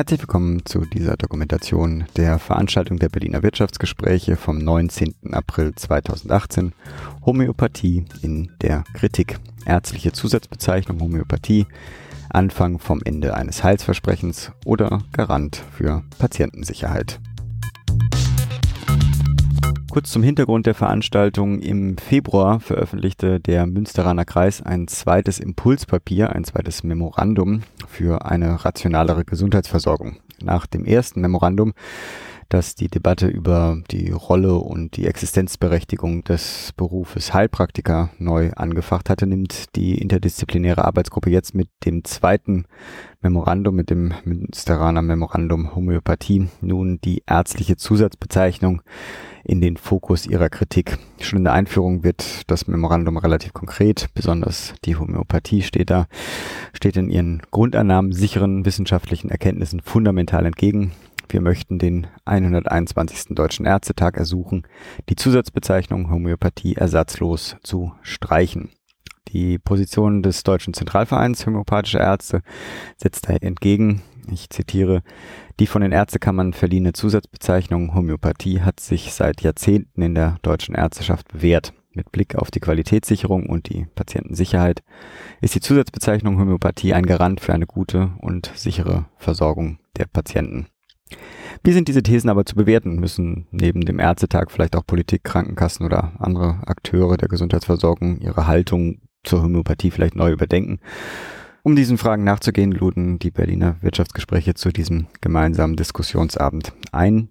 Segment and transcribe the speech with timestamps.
[0.00, 5.14] Herzlich willkommen zu dieser Dokumentation der Veranstaltung der Berliner Wirtschaftsgespräche vom 19.
[5.30, 6.72] April 2018
[7.26, 9.36] Homöopathie in der Kritik.
[9.66, 11.66] Ärztliche Zusatzbezeichnung Homöopathie,
[12.30, 17.20] Anfang vom Ende eines Heilsversprechens oder Garant für Patientensicherheit.
[19.90, 21.58] Kurz zum Hintergrund der Veranstaltung.
[21.58, 29.24] Im Februar veröffentlichte der Münsteraner Kreis ein zweites Impulspapier, ein zweites Memorandum für eine rationalere
[29.24, 30.18] Gesundheitsversorgung.
[30.40, 31.72] Nach dem ersten Memorandum
[32.50, 39.26] das die Debatte über die Rolle und die Existenzberechtigung des Berufes Heilpraktiker neu angefacht hatte,
[39.26, 42.64] nimmt die interdisziplinäre Arbeitsgruppe jetzt mit dem zweiten
[43.22, 48.82] Memorandum, mit dem Münsteraner Memorandum Homöopathie, nun die ärztliche Zusatzbezeichnung
[49.44, 50.98] in den Fokus ihrer Kritik.
[51.20, 56.06] Schon in der Einführung wird das Memorandum relativ konkret, besonders die Homöopathie steht da,
[56.72, 60.92] steht in ihren Grundannahmen sicheren wissenschaftlichen Erkenntnissen fundamental entgegen.
[61.28, 63.36] Wir möchten den 121.
[63.36, 64.66] Deutschen Ärztetag ersuchen,
[65.08, 68.70] die Zusatzbezeichnung Homöopathie ersatzlos zu streichen.
[69.28, 72.42] Die Position des Deutschen Zentralvereins homöopathischer Ärzte
[72.96, 75.02] setzt da entgegen, ich zitiere,
[75.58, 81.28] die von den Ärztekammern verliehene Zusatzbezeichnung Homöopathie hat sich seit Jahrzehnten in der deutschen Ärzteschaft
[81.28, 81.72] bewährt.
[81.92, 84.82] Mit Blick auf die Qualitätssicherung und die Patientensicherheit
[85.40, 90.66] ist die Zusatzbezeichnung Homöopathie ein Garant für eine gute und sichere Versorgung der Patienten.
[91.64, 93.00] Wie sind diese Thesen aber zu bewerten?
[93.00, 99.00] Müssen neben dem Ärztetag vielleicht auch Politik, Krankenkassen oder andere Akteure der Gesundheitsversorgung ihre Haltung
[99.24, 100.80] zur Homöopathie vielleicht neu überdenken?
[101.62, 107.28] Um diesen Fragen nachzugehen, luden die Berliner Wirtschaftsgespräche zu diesem gemeinsamen Diskussionsabend ein.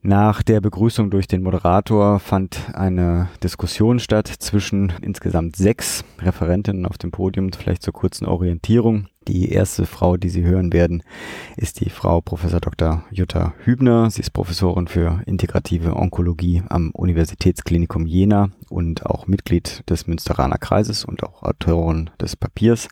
[0.00, 6.98] Nach der Begrüßung durch den Moderator fand eine Diskussion statt zwischen insgesamt sechs Referentinnen auf
[6.98, 9.06] dem Podium, vielleicht zur kurzen Orientierung.
[9.28, 11.04] Die erste Frau, die Sie hören werden,
[11.56, 13.04] ist die Frau Professor Dr.
[13.10, 14.10] Jutta Hübner.
[14.10, 21.04] Sie ist Professorin für integrative Onkologie am Universitätsklinikum Jena und auch Mitglied des Münsteraner Kreises
[21.04, 22.88] und auch Autorin des Papiers.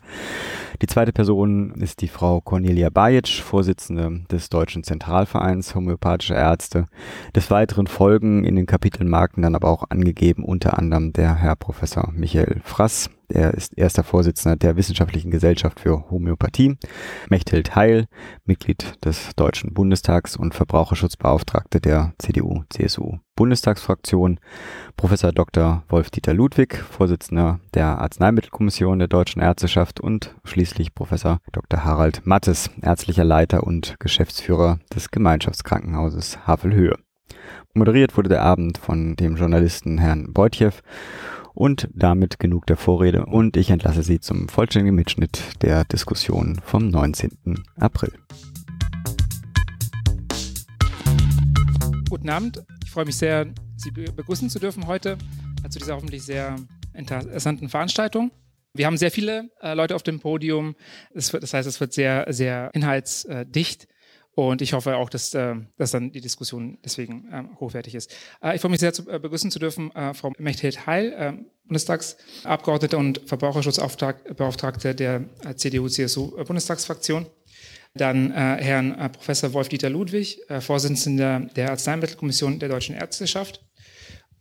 [0.81, 6.87] Die zweite Person ist die Frau Cornelia Bajic, Vorsitzende des Deutschen Zentralvereins homöopathischer Ärzte.
[7.35, 12.11] Des Weiteren folgen in den Kapitelmarken dann aber auch angegeben unter anderem der Herr Professor
[12.13, 16.77] Michael Frass, er ist erster Vorsitzender der Wissenschaftlichen Gesellschaft für Homöopathie.
[17.29, 18.05] Mechthild Heil,
[18.45, 24.39] Mitglied des Deutschen Bundestags und Verbraucherschutzbeauftragte der CDU-CSU Bundestagsfraktion.
[24.97, 25.83] Professor Dr.
[25.89, 31.83] Wolf-Dieter Ludwig, Vorsitzender der Arzneimittelkommission der Deutschen Ärzteschaft und schließlich Professor Dr.
[31.83, 36.97] Harald Mattes, ärztlicher Leiter und Geschäftsführer des Gemeinschaftskrankenhauses Havelhöhe.
[37.73, 40.73] Moderiert wurde der Abend von dem Journalisten Herrn Beutjew
[41.53, 46.89] und damit genug der Vorrede und ich entlasse Sie zum vollständigen Mitschnitt der Diskussion vom
[46.89, 47.63] 19.
[47.77, 48.13] April.
[52.09, 52.63] Guten Abend.
[52.83, 53.47] Ich freue mich sehr,
[53.77, 55.17] Sie begrüßen zu dürfen heute
[55.69, 56.55] zu dieser hoffentlich sehr
[56.93, 58.31] interessanten Veranstaltung.
[58.73, 60.75] Wir haben sehr viele äh, Leute auf dem Podium.
[61.13, 63.87] Das, wird, das, heißt, es wird sehr, sehr inhaltsdicht.
[64.33, 68.15] Und ich hoffe auch, dass, äh, dass dann die Diskussion deswegen ähm, hochwertig ist.
[68.41, 71.33] Äh, ich freue mich sehr, zu, äh, begrüßen zu dürfen äh, Frau Mechthild Heil, äh,
[71.65, 77.25] Bundestagsabgeordnete und Verbraucherschutzbeauftragte der äh, CDU-CSU-Bundestagsfraktion.
[77.93, 83.61] Dann äh, Herrn äh, Professor Wolf-Dieter Ludwig, äh, Vorsitzender der Arzneimittelkommission der Deutschen Ärzteschaft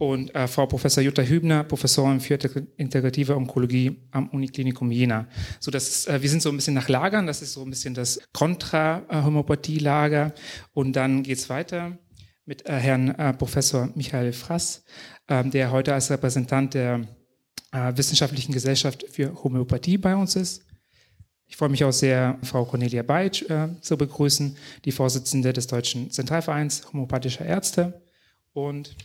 [0.00, 2.38] und äh, Frau Professor Jutta Hübner, Professorin für
[2.78, 5.28] integrative Onkologie am Uniklinikum Jena.
[5.60, 7.68] So, das ist, äh, wir sind so ein bisschen nach Lagern, das ist so ein
[7.68, 10.32] bisschen das Kontra-Homöopathie-Lager.
[10.72, 11.98] Und dann geht's weiter
[12.46, 14.84] mit äh, Herrn äh, Professor Michael Frass,
[15.26, 17.02] äh, der heute als Repräsentant der
[17.70, 20.64] äh, Wissenschaftlichen Gesellschaft für Homöopathie bei uns ist.
[21.46, 24.56] Ich freue mich auch sehr, Frau Cornelia Beitsch äh, zu begrüßen,
[24.86, 28.00] die Vorsitzende des Deutschen Zentralvereins homöopathischer Ärzte.
[28.54, 28.96] Und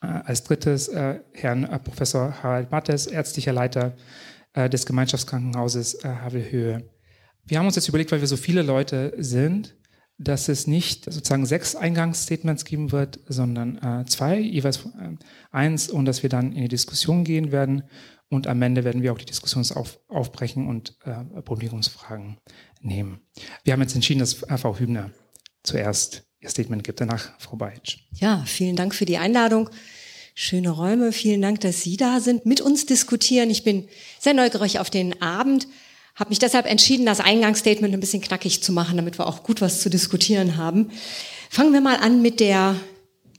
[0.00, 3.96] als drittes äh, Herrn äh, Professor Harald Mattes, ärztlicher Leiter
[4.56, 6.88] des Gemeinschaftskrankenhauses Havelhöhe.
[7.44, 9.76] Wir haben uns jetzt überlegt, weil wir so viele Leute sind,
[10.16, 14.88] dass es nicht sozusagen sechs Eingangsstatements geben wird, sondern zwei, jeweils
[15.50, 17.82] eins, und dass wir dann in die Diskussion gehen werden.
[18.28, 22.38] Und am Ende werden wir auch die Diskussion auf, aufbrechen und äh, Publikumsfragen
[22.80, 23.22] nehmen.
[23.64, 25.10] Wir haben jetzt entschieden, dass Frau Hübner
[25.64, 27.00] zuerst ihr Statement gibt.
[27.00, 27.98] Danach Frau Beitsch.
[28.20, 29.68] Ja, vielen Dank für die Einladung
[30.34, 31.12] schöne Räume.
[31.12, 33.50] Vielen Dank, dass Sie da sind, mit uns diskutieren.
[33.50, 33.88] Ich bin
[34.18, 35.68] sehr neugierig auf den Abend,
[36.16, 39.60] habe mich deshalb entschieden, das Eingangsstatement ein bisschen knackig zu machen, damit wir auch gut
[39.60, 40.90] was zu diskutieren haben.
[41.50, 42.76] Fangen wir mal an mit der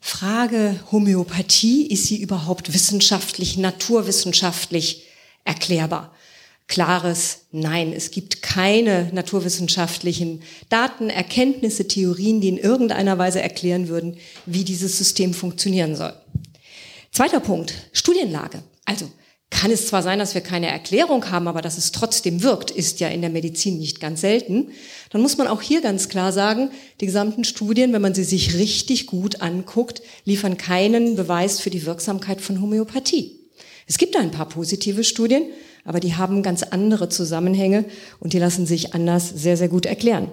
[0.01, 1.87] Frage Homöopathie.
[1.87, 5.05] Ist sie überhaupt wissenschaftlich, naturwissenschaftlich
[5.43, 6.13] erklärbar?
[6.67, 7.93] Klares Nein.
[7.93, 14.97] Es gibt keine naturwissenschaftlichen Daten, Erkenntnisse, Theorien, die in irgendeiner Weise erklären würden, wie dieses
[14.97, 16.13] System funktionieren soll.
[17.11, 18.63] Zweiter Punkt, Studienlage.
[18.83, 19.09] Also
[19.51, 22.99] kann es zwar sein, dass wir keine Erklärung haben, aber dass es trotzdem wirkt, ist
[22.99, 24.71] ja in der Medizin nicht ganz selten.
[25.11, 28.55] Dann muss man auch hier ganz klar sagen, die gesamten Studien, wenn man sie sich
[28.55, 33.39] richtig gut anguckt, liefern keinen Beweis für die Wirksamkeit von Homöopathie.
[33.87, 35.43] Es gibt ein paar positive Studien,
[35.85, 37.85] aber die haben ganz andere Zusammenhänge
[38.19, 40.29] und die lassen sich anders sehr, sehr gut erklären.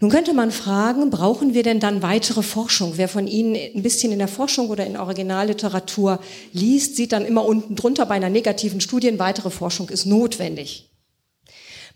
[0.00, 2.92] Nun könnte man fragen, brauchen wir denn dann weitere Forschung?
[2.96, 6.20] Wer von Ihnen ein bisschen in der Forschung oder in Originalliteratur
[6.52, 10.90] liest, sieht dann immer unten drunter bei einer negativen Studie, weitere Forschung ist notwendig.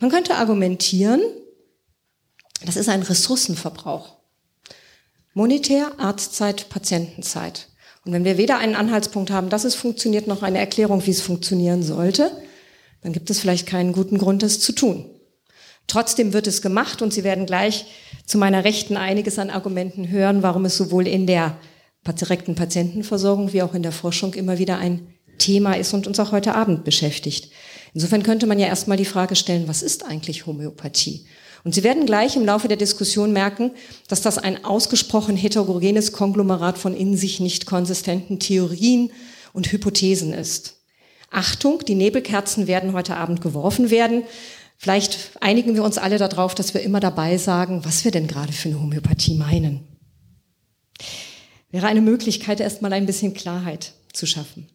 [0.01, 1.21] Man könnte argumentieren,
[2.65, 4.17] das ist ein Ressourcenverbrauch.
[5.35, 7.69] Monetär, Arztzeit, Patientenzeit.
[8.05, 11.21] Und wenn wir weder einen Anhaltspunkt haben, dass es funktioniert, noch eine Erklärung, wie es
[11.21, 12.33] funktionieren sollte,
[13.03, 15.05] dann gibt es vielleicht keinen guten Grund, das zu tun.
[15.87, 17.87] Trotzdem wird es gemacht und Sie werden gleich
[18.25, 21.59] zu meiner Rechten einiges an Argumenten hören, warum es sowohl in der
[22.07, 25.09] direkten Patientenversorgung wie auch in der Forschung immer wieder ein
[25.39, 27.51] Thema ist und uns auch heute Abend beschäftigt.
[27.95, 31.27] Insofern könnte man ja erstmal die Frage stellen, was ist eigentlich Homöopathie?
[31.65, 33.73] Und Sie werden gleich im Laufe der Diskussion merken,
[34.09, 39.13] dass das ein ausgesprochen heterogenes Konglomerat von in sich nicht konsistenten Theorien
[39.53, 40.82] und Hypothesen ist.
[41.33, 44.25] Achtung, die Nebelkerzen werden heute Abend geworfen werden.
[44.77, 48.53] Vielleicht einigen wir uns alle darauf, dass wir immer dabei sagen, was wir denn gerade
[48.53, 49.87] für eine Homöopathie meinen.
[51.71, 54.69] Wäre eine Möglichkeit, erstmal ein bisschen Klarheit zu schaffen.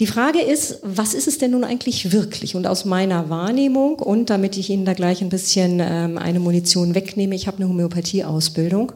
[0.00, 2.56] Die Frage ist, was ist es denn nun eigentlich wirklich?
[2.56, 6.96] Und aus meiner Wahrnehmung und damit ich Ihnen da gleich ein bisschen ähm, eine Munition
[6.96, 8.92] wegnehme, ich habe eine Homöopathie-Ausbildung.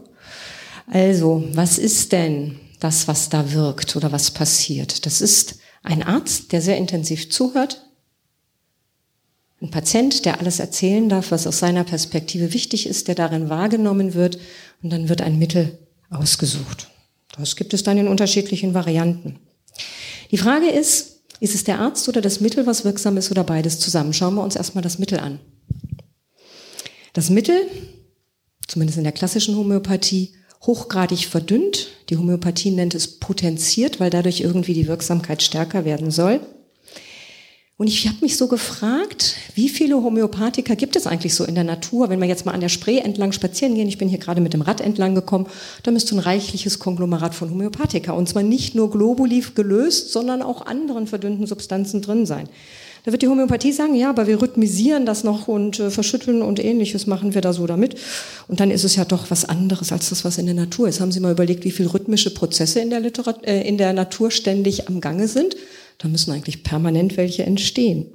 [0.91, 5.05] Also, was ist denn das, was da wirkt oder was passiert?
[5.05, 7.85] Das ist ein Arzt, der sehr intensiv zuhört,
[9.61, 14.13] ein Patient, der alles erzählen darf, was aus seiner Perspektive wichtig ist, der darin wahrgenommen
[14.13, 14.39] wird,
[14.81, 15.77] und dann wird ein Mittel
[16.09, 16.89] ausgesucht.
[17.37, 19.39] Das gibt es dann in unterschiedlichen Varianten.
[20.31, 23.79] Die Frage ist, ist es der Arzt oder das Mittel, was wirksam ist oder beides
[23.79, 24.13] zusammen?
[24.13, 25.39] Schauen wir uns erstmal das Mittel an.
[27.13, 27.59] Das Mittel,
[28.67, 31.89] zumindest in der klassischen Homöopathie, hochgradig verdünnt.
[32.09, 36.41] Die Homöopathie nennt es potenziert, weil dadurch irgendwie die Wirksamkeit stärker werden soll.
[37.79, 41.63] Und ich habe mich so gefragt, wie viele Homöopathika gibt es eigentlich so in der
[41.63, 42.09] Natur?
[42.09, 44.51] Wenn wir jetzt mal an der Spree entlang spazieren gehen, ich bin hier gerade mit
[44.51, 45.47] dem Rad entlang gekommen,
[45.83, 48.11] da müsste ein reichliches Konglomerat von Homöopathika.
[48.11, 52.49] Und zwar nicht nur Globuli gelöst, sondern auch anderen verdünnten Substanzen drin sein.
[53.03, 56.63] Da wird die Homöopathie sagen, ja, aber wir rhythmisieren das noch und äh, verschütteln und
[56.63, 57.95] ähnliches machen wir da so damit.
[58.47, 60.99] Und dann ist es ja doch was anderes als das, was in der Natur ist.
[60.99, 64.31] Haben Sie mal überlegt, wie viele rhythmische Prozesse in der, Literat äh, in der Natur
[64.31, 65.55] ständig am Gange sind?
[65.97, 68.07] Da müssen eigentlich permanent welche entstehen.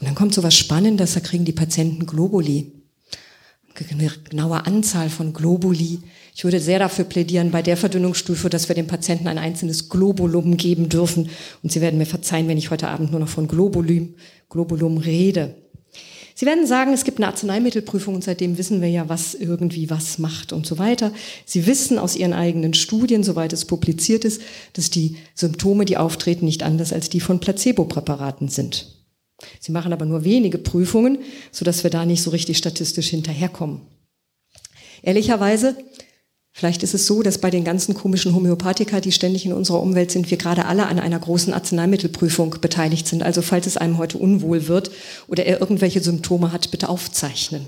[0.00, 2.72] Und dann kommt so was Spannendes, da kriegen die Patienten Globuli.
[3.90, 6.00] Eine genaue Anzahl von Globuli.
[6.38, 10.56] Ich würde sehr dafür plädieren, bei der Verdünnungsstufe, dass wir dem Patienten ein einzelnes Globulum
[10.56, 11.30] geben dürfen.
[11.64, 14.14] Und Sie werden mir verzeihen, wenn ich heute Abend nur noch von Globulum,
[14.48, 15.56] Globulum rede.
[16.36, 20.20] Sie werden sagen, es gibt eine Arzneimittelprüfung und seitdem wissen wir ja, was irgendwie was
[20.20, 21.10] macht und so weiter.
[21.44, 24.40] Sie wissen aus Ihren eigenen Studien, soweit es publiziert ist,
[24.74, 28.94] dass die Symptome, die auftreten, nicht anders als die von Placebo-Präparaten sind.
[29.58, 31.18] Sie machen aber nur wenige Prüfungen,
[31.50, 33.80] sodass wir da nicht so richtig statistisch hinterherkommen.
[35.02, 35.76] Ehrlicherweise
[36.58, 40.10] Vielleicht ist es so, dass bei den ganzen komischen Homöopathika, die ständig in unserer Umwelt
[40.10, 43.22] sind, wir gerade alle an einer großen Arzneimittelprüfung beteiligt sind.
[43.22, 44.90] Also falls es einem heute unwohl wird
[45.28, 47.66] oder er irgendwelche Symptome hat, bitte aufzeichnen.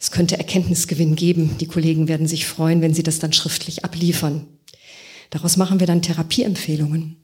[0.00, 1.58] Es könnte Erkenntnisgewinn geben.
[1.60, 4.48] Die Kollegen werden sich freuen, wenn sie das dann schriftlich abliefern.
[5.30, 7.23] Daraus machen wir dann Therapieempfehlungen.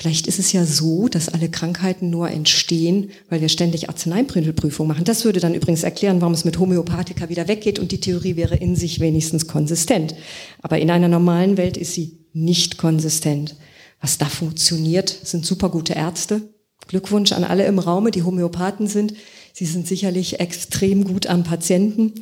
[0.00, 5.04] Vielleicht ist es ja so, dass alle Krankheiten nur entstehen, weil wir ständig Arzneimittelprüfungen machen.
[5.04, 8.54] Das würde dann übrigens erklären, warum es mit Homöopathika wieder weggeht und die Theorie wäre
[8.54, 10.14] in sich wenigstens konsistent.
[10.62, 13.56] Aber in einer normalen Welt ist sie nicht konsistent.
[14.00, 16.42] Was da funktioniert, sind super gute Ärzte.
[16.86, 19.14] Glückwunsch an alle im Raume, die Homöopathen sind.
[19.52, 22.12] Sie sind sicherlich extrem gut am Patienten.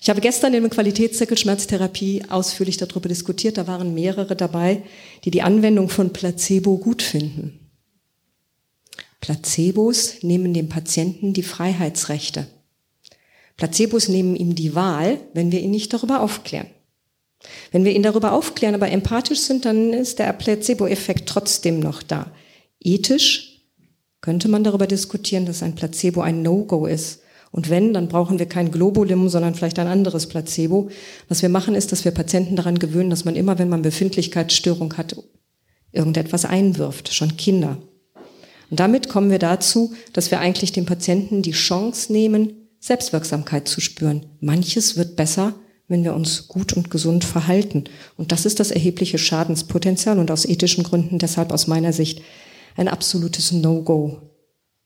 [0.00, 3.56] Ich habe gestern im Qualitätszirkel Schmerztherapie ausführlich darüber diskutiert.
[3.56, 4.82] Da waren mehrere dabei,
[5.24, 7.60] die die Anwendung von Placebo gut finden.
[9.20, 12.46] Placebos nehmen dem Patienten die Freiheitsrechte.
[13.56, 16.68] Placebos nehmen ihm die Wahl, wenn wir ihn nicht darüber aufklären.
[17.72, 22.30] Wenn wir ihn darüber aufklären, aber empathisch sind, dann ist der Placebo-Effekt trotzdem noch da.
[22.80, 23.62] Ethisch
[24.20, 27.22] könnte man darüber diskutieren, dass ein Placebo ein No-Go ist
[27.56, 30.90] und wenn, dann brauchen wir kein Globulim, sondern vielleicht ein anderes Placebo.
[31.30, 34.98] Was wir machen, ist, dass wir Patienten daran gewöhnen, dass man immer, wenn man Befindlichkeitsstörung
[34.98, 35.16] hat,
[35.90, 37.78] irgendetwas einwirft, schon Kinder.
[38.70, 43.80] Und damit kommen wir dazu, dass wir eigentlich dem Patienten die Chance nehmen, Selbstwirksamkeit zu
[43.80, 44.26] spüren.
[44.40, 45.54] Manches wird besser,
[45.88, 47.84] wenn wir uns gut und gesund verhalten.
[48.18, 52.20] Und das ist das erhebliche Schadenspotenzial und aus ethischen Gründen deshalb aus meiner Sicht
[52.76, 54.20] ein absolutes No-Go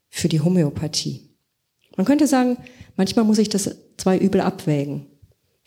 [0.08, 1.29] für die Homöopathie.
[1.96, 2.56] Man könnte sagen,
[2.96, 5.06] manchmal muss ich das zwei Übel abwägen.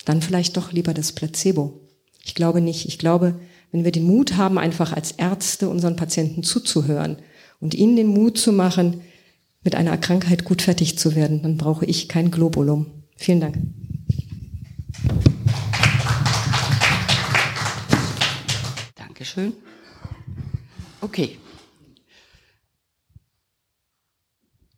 [0.06, 1.82] Dann vielleicht doch lieber das Placebo.
[2.24, 2.88] Ich glaube nicht.
[2.88, 3.40] Ich glaube,
[3.72, 7.18] wenn wir den Mut haben, einfach als Ärzte unseren Patienten zuzuhören
[7.60, 9.02] und ihnen den Mut zu machen,
[9.64, 12.88] mit einer Krankheit gut fertig zu werden, dann brauche ich kein Globulum.
[13.16, 13.58] Vielen Dank.
[18.96, 19.54] Dankeschön.
[21.00, 21.38] Okay.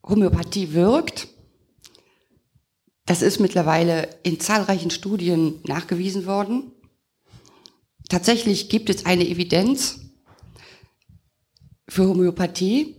[0.04, 1.28] Homöopathie wirkt.
[3.06, 6.72] Das ist mittlerweile in zahlreichen Studien nachgewiesen worden.
[8.08, 10.00] Tatsächlich gibt es eine Evidenz
[11.88, 12.96] für Homöopathie.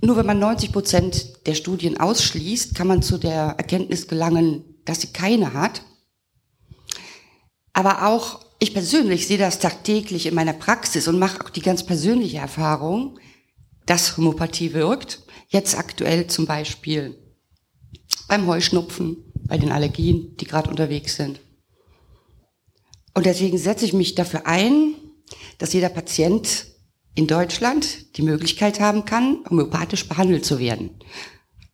[0.00, 5.00] Nur wenn man 90 Prozent der Studien ausschließt, kann man zu der Erkenntnis gelangen, dass
[5.00, 5.82] sie keine hat.
[7.72, 11.84] Aber auch ich persönlich sehe das tagtäglich in meiner Praxis und mache auch die ganz
[11.84, 13.18] persönliche Erfahrung,
[13.86, 15.22] dass Homöopathie wirkt.
[15.48, 17.16] Jetzt aktuell zum Beispiel
[18.28, 21.40] beim Heuschnupfen, bei den Allergien, die gerade unterwegs sind.
[23.14, 24.94] Und deswegen setze ich mich dafür ein,
[25.58, 26.66] dass jeder Patient
[27.14, 30.90] in Deutschland die Möglichkeit haben kann, homöopathisch behandelt zu werden.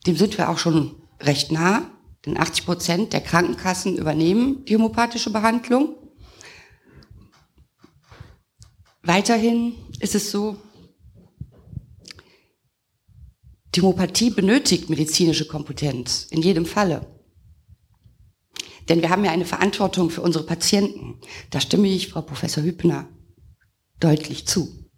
[0.07, 1.91] Dem sind wir auch schon recht nah,
[2.25, 5.97] denn 80 Prozent der Krankenkassen übernehmen die homöopathische Behandlung.
[9.03, 10.57] Weiterhin ist es so,
[13.75, 17.07] die Homöopathie benötigt medizinische Kompetenz, in jedem Falle.
[18.89, 21.21] Denn wir haben ja eine Verantwortung für unsere Patienten.
[21.51, 23.09] Da stimme ich Frau Professor Hübner
[23.99, 24.91] deutlich zu.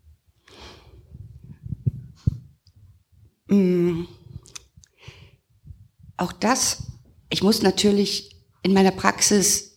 [3.48, 4.08] Hm.
[6.16, 6.82] Auch das,
[7.30, 9.76] ich muss natürlich in meiner Praxis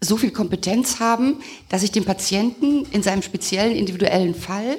[0.00, 4.78] so viel Kompetenz haben, dass ich dem Patienten in seinem speziellen individuellen Fall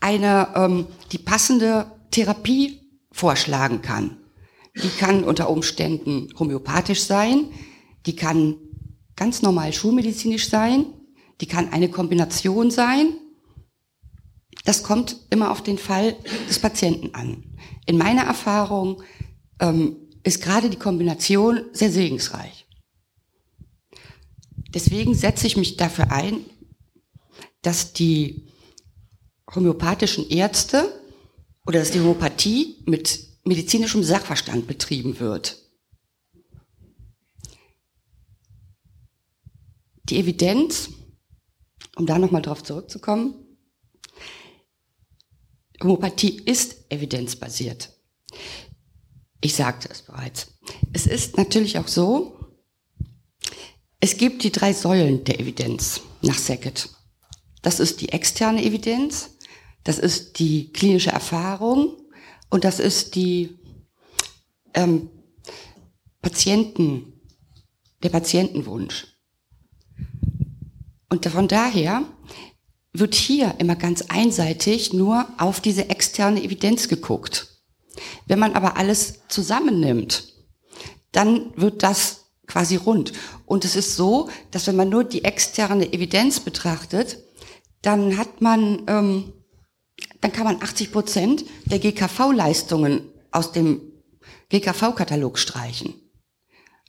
[0.00, 2.83] eine ähm, die passende Therapie
[3.14, 4.16] vorschlagen kann.
[4.82, 7.46] Die kann unter Umständen homöopathisch sein,
[8.06, 8.56] die kann
[9.14, 10.86] ganz normal schulmedizinisch sein,
[11.40, 13.16] die kann eine Kombination sein.
[14.64, 16.16] Das kommt immer auf den Fall
[16.48, 17.44] des Patienten an.
[17.86, 19.02] In meiner Erfahrung
[19.60, 22.66] ähm, ist gerade die Kombination sehr segensreich.
[24.74, 26.40] Deswegen setze ich mich dafür ein,
[27.62, 28.48] dass die
[29.54, 31.03] homöopathischen Ärzte
[31.66, 35.58] oder dass die Homöopathie mit medizinischem Sachverstand betrieben wird.
[40.04, 40.90] Die Evidenz,
[41.96, 43.34] um da nochmal drauf zurückzukommen,
[45.82, 47.90] Homöopathie ist evidenzbasiert.
[49.40, 50.54] Ich sagte es bereits.
[50.92, 52.38] Es ist natürlich auch so,
[54.00, 56.90] es gibt die drei Säulen der Evidenz nach Sackett.
[57.62, 59.33] Das ist die externe Evidenz,
[59.84, 61.96] das ist die klinische Erfahrung
[62.50, 63.58] und das ist die
[64.74, 65.10] ähm,
[66.22, 67.20] Patienten,
[68.02, 69.06] der Patientenwunsch.
[71.10, 72.02] Und von daher
[72.92, 77.48] wird hier immer ganz einseitig nur auf diese externe Evidenz geguckt.
[78.26, 80.32] Wenn man aber alles zusammennimmt,
[81.12, 83.12] dann wird das quasi rund.
[83.46, 87.18] Und es ist so, dass wenn man nur die externe Evidenz betrachtet,
[87.82, 89.32] dann hat man, ähm,
[90.24, 93.92] dann kann man 80 Prozent der GKV-Leistungen aus dem
[94.48, 95.92] GKV-Katalog streichen.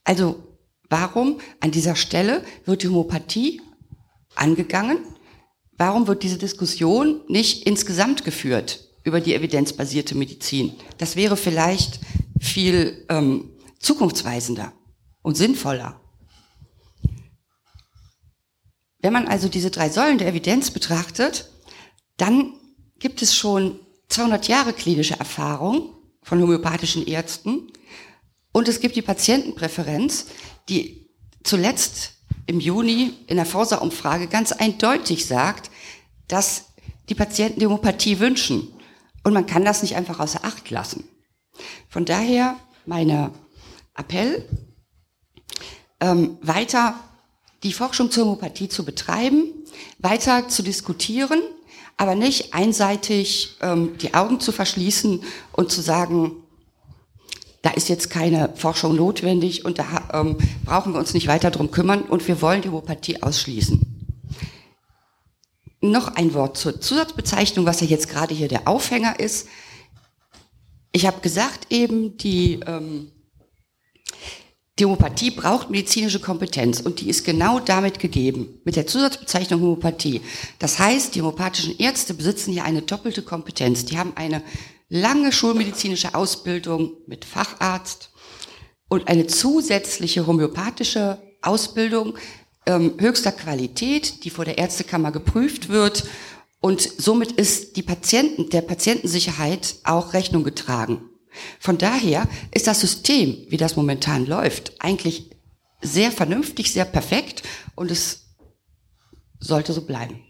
[0.06, 0.58] Also
[0.90, 3.62] warum an dieser Stelle wird die Homöopathie
[4.36, 5.00] angegangen?
[5.78, 10.72] Warum wird diese Diskussion nicht insgesamt geführt über die evidenzbasierte Medizin?
[10.98, 12.00] Das wäre vielleicht
[12.40, 14.72] viel ähm, zukunftsweisender
[15.24, 16.00] und sinnvoller.
[19.00, 21.52] Wenn man also diese drei Säulen der Evidenz betrachtet,
[22.16, 22.54] dann
[23.00, 27.72] gibt es schon 200 Jahre klinische Erfahrung von homöopathischen Ärzten
[28.52, 30.28] und es gibt die Patientenpräferenz,
[30.70, 31.10] die
[31.44, 32.14] zuletzt
[32.48, 35.70] im Juni in der Forsa-Umfrage ganz eindeutig sagt,
[36.28, 36.68] dass
[37.10, 38.74] die Patienten die Homöopathie wünschen.
[39.24, 41.04] Und man kann das nicht einfach außer Acht lassen.
[41.90, 43.32] Von daher meine
[43.96, 44.48] Appell
[46.00, 47.00] ähm, weiter
[47.64, 49.66] die Forschung zur Homöopathie zu betreiben,
[50.00, 51.42] weiter zu diskutieren,
[51.98, 55.24] aber nicht einseitig ähm, die Augen zu verschließen
[55.54, 56.44] und zu sagen,
[57.62, 61.72] da ist jetzt keine Forschung notwendig und da ähm, brauchen wir uns nicht weiter drum
[61.72, 63.82] kümmern und wir wollen die Homöopathie ausschließen.
[65.82, 69.48] noch ein Wort zur Zusatzbezeichnung, was ja jetzt gerade hier der Aufhänger ist.
[70.92, 73.12] Ich habe gesagt eben, die ähm,
[74.78, 80.22] die Homöopathie braucht medizinische Kompetenz und die ist genau damit gegeben, mit der Zusatzbezeichnung Homöopathie.
[80.60, 83.86] Das heißt, die homöopathischen Ärzte besitzen hier eine doppelte Kompetenz.
[83.86, 84.44] Die haben eine
[84.90, 88.12] lange schulmedizinische Ausbildung mit Facharzt
[88.90, 92.16] und eine zusätzliche homöopathische Ausbildung
[92.66, 96.04] ähm, höchster Qualität, die vor der Ärztekammer geprüft wird
[96.60, 101.10] und somit ist die Patienten, der Patientensicherheit auch Rechnung getragen.
[101.60, 105.32] Von daher ist das System, wie das momentan läuft, eigentlich
[105.82, 107.44] sehr vernünftig, sehr perfekt
[107.76, 108.36] und es
[109.40, 110.22] sollte so bleiben.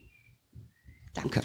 [1.14, 1.42] Danke.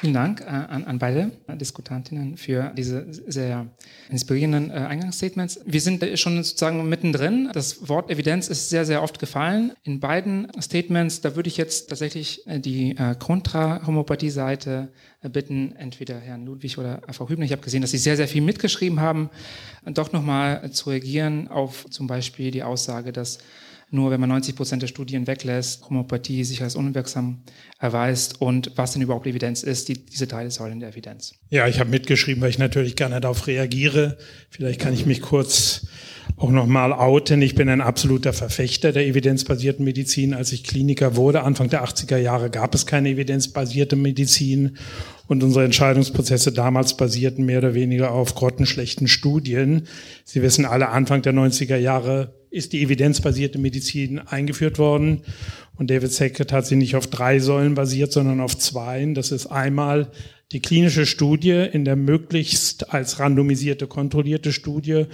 [0.00, 3.68] Vielen Dank äh, an, an, beide Diskutantinnen für diese sehr
[4.10, 5.60] inspirierenden äh, Eingangsstatements.
[5.64, 7.50] Wir sind schon sozusagen mittendrin.
[7.52, 9.72] Das Wort Evidenz ist sehr, sehr oft gefallen.
[9.82, 14.92] In beiden Statements, da würde ich jetzt tatsächlich äh, die äh, Kontra-Homöopathie-Seite
[15.22, 17.44] äh, bitten, entweder Herrn Ludwig oder Frau Hübner.
[17.44, 19.30] Ich habe gesehen, dass Sie sehr, sehr viel mitgeschrieben haben,
[19.84, 23.38] doch nochmal zu reagieren auf zum Beispiel die Aussage, dass
[23.92, 27.42] nur wenn man 90 Prozent der Studien weglässt, Homöopathie sich als unwirksam
[27.78, 31.34] erweist und was denn überhaupt Evidenz ist, die, diese drei Säulen der Evidenz.
[31.50, 34.16] Ja, ich habe mitgeschrieben, weil ich natürlich gerne darauf reagiere.
[34.48, 35.86] Vielleicht kann ich mich kurz
[36.38, 37.42] auch nochmal outen.
[37.42, 40.32] Ich bin ein absoluter Verfechter der evidenzbasierten Medizin.
[40.32, 44.78] Als ich Kliniker wurde, Anfang der 80er Jahre, gab es keine evidenzbasierte Medizin.
[45.26, 49.86] Und unsere Entscheidungsprozesse damals basierten mehr oder weniger auf grottenschlechten Studien.
[50.24, 55.22] Sie wissen alle, Anfang der 90er Jahre ist die evidenzbasierte Medizin eingeführt worden.
[55.76, 59.04] Und David Sackett hat sie nicht auf drei Säulen basiert, sondern auf zwei.
[59.14, 60.10] Das ist einmal
[60.52, 65.06] die klinische Studie in der möglichst als randomisierte, kontrollierte Studie,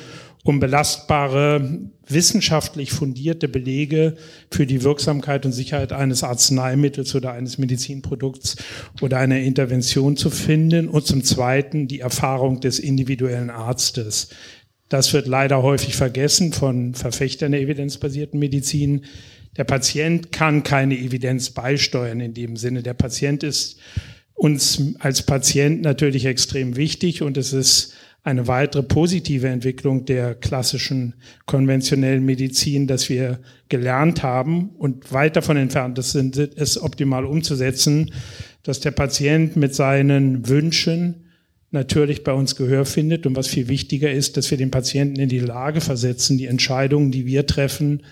[0.42, 4.16] um belastbare, wissenschaftlich fundierte Belege
[4.50, 8.57] für die Wirksamkeit und Sicherheit eines Arzneimittels oder eines Medizinprodukts
[9.00, 10.88] oder einer Intervention zu finden.
[10.88, 14.30] Und zum Zweiten die Erfahrung des individuellen Arztes.
[14.89, 19.05] Das wird leider häufig vergessen von Verfechtern der evidenzbasierten Medizin.
[19.57, 22.83] Der Patient kann keine Evidenz beisteuern in dem Sinne.
[22.83, 23.79] Der Patient ist
[24.35, 31.15] uns als Patient natürlich extrem wichtig und es ist eine weitere positive Entwicklung der klassischen
[31.47, 38.13] konventionellen Medizin, dass wir gelernt haben und weit davon entfernt sind, es optimal umzusetzen,
[38.63, 41.27] dass der Patient mit seinen Wünschen
[41.71, 43.26] natürlich bei uns Gehör findet.
[43.26, 47.11] Und was viel wichtiger ist, dass wir den Patienten in die Lage versetzen, die Entscheidungen,
[47.11, 48.02] die wir treffen,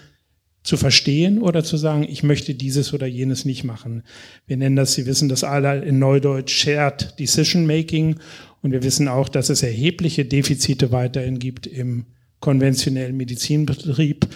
[0.62, 4.02] zu verstehen oder zu sagen, ich möchte dieses oder jenes nicht machen.
[4.48, 8.16] Wir nennen das, Sie wissen das alle in Neudeutsch Shared Decision Making.
[8.62, 12.06] Und wir wissen auch, dass es erhebliche Defizite weiterhin gibt im
[12.40, 14.26] konventionellen Medizinbetrieb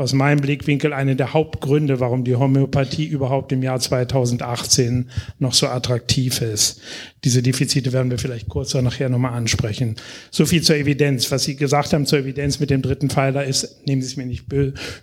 [0.00, 5.68] aus meinem Blickwinkel eine der Hauptgründe, warum die Homöopathie überhaupt im Jahr 2018 noch so
[5.68, 6.80] attraktiv ist.
[7.22, 9.96] Diese Defizite werden wir vielleicht kurz oder nachher nochmal ansprechen.
[10.30, 11.30] So viel zur Evidenz.
[11.30, 14.24] Was Sie gesagt haben zur Evidenz mit dem dritten Pfeiler ist, nehmen Sie es mir
[14.24, 14.46] nicht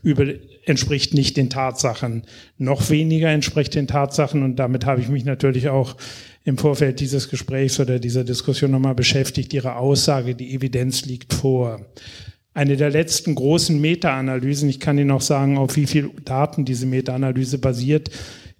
[0.02, 2.24] übel, entspricht nicht den Tatsachen.
[2.58, 5.96] Noch weniger entspricht den Tatsachen und damit habe ich mich natürlich auch
[6.44, 9.54] im Vorfeld dieses Gesprächs oder dieser Diskussion nochmal beschäftigt.
[9.54, 11.86] Ihre Aussage, die Evidenz liegt vor
[12.58, 16.88] eine der letzten großen Meta-Analysen, ich kann Ihnen auch sagen, auf wie viel Daten diese
[16.88, 18.10] Meta-Analyse basiert,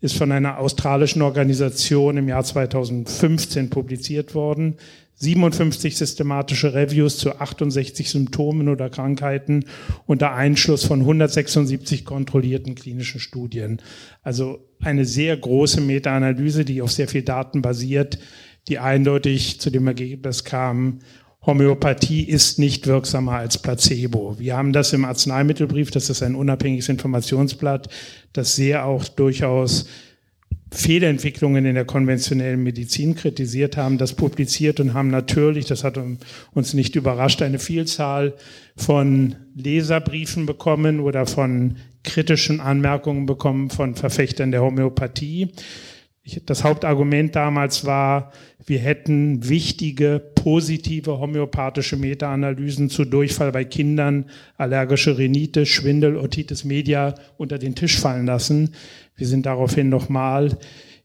[0.02, 4.76] ist von einer australischen Organisation im Jahr 2015 publiziert worden.
[5.16, 9.66] 57 systematische Reviews zu 68 Symptomen oder Krankheiten
[10.06, 13.82] unter Einschluss von 176 kontrollierten klinischen Studien.
[14.22, 18.20] Also eine sehr große Meta-Analyse, die auf sehr viel Daten basiert,
[18.68, 21.00] die eindeutig zu dem Ergebnis kam,
[21.48, 24.36] Homöopathie ist nicht wirksamer als Placebo.
[24.38, 27.88] Wir haben das im Arzneimittelbrief, das ist ein unabhängiges Informationsblatt,
[28.34, 29.88] das sehr auch durchaus
[30.72, 35.98] Fehlentwicklungen in der konventionellen Medizin kritisiert haben, das publiziert und haben natürlich, das hat
[36.54, 38.34] uns nicht überrascht, eine Vielzahl
[38.76, 45.54] von Leserbriefen bekommen oder von kritischen Anmerkungen bekommen von Verfechtern der Homöopathie.
[46.46, 48.32] Das Hauptargument damals war,
[48.66, 54.26] wir hätten wichtige, positive homöopathische Meta-Analysen zu Durchfall bei Kindern,
[54.58, 58.76] allergische Rhinitis, Schwindel, Otitis media unter den Tisch fallen lassen.
[59.16, 60.58] Wir sind daraufhin nochmal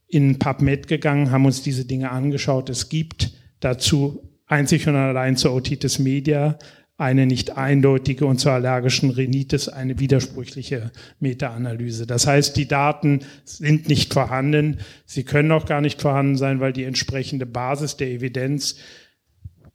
[0.07, 2.69] in PubMed gegangen, haben uns diese Dinge angeschaut.
[2.69, 3.31] Es gibt
[3.61, 6.57] dazu einzig und allein zur Otitis media
[6.97, 12.05] eine nicht eindeutige und zur allergischen Rhinitis eine widersprüchliche Meta-Analyse.
[12.05, 14.77] Das heißt, die Daten sind nicht vorhanden.
[15.05, 18.75] Sie können auch gar nicht vorhanden sein, weil die entsprechende Basis der Evidenz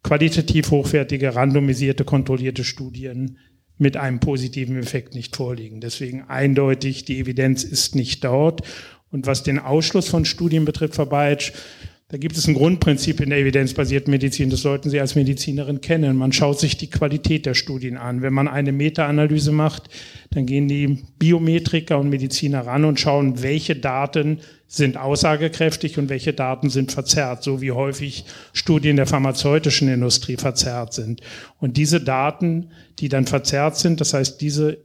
[0.04, 3.38] qualitativ hochwertige, randomisierte, kontrollierte Studien
[3.78, 5.80] mit einem positiven Effekt nicht vorliegen.
[5.80, 8.62] Deswegen eindeutig, die Evidenz ist nicht dort.
[9.10, 11.52] Und was den Ausschluss von Studien betrifft, Frau Beitsch,
[12.10, 16.16] da gibt es ein Grundprinzip in der evidenzbasierten Medizin, das sollten Sie als Medizinerin kennen.
[16.16, 18.22] Man schaut sich die Qualität der Studien an.
[18.22, 19.90] Wenn man eine Meta-Analyse macht,
[20.30, 26.32] dann gehen die Biometriker und Mediziner ran und schauen, welche Daten sind aussagekräftig und welche
[26.32, 31.20] Daten sind verzerrt, so wie häufig Studien der pharmazeutischen Industrie verzerrt sind.
[31.60, 34.78] Und diese Daten, die dann verzerrt sind, das heißt, diese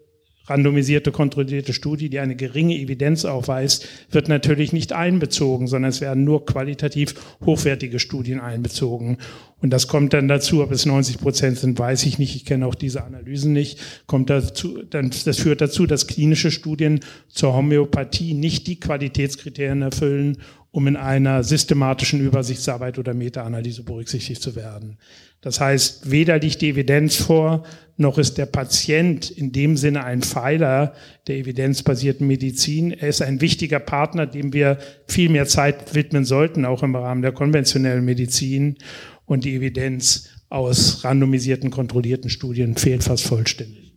[0.46, 6.24] randomisierte, kontrollierte Studie, die eine geringe Evidenz aufweist, wird natürlich nicht einbezogen, sondern es werden
[6.24, 9.18] nur qualitativ hochwertige Studien einbezogen.
[9.62, 12.36] Und das kommt dann dazu, ob es 90 Prozent sind, weiß ich nicht.
[12.36, 13.80] Ich kenne auch diese Analysen nicht.
[14.08, 20.38] Kommt dazu, dann, das führt dazu, dass klinische Studien zur Homöopathie nicht die Qualitätskriterien erfüllen,
[20.74, 24.98] um in einer systematischen Übersichtsarbeit oder Meta-Analyse berücksichtigt zu werden.
[25.40, 27.64] Das heißt, weder liegt die Evidenz vor,
[27.96, 30.96] noch ist der Patient in dem Sinne ein Pfeiler
[31.28, 32.90] der evidenzbasierten Medizin.
[32.90, 37.22] Er ist ein wichtiger Partner, dem wir viel mehr Zeit widmen sollten, auch im Rahmen
[37.22, 38.78] der konventionellen Medizin.
[39.26, 43.94] Und die Evidenz aus randomisierten, kontrollierten Studien fehlt fast vollständig.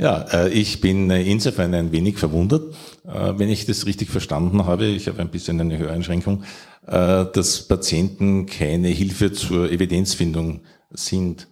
[0.00, 2.74] Ja, äh, ich bin äh, insofern ein wenig verwundert,
[3.06, 4.86] äh, wenn ich das richtig verstanden habe.
[4.86, 6.44] Ich habe ein bisschen eine Höreinschränkung,
[6.86, 11.46] dass Patienten keine Hilfe zur Evidenzfindung sind.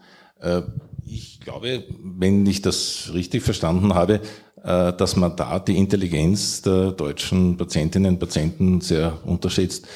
[1.07, 4.21] Ich glaube, wenn ich das richtig verstanden habe,
[4.57, 9.87] dass man da die Intelligenz der deutschen Patientinnen und Patienten sehr unterschätzt.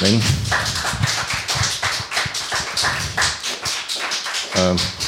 [0.00, 0.20] Wenn,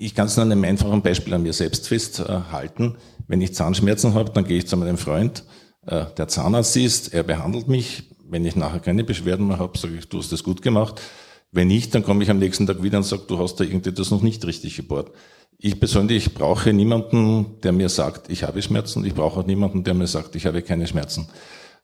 [0.00, 2.96] ich kann es an einem einfachen Beispiel an mir selbst festhalten.
[3.28, 5.44] Wenn ich Zahnschmerzen habe, dann gehe ich zu meinem Freund,
[5.86, 8.04] äh, der Zahnarzt ist, er behandelt mich.
[8.28, 11.00] Wenn ich nachher keine Beschwerden mehr habe, sage ich, du hast das gut gemacht.
[11.52, 14.10] Wenn nicht, dann komme ich am nächsten Tag wieder und sage, du hast da irgendetwas
[14.10, 15.10] noch nicht richtig gebohrt.
[15.58, 19.04] Ich persönlich brauche niemanden, der mir sagt, ich habe Schmerzen.
[19.04, 21.28] Ich brauche auch niemanden, der mir sagt, ich habe keine Schmerzen.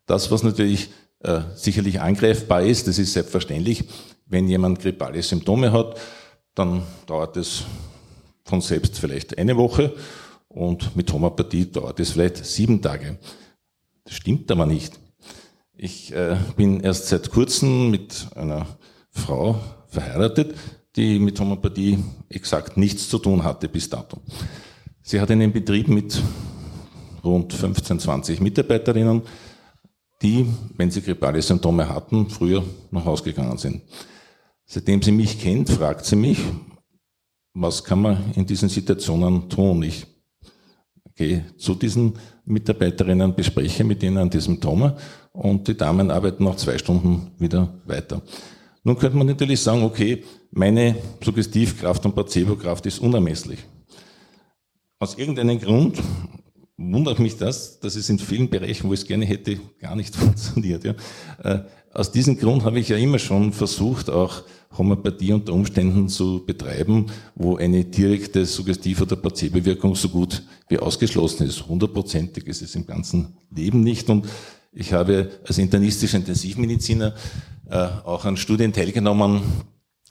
[0.07, 0.89] Das, was natürlich
[1.21, 3.85] äh, sicherlich angreifbar ist, das ist selbstverständlich.
[4.27, 5.99] Wenn jemand grippale Symptome hat,
[6.55, 7.65] dann dauert es
[8.47, 9.95] von selbst vielleicht eine Woche
[10.49, 13.19] und mit Homöopathie dauert es vielleicht sieben Tage.
[14.05, 14.99] Das stimmt aber nicht.
[15.77, 18.67] Ich äh, bin erst seit kurzem mit einer
[19.11, 20.55] Frau verheiratet,
[20.95, 24.19] die mit Homöopathie exakt nichts zu tun hatte bis dato.
[25.03, 26.21] Sie hat einen Betrieb mit
[27.23, 29.23] rund 15, 20 Mitarbeiterinnen,
[30.23, 33.83] die, wenn sie grippale Symptome hatten, früher nach Hause gegangen sind.
[34.65, 36.39] Seitdem sie mich kennt, fragt sie mich,
[37.59, 39.83] was kann man in diesen Situationen tun?
[39.83, 40.07] Ich
[41.15, 42.13] gehe zu diesen
[42.45, 44.97] Mitarbeiterinnen, bespreche mit ihnen an diesem Thema
[45.33, 48.21] und die Damen arbeiten nach zwei Stunden wieder weiter.
[48.85, 53.59] Nun könnte man natürlich sagen, okay, meine Suggestivkraft und Placebokraft ist unermesslich.
[54.99, 56.01] Aus irgendeinem Grund
[56.77, 60.15] wundert mich das, dass es in vielen Bereichen, wo ich es gerne hätte, gar nicht
[60.17, 60.85] funktioniert.
[60.85, 60.95] Ja.
[61.97, 64.43] Aus diesem Grund habe ich ja immer schon versucht, auch
[64.77, 71.47] Homöopathie unter Umständen zu betreiben, wo eine direkte Suggestiv- oder Placebo-Wirkung so gut wie ausgeschlossen
[71.47, 71.67] ist.
[71.67, 74.11] Hundertprozentig ist es im ganzen Leben nicht.
[74.11, 74.27] Und
[74.75, 77.15] ich habe als internistischer Intensivmediziner
[77.71, 79.41] äh, auch an Studien teilgenommen,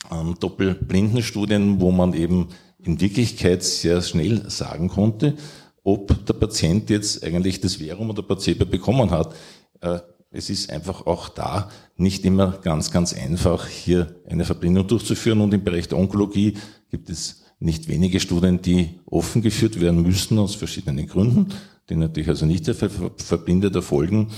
[0.08, 2.48] an Doppelblindenstudien, wo man eben
[2.82, 5.36] in Wirklichkeit sehr schnell sagen konnte,
[5.84, 9.36] ob der Patient jetzt eigentlich das Verum oder Placebo bekommen hat.
[9.82, 10.00] Äh,
[10.36, 15.40] es ist einfach auch da nicht immer ganz, ganz einfach, hier eine Verblindung durchzuführen.
[15.40, 16.54] Und im Bereich der Onkologie
[16.90, 21.48] gibt es nicht wenige Studien, die offen geführt werden müssen aus verschiedenen Gründen,
[21.88, 24.28] die natürlich also nicht verblindet erfolgen.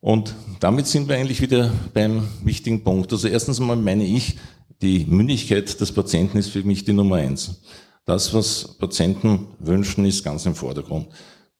[0.00, 3.12] Und damit sind wir eigentlich wieder beim wichtigen Punkt.
[3.12, 4.38] Also erstens einmal meine ich,
[4.80, 7.60] die Mündigkeit des Patienten ist für mich die Nummer eins.
[8.06, 11.08] Das, was Patienten wünschen, ist ganz im Vordergrund.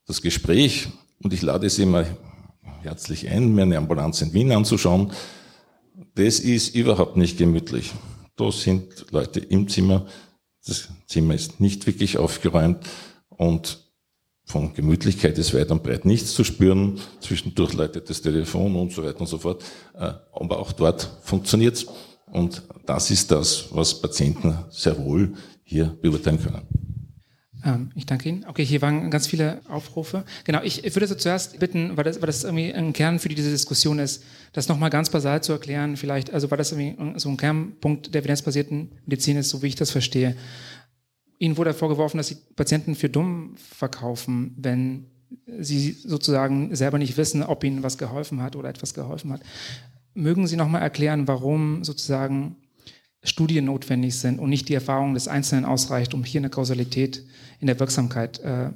[0.06, 0.88] Das Gespräch,
[1.22, 2.06] und ich lade Sie mal
[2.82, 5.12] herzlich ein, mir eine Ambulanz in Wien anzuschauen.
[6.14, 7.92] Das ist überhaupt nicht gemütlich.
[8.36, 10.06] Da sind Leute im Zimmer,
[10.66, 12.86] das Zimmer ist nicht wirklich aufgeräumt
[13.28, 13.90] und
[14.44, 16.98] von Gemütlichkeit ist weit und breit nichts zu spüren.
[17.20, 19.62] Zwischendurch leitet das Telefon und so weiter und so fort.
[19.94, 21.86] Äh, aber auch dort funktioniert's.
[22.26, 26.89] Und das ist das, was Patienten sehr wohl hier beurteilen können.
[27.64, 28.44] Ähm, ich danke Ihnen.
[28.46, 30.24] Okay, hier waren ganz viele Aufrufe.
[30.44, 33.50] Genau, ich würde so zuerst bitten, weil das, weil das irgendwie ein Kern für diese
[33.50, 37.36] Diskussion ist, das nochmal ganz basal zu erklären, vielleicht, also weil das irgendwie so ein
[37.36, 40.36] Kernpunkt der evidenzbasierten Medizin ist, so wie ich das verstehe.
[41.38, 45.06] Ihnen wurde vorgeworfen, dass Sie Patienten für dumm verkaufen, wenn
[45.58, 49.40] Sie sozusagen selber nicht wissen, ob Ihnen was geholfen hat oder etwas geholfen hat.
[50.12, 52.56] mögen Sie nochmal erklären, warum sozusagen
[53.22, 57.22] Studien notwendig sind und nicht die Erfahrung des Einzelnen ausreicht, um hier eine Kausalität
[57.60, 58.70] in der Wirksamkeit äh,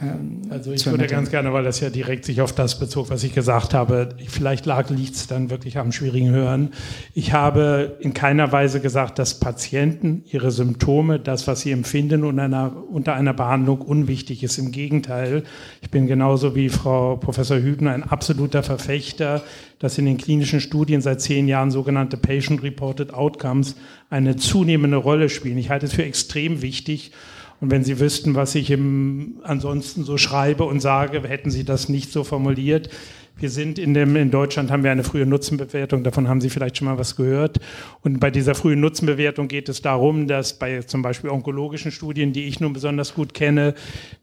[0.00, 3.24] ähm, also ich würde ganz gerne, weil das ja direkt sich auf das bezog, was
[3.24, 6.70] ich gesagt habe, vielleicht liegt es dann wirklich am schwierigen Hören.
[7.14, 12.44] Ich habe in keiner Weise gesagt, dass Patienten ihre Symptome, das, was sie empfinden unter
[12.44, 14.58] einer, unter einer Behandlung unwichtig ist.
[14.58, 15.42] Im Gegenteil,
[15.82, 19.42] ich bin genauso wie Frau Professor Hübner ein absoluter Verfechter,
[19.78, 23.76] dass in den klinischen Studien seit zehn Jahren sogenannte Patient-Reported Outcomes
[24.10, 25.58] eine zunehmende Rolle spielen.
[25.58, 27.12] Ich halte es für extrem wichtig,
[27.60, 31.88] und wenn Sie wüssten, was ich im, ansonsten so schreibe und sage, hätten Sie das
[31.88, 32.88] nicht so formuliert.
[33.36, 36.76] Wir sind in dem, in Deutschland haben wir eine frühe Nutzenbewertung, davon haben Sie vielleicht
[36.76, 37.58] schon mal was gehört.
[38.02, 42.44] Und bei dieser frühen Nutzenbewertung geht es darum, dass bei zum Beispiel onkologischen Studien, die
[42.44, 43.74] ich nun besonders gut kenne,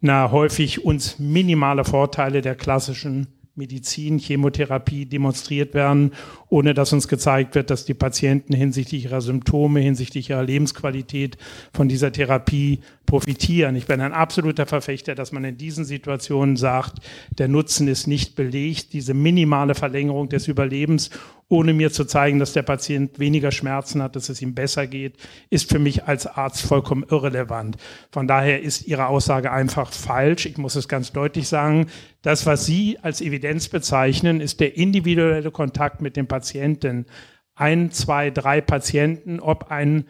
[0.01, 6.11] na, häufig uns minimale Vorteile der klassischen Medizin, Chemotherapie demonstriert werden,
[6.49, 11.37] ohne dass uns gezeigt wird, dass die Patienten hinsichtlich ihrer Symptome, hinsichtlich ihrer Lebensqualität
[11.73, 13.75] von dieser Therapie profitieren.
[13.75, 16.99] Ich bin ein absoluter Verfechter, dass man in diesen Situationen sagt,
[17.37, 21.09] der Nutzen ist nicht belegt, diese minimale Verlängerung des Überlebens
[21.47, 25.17] ohne mir zu zeigen, dass der Patient weniger Schmerzen hat, dass es ihm besser geht,
[25.49, 27.77] ist für mich als Arzt vollkommen irrelevant.
[28.11, 30.47] Von daher ist Ihre Aussage einfach falsch.
[30.47, 31.87] Ich muss es ganz deutlich sagen.
[32.23, 37.05] Das, was Sie als Evidenz bezeichnen, ist der individuelle Kontakt mit dem Patienten.
[37.53, 40.05] Ein, zwei, drei Patienten, ob ein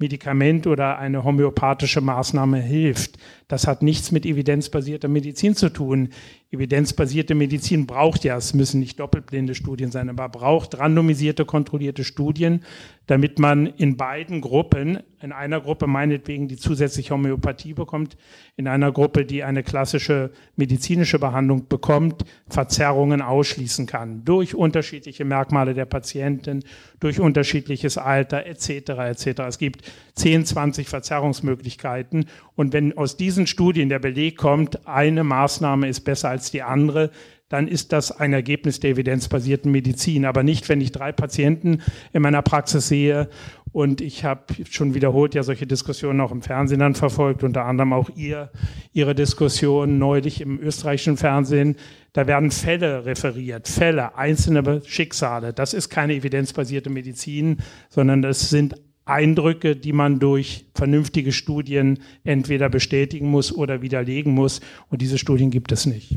[0.00, 3.18] Medikament oder eine homöopathische Maßnahme hilft.
[3.48, 6.08] Das hat nichts mit evidenzbasierter Medizin zu tun.
[6.52, 12.64] Evidenzbasierte Medizin braucht ja, es müssen nicht doppelblinde Studien sein, aber braucht randomisierte, kontrollierte Studien,
[13.10, 18.16] damit man in beiden Gruppen, in einer Gruppe meinetwegen, die zusätzliche Homöopathie bekommt,
[18.56, 24.24] in einer Gruppe, die eine klassische medizinische Behandlung bekommt, Verzerrungen ausschließen kann.
[24.24, 26.62] Durch unterschiedliche Merkmale der Patienten,
[27.00, 28.68] durch unterschiedliches Alter etc.
[28.68, 29.40] etc.
[29.48, 35.88] Es gibt 10, 20 Verzerrungsmöglichkeiten und wenn aus diesen Studien der Beleg kommt, eine Maßnahme
[35.88, 37.10] ist besser als die andere,
[37.50, 40.24] dann ist das ein Ergebnis der evidenzbasierten Medizin.
[40.24, 41.82] Aber nicht, wenn ich drei Patienten
[42.12, 43.28] in meiner Praxis sehe
[43.72, 47.92] und ich habe schon wiederholt ja solche Diskussionen auch im Fernsehen dann verfolgt, unter anderem
[47.92, 48.50] auch ihr,
[48.92, 51.76] Ihre Diskussion neulich im österreichischen Fernsehen.
[52.12, 55.52] Da werden Fälle referiert, Fälle, einzelne Schicksale.
[55.52, 57.58] Das ist keine evidenzbasierte Medizin,
[57.88, 64.60] sondern das sind Eindrücke, die man durch vernünftige Studien entweder bestätigen muss oder widerlegen muss.
[64.88, 66.16] Und diese Studien gibt es nicht.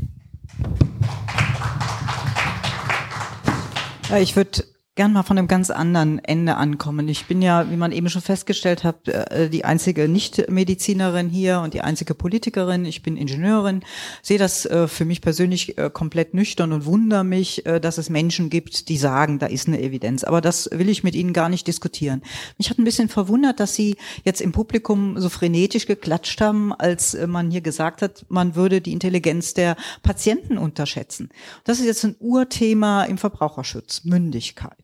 [4.20, 4.64] Ich würde
[4.96, 7.08] gern mal von einem ganz anderen Ende ankommen.
[7.08, 11.74] Ich bin ja, wie man eben schon festgestellt hat, äh, die einzige Nicht-Medizinerin hier und
[11.74, 12.84] die einzige Politikerin.
[12.84, 13.82] Ich bin Ingenieurin,
[14.22, 18.50] sehe das äh, für mich persönlich äh, komplett nüchtern und wundere mich, dass es Menschen
[18.50, 20.22] gibt, die sagen, da ist eine Evidenz.
[20.22, 22.22] Aber das will ich mit Ihnen gar nicht diskutieren.
[22.58, 27.16] Mich hat ein bisschen verwundert, dass Sie jetzt im Publikum so frenetisch geklatscht haben, als
[27.26, 31.30] man hier gesagt hat, man würde die Intelligenz der Patienten unterschätzen.
[31.64, 34.83] Das ist jetzt ein Urthema im Verbraucherschutz, Mündigkeit.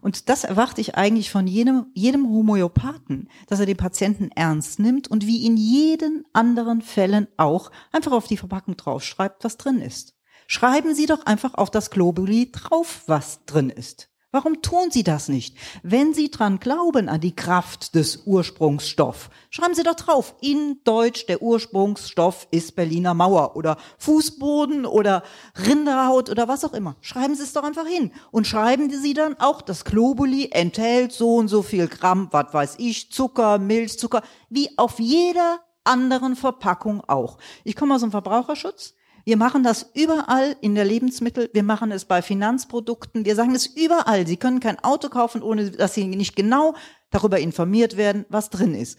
[0.00, 5.08] Und das erwarte ich eigentlich von jedem, jedem Homöopathen, dass er den Patienten ernst nimmt
[5.08, 10.14] und wie in jeden anderen Fällen auch einfach auf die Verpackung draufschreibt, was drin ist.
[10.46, 14.09] Schreiben Sie doch einfach auf das Globuli drauf, was drin ist.
[14.32, 15.56] Warum tun Sie das nicht?
[15.82, 20.36] Wenn Sie dran glauben an die Kraft des Ursprungsstoff, schreiben Sie doch drauf.
[20.40, 25.24] In Deutsch der Ursprungsstoff ist Berliner Mauer oder Fußboden oder
[25.66, 26.94] Rinderhaut oder was auch immer.
[27.00, 28.12] Schreiben Sie es doch einfach hin.
[28.30, 32.74] Und schreiben Sie dann auch, das Globuli enthält so und so viel Gramm, was weiß
[32.78, 37.38] ich, Zucker, Milchzucker, wie auf jeder anderen Verpackung auch.
[37.64, 38.94] Ich komme aus dem Verbraucherschutz.
[39.30, 43.64] Wir machen das überall in der Lebensmittel, wir machen es bei Finanzprodukten, wir sagen es
[43.64, 44.26] überall.
[44.26, 46.74] Sie können kein Auto kaufen, ohne dass Sie nicht genau
[47.10, 48.98] darüber informiert werden, was drin ist.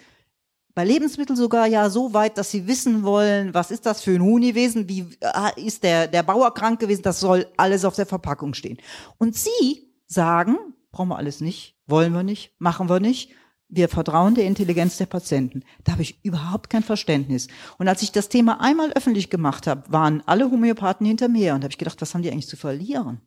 [0.74, 4.22] Bei Lebensmitteln sogar ja so weit, dass sie wissen wollen, was ist das für ein
[4.22, 8.54] Huniwesen, wie äh, ist der, der Bauer krank gewesen, das soll alles auf der Verpackung
[8.54, 8.78] stehen.
[9.17, 10.58] Und Sie sagen,
[10.94, 13.32] brauchen wir alles nicht, wollen wir nicht, machen wir nicht
[13.72, 15.64] wir vertrauen der Intelligenz der Patienten.
[15.86, 17.48] Da habe ich überhaupt kein Verständnis.
[17.78, 21.64] Und als ich das Thema einmal öffentlich gemacht habe, waren alle Homöopathen hinter mir und
[21.64, 23.22] habe ich gedacht, was haben die eigentlich zu verlieren?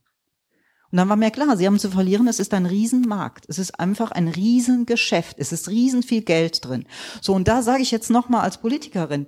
[0.92, 3.46] Und dann war mir klar, sie haben zu verlieren, es ist ein Riesenmarkt.
[3.48, 5.38] Es ist einfach ein Riesengeschäft.
[5.38, 6.84] Es ist riesen viel Geld drin.
[7.20, 9.26] So, und da sage ich jetzt nochmal als Politikerin,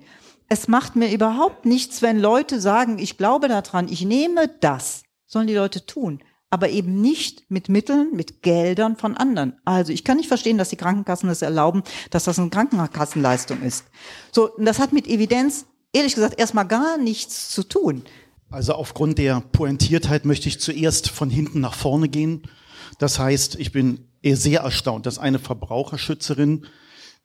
[0.49, 5.03] es macht mir überhaupt nichts, wenn Leute sagen, ich glaube daran, ich nehme das.
[5.27, 9.55] Sollen die Leute tun aber eben nicht mit Mitteln, mit Geldern von anderen.
[9.65, 13.85] Also ich kann nicht verstehen, dass die Krankenkassen das erlauben, dass das eine Krankenkassenleistung ist.
[14.33, 18.03] So, und das hat mit Evidenz, ehrlich gesagt, erstmal gar nichts zu tun.
[18.49, 22.43] Also aufgrund der Pointiertheit möchte ich zuerst von hinten nach vorne gehen.
[22.99, 26.67] Das heißt, ich bin sehr erstaunt, dass eine Verbraucherschützerin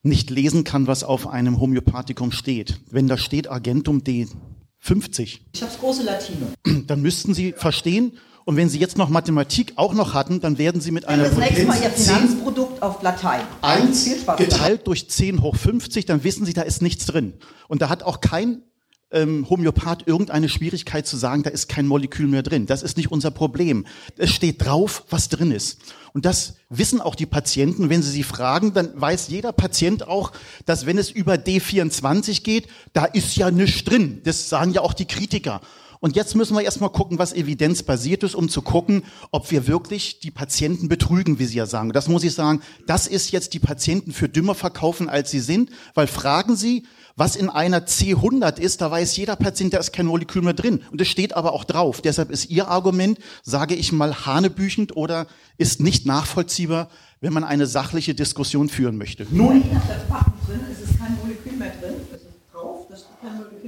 [0.02, 2.80] nicht lesen kann, was auf einem Homöopathikum steht.
[2.90, 5.42] Wenn da steht Agentum D50.
[5.54, 6.48] Ich habe große Latino.
[6.88, 10.82] Dann müssten Sie verstehen, und wenn Sie jetzt noch Mathematik auch noch hatten, dann werden
[10.82, 13.42] Sie mit einer das nächste Mal Ihr 10 Finanzprodukt auf Latein.
[13.62, 17.34] 1 Viel Spaß geteilt durch 10 hoch 50, dann wissen Sie, da ist nichts drin.
[17.68, 18.64] Und da hat auch kein
[19.12, 22.66] ähm, Homöopath irgendeine Schwierigkeit zu sagen, da ist kein Molekül mehr drin.
[22.66, 23.86] Das ist nicht unser Problem.
[24.18, 25.80] Es steht drauf, was drin ist.
[26.14, 27.90] Und das wissen auch die Patienten.
[27.90, 30.32] Wenn sie sie fragen, dann weiß jeder Patient auch,
[30.66, 34.22] dass wenn es über D24 geht, da ist ja nichts drin.
[34.24, 35.62] Das sagen ja auch die Kritiker.
[36.02, 40.20] Und jetzt müssen wir erstmal gucken, was evidenzbasiert ist, um zu gucken, ob wir wirklich
[40.20, 41.94] die Patienten betrügen, wie Sie ja sagen.
[41.94, 45.70] Das muss ich sagen, das ist jetzt die Patienten für dümmer verkaufen, als sie sind,
[45.94, 50.08] weil fragen Sie, was in einer C100 ist, da weiß jeder Patient, da ist kein
[50.08, 50.82] Molekül mehr drin.
[50.92, 52.02] Und es steht aber auch drauf.
[52.02, 55.28] Deshalb ist Ihr Argument, sage ich mal, hanebüchend oder
[55.60, 59.28] ist nicht nachvollziehbar, wenn man eine sachliche Diskussion führen möchte.
[59.30, 59.64] Nun,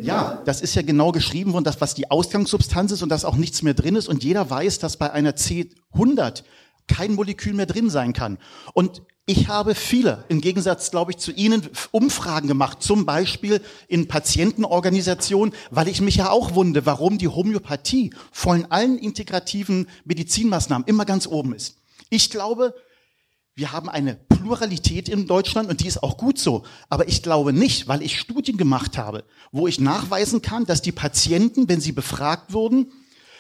[0.04, 3.36] ja, das ist ja genau geschrieben worden, dass was die Ausgangssubstanz ist und dass auch
[3.36, 4.08] nichts mehr drin ist.
[4.08, 6.44] Und jeder weiß, dass bei einer C100
[6.88, 8.38] kein Molekül mehr drin sein kann.
[8.74, 14.10] Und ich habe viele, im Gegensatz, glaube ich, zu Ihnen, Umfragen gemacht, zum Beispiel in
[14.10, 21.06] Patientenorganisationen, weil ich mich ja auch wunde, warum die Homöopathie von allen integrativen Medizinmaßnahmen immer
[21.06, 21.78] ganz oben ist.
[22.10, 22.76] Ich glaube,
[23.56, 26.64] wir haben eine Pluralität in Deutschland und die ist auch gut so.
[26.90, 30.92] Aber ich glaube nicht, weil ich Studien gemacht habe, wo ich nachweisen kann, dass die
[30.92, 32.92] Patienten, wenn sie befragt wurden,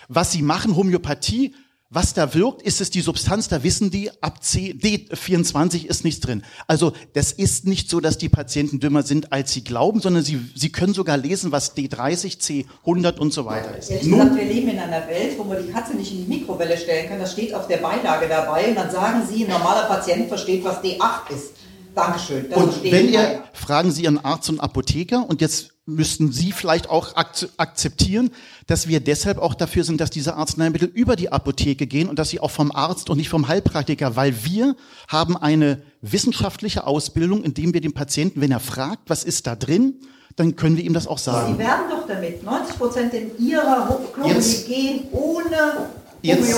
[0.09, 1.55] was sie machen, Homöopathie,
[1.93, 6.21] was da wirkt, ist es die Substanz, da wissen die, ab C, D24 ist nichts
[6.21, 6.43] drin.
[6.67, 10.39] Also das ist nicht so, dass die Patienten dümmer sind, als sie glauben, sondern sie,
[10.55, 13.91] sie können sogar lesen, was D30, C100 und so weiter ist.
[13.91, 16.77] Ehrlich gesagt, wir leben in einer Welt, wo man die Katze nicht in die Mikrowelle
[16.77, 17.19] stellen kann.
[17.19, 20.81] Das steht auf der Beilage dabei und dann sagen sie, ein normaler Patient versteht, was
[20.81, 21.51] D8 ist.
[21.95, 22.49] Dankeschön.
[22.49, 26.89] Das und wenn ihr, fragen Sie Ihren Arzt und Apotheker und jetzt müssten Sie vielleicht
[26.89, 28.31] auch akzeptieren,
[28.67, 32.29] dass wir deshalb auch dafür sind, dass diese Arzneimittel über die Apotheke gehen und dass
[32.29, 34.75] sie auch vom Arzt und nicht vom Heilpraktiker, weil wir
[35.09, 39.95] haben eine wissenschaftliche Ausbildung, indem wir den Patienten, wenn er fragt, was ist da drin,
[40.37, 41.53] dann können wir ihm das auch sagen.
[41.53, 45.89] Sie werden doch damit 90 Prozent in Ihrer Chlorik gehen ohne
[46.23, 46.55] Jetzt,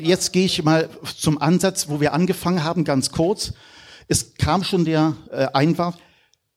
[0.00, 3.52] jetzt gehe ich mal zum Ansatz, wo wir angefangen haben, ganz kurz.
[4.08, 5.96] Es kam schon der äh, Einwurf,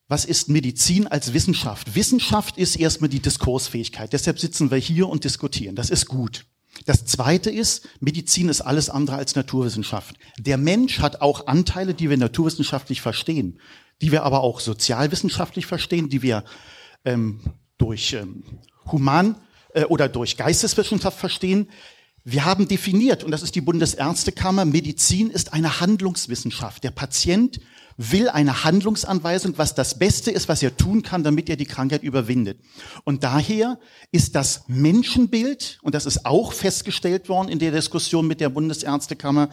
[0.07, 1.95] was ist Medizin als Wissenschaft?
[1.95, 4.13] Wissenschaft ist erstmal die Diskursfähigkeit.
[4.13, 5.75] Deshalb sitzen wir hier und diskutieren.
[5.75, 6.45] Das ist gut.
[6.85, 10.15] Das zweite ist, Medizin ist alles andere als Naturwissenschaft.
[10.39, 13.59] Der Mensch hat auch Anteile, die wir naturwissenschaftlich verstehen,
[14.01, 16.43] die wir aber auch sozialwissenschaftlich verstehen, die wir
[17.03, 17.41] ähm,
[17.77, 18.43] durch ähm,
[18.91, 19.37] Human-
[19.73, 21.67] äh, oder durch Geisteswissenschaft verstehen.
[22.23, 26.83] Wir haben definiert, und das ist die Bundesärztekammer, Medizin ist eine Handlungswissenschaft.
[26.83, 27.59] Der Patient
[27.97, 32.03] will eine Handlungsanweisung, was das Beste ist, was er tun kann, damit er die Krankheit
[32.03, 32.59] überwindet.
[33.03, 33.79] Und daher
[34.11, 39.49] ist das Menschenbild, und das ist auch festgestellt worden in der Diskussion mit der Bundesärztekammer,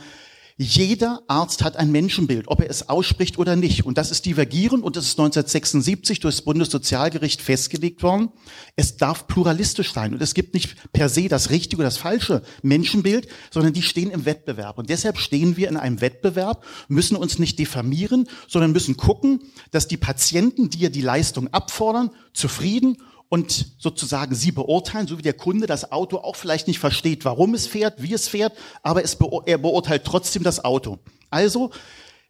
[0.56, 3.84] jeder Arzt hat ein Menschenbild, ob er es ausspricht oder nicht.
[3.84, 8.30] Und das ist divergierend und das ist 1976 durch das Bundessozialgericht festgelegt worden.
[8.76, 12.42] Es darf pluralistisch sein und es gibt nicht per se das richtige oder das falsche
[12.62, 14.78] Menschenbild, sondern die stehen im Wettbewerb.
[14.78, 19.40] Und deshalb stehen wir in einem Wettbewerb, müssen uns nicht diffamieren, sondern müssen gucken,
[19.72, 22.98] dass die Patienten, die ja die Leistung abfordern, zufrieden
[23.34, 27.52] und sozusagen sie beurteilen, so wie der Kunde das Auto auch vielleicht nicht versteht, warum
[27.54, 28.52] es fährt, wie es fährt,
[28.84, 31.00] aber es beur er beurteilt trotzdem das Auto.
[31.30, 31.72] Also,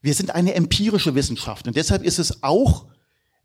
[0.00, 2.86] wir sind eine empirische Wissenschaft und deshalb ist es auch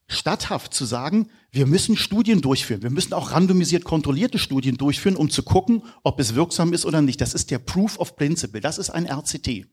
[0.08, 2.82] statthaft zu sagen, wir müssen Studien durchführen.
[2.82, 7.02] Wir müssen auch randomisiert kontrollierte Studien durchführen, um zu gucken, ob es wirksam ist oder
[7.02, 7.20] nicht.
[7.20, 8.62] Das ist der Proof of Principle.
[8.62, 9.68] Das ist ein RCT.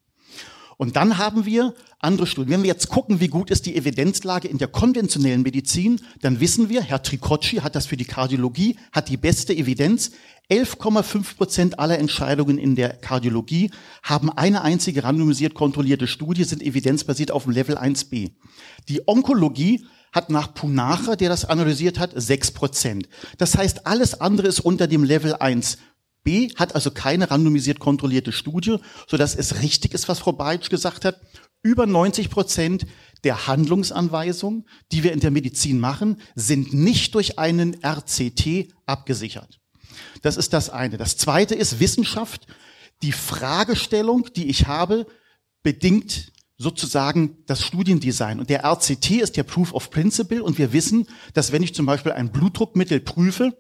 [0.79, 2.53] Und dann haben wir andere Studien.
[2.53, 6.69] Wenn wir jetzt gucken, wie gut ist die Evidenzlage in der konventionellen Medizin, dann wissen
[6.69, 10.11] wir, Herr Tricocci hat das für die Kardiologie, hat die beste Evidenz.
[10.51, 13.71] 11,5 Prozent aller Entscheidungen in der Kardiologie
[14.03, 18.31] haben eine einzige randomisiert kontrollierte Studie, sind evidenzbasiert auf dem Level 1b.
[18.89, 23.09] Die Onkologie hat nach Punacher, der das analysiert hat, 6 Prozent.
[23.39, 25.79] Das heißt, alles andere ist unter dem Level 1
[26.27, 30.71] B hat also keine randomisiert kontrollierte Studie, so dass es richtig ist, was Frau Beitsch
[30.71, 31.21] gesagt hat.
[31.63, 32.85] Über 90 Prozent
[33.23, 39.61] der Handlungsanweisungen, die wir in der Medizin machen, sind nicht durch einen RCT abgesichert.
[40.23, 40.97] Das ist das eine.
[40.97, 42.49] Das zweite ist Wissenschaft.
[43.03, 45.07] Die Fragestellung, die ich habe,
[45.63, 48.41] bedingt sozusagen das Studiendesign.
[48.41, 50.43] Und der RCT ist der Proof of Principle.
[50.43, 53.57] Und wir wissen, dass wenn ich zum Beispiel ein Blutdruckmittel prüfe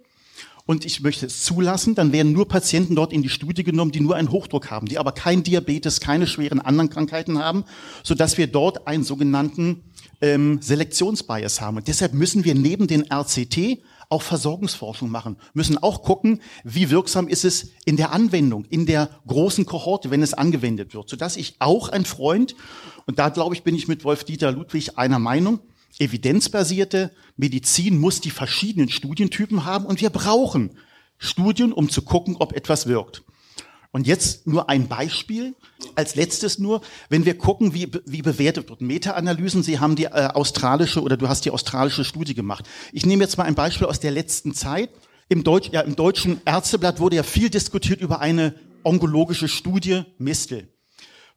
[0.67, 4.01] und ich möchte es zulassen, dann werden nur Patienten dort in die Studie genommen, die
[4.01, 7.65] nur einen Hochdruck haben, die aber kein Diabetes, keine schweren anderen Krankheiten haben,
[8.03, 9.85] so dass wir dort einen sogenannten
[10.21, 11.77] ähm, Selektionsbias haben.
[11.77, 17.29] Und deshalb müssen wir neben den RCT auch Versorgungsforschung machen, müssen auch gucken, wie wirksam
[17.29, 21.57] ist es in der Anwendung, in der großen Kohorte, wenn es angewendet wird, sodass ich
[21.59, 22.55] auch ein Freund,
[23.07, 25.61] und da glaube ich, bin ich mit Wolf-Dieter Ludwig einer Meinung,
[25.99, 30.79] evidenzbasierte Medizin muss die verschiedenen Studientypen haben und wir brauchen
[31.19, 33.23] Studien, um zu gucken, ob etwas wirkt.
[33.93, 35.55] Und jetzt nur ein Beispiel.
[35.95, 38.83] Als letztes nur, wenn wir gucken, wie, wie bewertet wird.
[38.83, 42.67] Meta-Analysen, Sie haben die äh, australische oder du hast die australische Studie gemacht.
[42.93, 44.91] Ich nehme jetzt mal ein Beispiel aus der letzten Zeit.
[45.31, 50.69] Im, Deutsch, ja, im deutschen Ärzteblatt wurde ja viel diskutiert über eine onkologische Studie Mistel.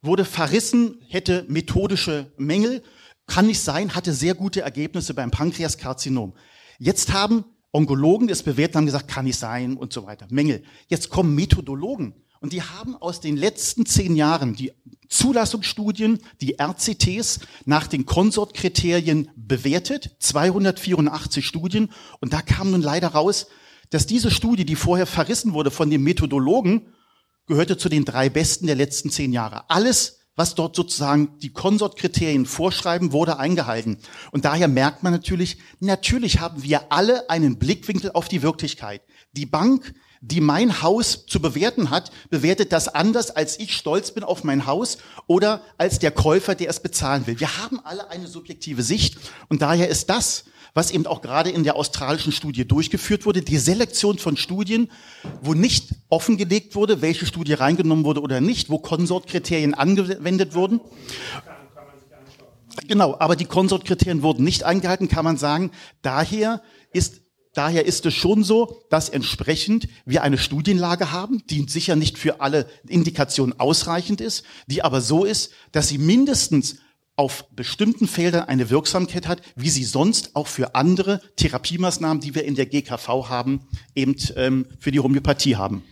[0.02, 2.82] Wurde verrissen, hätte methodische Mängel,
[3.26, 6.34] kann nicht sein, hatte sehr gute Ergebnisse beim Pankreaskarzinom.
[6.78, 10.26] Jetzt haben Onkologen das bewertet, haben gesagt, kann nicht sein und so weiter.
[10.30, 10.62] Mängel.
[10.88, 14.72] Jetzt kommen Methodologen und die haben aus den letzten zehn Jahren die
[15.08, 21.92] Zulassungsstudien, die RCTs nach den Konsortkriterien bewertet, 284 Studien.
[22.20, 23.48] Und da kam nun leider raus,
[23.90, 26.94] dass diese Studie, die vorher verrissen wurde von den Methodologen,
[27.46, 29.68] gehörte zu den drei besten der letzten zehn Jahre.
[29.68, 33.98] Alles was dort sozusagen die Konsortkriterien vorschreiben, wurde eingehalten.
[34.32, 39.02] Und daher merkt man natürlich, natürlich haben wir alle einen Blickwinkel auf die Wirklichkeit.
[39.32, 44.22] Die Bank die mein Haus zu bewerten hat, bewertet das anders, als ich stolz bin
[44.22, 47.40] auf mein Haus oder als der Käufer, der es bezahlen will.
[47.40, 49.16] Wir haben alle eine subjektive Sicht
[49.48, 50.44] und daher ist das,
[50.74, 54.90] was eben auch gerade in der australischen Studie durchgeführt wurde, die Selektion von Studien,
[55.42, 60.80] wo nicht offengelegt wurde, welche Studie reingenommen wurde oder nicht, wo Konsortkriterien angewendet wurden.
[62.86, 65.70] Genau, aber die Konsortkriterien wurden nicht eingehalten, kann man sagen.
[66.02, 66.62] Daher
[66.92, 67.20] ist
[67.52, 72.40] Daher ist es schon so, dass entsprechend wir eine Studienlage haben, die sicher nicht für
[72.40, 76.76] alle Indikationen ausreichend ist, die aber so ist, dass sie mindestens
[77.20, 82.46] auf bestimmten Feldern eine Wirksamkeit hat, wie sie sonst auch für andere Therapiemaßnahmen, die wir
[82.46, 83.60] in der GKV haben,
[83.94, 85.84] eben ähm, für die Homöopathie haben.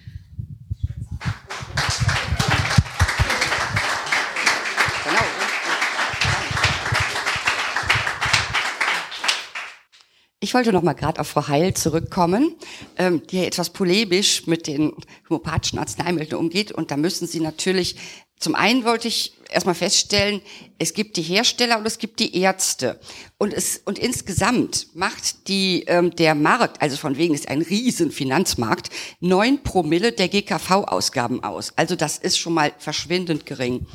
[10.41, 12.55] Ich wollte noch mal gerade auf Frau Heil zurückkommen,
[12.97, 14.95] ähm, die ja etwas polemisch mit den
[15.29, 16.72] homöopathischen Arzneimitteln umgeht.
[16.72, 17.97] Und da müssen Sie natürlich,
[18.39, 20.41] zum einen wollte ich erstmal feststellen,
[20.78, 23.01] es gibt die Hersteller und es gibt die Ärzte.
[23.39, 28.11] Und es, und insgesamt macht die, ähm, der Markt, also von wegen ist ein riesen
[28.12, 31.72] Finanzmarkt, neun Promille der GKV-Ausgaben aus.
[31.76, 33.86] Also das ist schon mal verschwindend gering.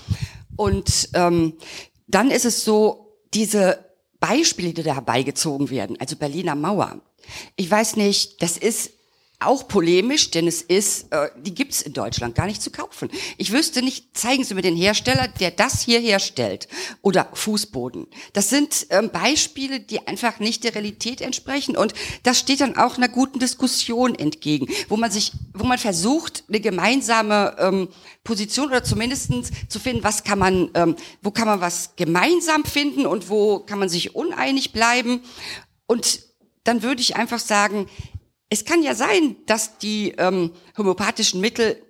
[0.55, 1.53] Und ähm,
[2.07, 3.85] dann ist es so, diese
[4.19, 7.01] Beispiele, die da herbeigezogen werden, also Berliner Mauer.
[7.55, 8.92] Ich weiß nicht, das ist
[9.45, 13.09] auch polemisch, denn es ist, äh, die gibt's in Deutschland gar nicht zu kaufen.
[13.37, 16.67] Ich wüsste nicht, zeigen Sie mir den Hersteller, der das hier herstellt.
[17.01, 18.07] Oder Fußboden.
[18.33, 21.77] Das sind ähm, Beispiele, die einfach nicht der Realität entsprechen.
[21.77, 26.43] Und das steht dann auch einer guten Diskussion entgegen, wo man sich, wo man versucht,
[26.47, 27.87] eine gemeinsame ähm,
[28.23, 33.05] Position oder zumindestens zu finden, was kann man, ähm, wo kann man was gemeinsam finden
[33.05, 35.21] und wo kann man sich uneinig bleiben.
[35.87, 36.21] Und
[36.63, 37.87] dann würde ich einfach sagen,
[38.53, 41.81] es kann ja sein, dass die ähm, homöopathischen Mittel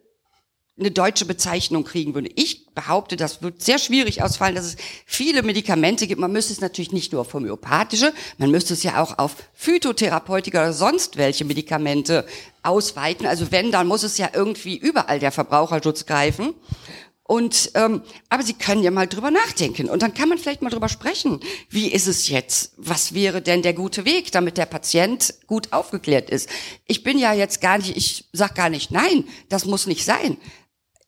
[0.79, 2.31] eine deutsche Bezeichnung kriegen würden.
[2.35, 6.21] Ich behaupte, das wird sehr schwierig ausfallen, dass es viele Medikamente gibt.
[6.21, 10.61] Man müsste es natürlich nicht nur auf homöopathische, man müsste es ja auch auf Phytotherapeutika
[10.61, 12.25] oder sonst welche Medikamente
[12.63, 13.27] ausweiten.
[13.27, 16.53] Also wenn, dann muss es ja irgendwie überall der Verbraucherschutz greifen.
[17.33, 20.69] Und ähm, aber Sie können ja mal drüber nachdenken und dann kann man vielleicht mal
[20.69, 21.39] drüber sprechen.
[21.67, 22.73] Wie ist es jetzt?
[22.77, 26.47] Was wäre denn der gute Weg, damit der Patient gut aufgeklärt ist?
[26.85, 30.37] Ich bin ja jetzt gar nicht, ich sag gar nicht, nein, das muss nicht sein.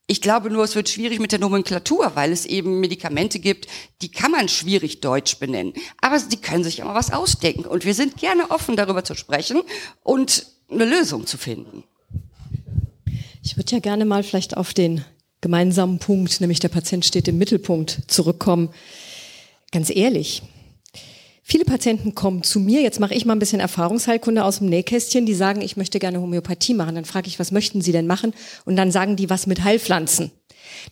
[0.08, 3.68] Ich glaube nur, es wird schwierig mit der Nomenklatur, weil es eben Medikamente gibt,
[4.02, 5.74] die kann man schwierig deutsch benennen.
[6.02, 7.66] Aber die können sich immer was ausdenken.
[7.66, 9.62] Und wir sind gerne offen, darüber zu sprechen
[10.02, 11.84] und eine Lösung zu finden.
[13.44, 15.06] Ich würde ja gerne mal vielleicht auf den
[15.46, 18.72] gemeinsamen Punkt, nämlich der Patient steht im Mittelpunkt, zurückkommen.
[19.72, 20.42] Ganz ehrlich,
[21.44, 25.28] viele Patienten kommen zu mir, jetzt mache ich mal ein bisschen Erfahrungsheilkunde aus dem Nähkästchen,
[25.28, 26.96] die sagen, ich möchte gerne Homöopathie machen.
[26.96, 28.34] Dann frage ich, was möchten Sie denn machen?
[28.66, 30.32] Und dann sagen die was mit Heilpflanzen.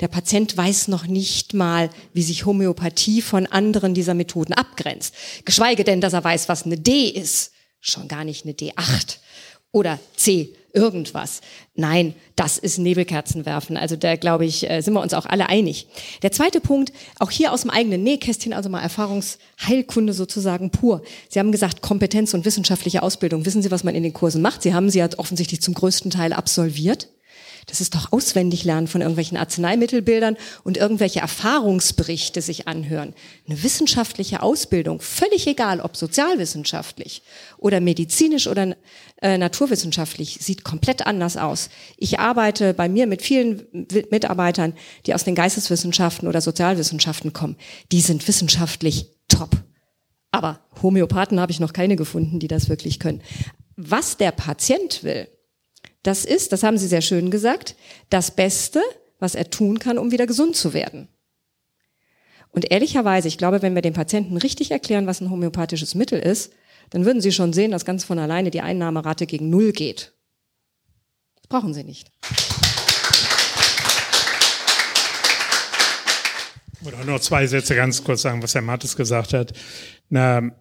[0.01, 5.15] Der Patient weiß noch nicht mal, wie sich Homöopathie von anderen dieser Methoden abgrenzt.
[5.45, 7.53] Geschweige denn, dass er weiß, was eine D ist.
[7.81, 9.17] Schon gar nicht eine D8
[9.73, 11.41] Oder C, irgendwas.
[11.75, 13.75] Nein, das ist Nebelkerzenwerfen.
[13.75, 15.87] Also da glaube ich, äh, sind wir uns auch alle einig.
[16.21, 21.01] Der zweite Punkt, auch hier aus dem eigenen Nähkästchen, also mal Erfahrungsheilkunde sozusagen pur.
[21.27, 23.45] Sie haben gesagt, Kompetenz und wissenschaftliche Ausbildung.
[23.45, 24.61] Wissen Sie, was man in den Kursen macht?
[24.61, 27.09] Sie haben sie ja offensichtlich zum größten Teil absolviert.
[27.67, 33.13] Das ist doch auswendig lernen von irgendwelchen Arzneimittelbildern und irgendwelche Erfahrungsberichte sich anhören.
[33.47, 37.23] Eine wissenschaftliche Ausbildung, völlig egal, ob sozialwissenschaftlich
[37.57, 38.75] oder medizinisch oder
[39.21, 41.69] äh, naturwissenschaftlich, sieht komplett anders aus.
[41.97, 43.63] Ich arbeite bei mir mit vielen
[44.09, 44.73] Mitarbeitern,
[45.05, 47.55] die aus den Geisteswissenschaften oder Sozialwissenschaften kommen.
[47.91, 49.51] Die sind wissenschaftlich top.
[50.31, 53.21] Aber Homöopathen habe ich noch keine gefunden, die das wirklich können.
[53.75, 55.27] Was der Patient will,
[56.03, 57.75] das ist, das haben Sie sehr schön gesagt,
[58.09, 58.81] das Beste,
[59.19, 61.07] was er tun kann, um wieder gesund zu werden.
[62.49, 66.53] Und ehrlicherweise, ich glaube, wenn wir den Patienten richtig erklären, was ein homöopathisches Mittel ist,
[66.91, 70.13] dann würden Sie schon sehen, dass ganz von alleine die Einnahmerate gegen Null geht.
[71.35, 72.11] Das brauchen Sie nicht.
[76.85, 79.53] Oder nur zwei Sätze ganz kurz sagen, was Herr Mattes gesagt hat.
[80.09, 80.51] Na,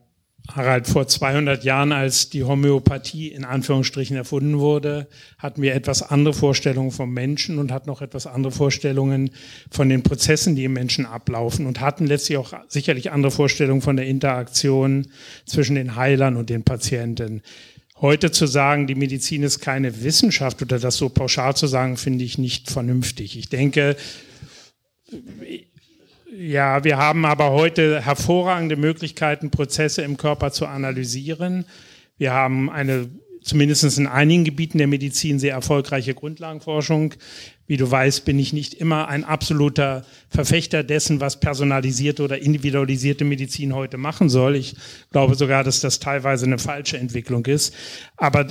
[0.49, 5.07] Harald, vor 200 Jahren, als die Homöopathie in Anführungsstrichen erfunden wurde,
[5.39, 9.31] hatten wir etwas andere Vorstellungen vom Menschen und hatten noch etwas andere Vorstellungen
[9.71, 13.97] von den Prozessen, die im Menschen ablaufen und hatten letztlich auch sicherlich andere Vorstellungen von
[13.97, 15.07] der Interaktion
[15.47, 17.43] zwischen den Heilern und den Patienten.
[18.01, 22.25] Heute zu sagen, die Medizin ist keine Wissenschaft oder das so pauschal zu sagen, finde
[22.25, 23.39] ich nicht vernünftig.
[23.39, 23.97] Ich denke,
[26.35, 31.67] ja, wir haben aber heute hervorragende Möglichkeiten, Prozesse im Körper zu analysieren.
[32.17, 33.11] Wir haben eine,
[33.43, 37.15] zumindest in einigen Gebieten der Medizin, sehr erfolgreiche Grundlagenforschung.
[37.67, 43.25] Wie du weißt, bin ich nicht immer ein absoluter Verfechter dessen, was personalisierte oder individualisierte
[43.25, 44.57] Medizin heute machen soll.
[44.57, 44.75] Ich
[45.11, 47.75] glaube sogar, dass das teilweise eine falsche Entwicklung ist.
[48.17, 48.47] Aber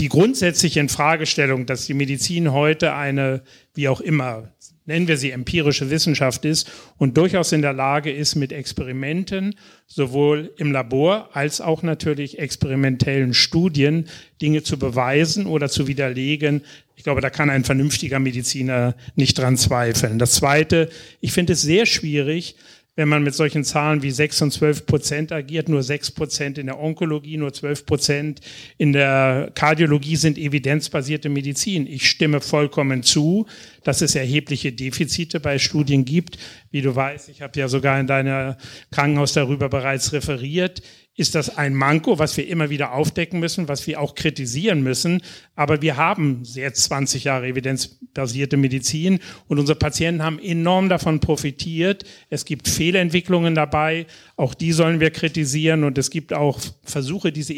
[0.00, 3.42] die grundsätzliche Infragestellung, dass die Medizin heute eine,
[3.74, 4.52] wie auch immer,
[4.86, 9.54] nennen wir sie empirische Wissenschaft ist und durchaus in der Lage ist, mit Experimenten,
[9.86, 14.06] sowohl im Labor als auch natürlich experimentellen Studien,
[14.42, 16.62] Dinge zu beweisen oder zu widerlegen.
[16.96, 20.18] Ich glaube, da kann ein vernünftiger Mediziner nicht dran zweifeln.
[20.18, 22.56] Das Zweite, ich finde es sehr schwierig,
[22.96, 26.66] wenn man mit solchen Zahlen wie 6 und 12 Prozent agiert, nur 6 Prozent in
[26.66, 28.40] der Onkologie, nur 12 Prozent
[28.78, 31.86] in der Kardiologie sind evidenzbasierte Medizin.
[31.88, 33.46] Ich stimme vollkommen zu,
[33.82, 36.38] dass es erhebliche Defizite bei Studien gibt.
[36.70, 38.56] Wie du weißt, ich habe ja sogar in deiner
[38.92, 40.82] Krankenhaus darüber bereits referiert
[41.16, 45.22] ist das ein Manko, was wir immer wieder aufdecken müssen, was wir auch kritisieren müssen.
[45.54, 52.04] Aber wir haben jetzt 20 Jahre evidenzbasierte Medizin und unsere Patienten haben enorm davon profitiert.
[52.30, 54.06] Es gibt Fehlentwicklungen dabei,
[54.36, 57.54] auch die sollen wir kritisieren und es gibt auch Versuche, diese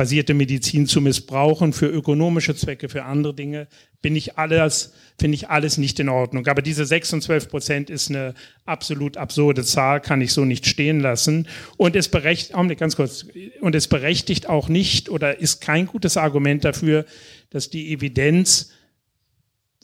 [0.00, 3.68] evidenzbasierte Medizin zu missbrauchen für ökonomische Zwecke, für andere Dinge
[4.00, 6.46] bin ich alles, finde ich alles nicht in Ordnung.
[6.46, 8.34] Aber diese 6 und 12 Prozent ist eine
[8.64, 11.46] absolut absurde Zahl, kann ich so nicht stehen lassen.
[11.76, 13.26] Und es berechtigt, ganz kurz,
[13.60, 17.04] und es berechtigt auch nicht oder ist kein gutes Argument dafür,
[17.50, 18.70] dass die Evidenz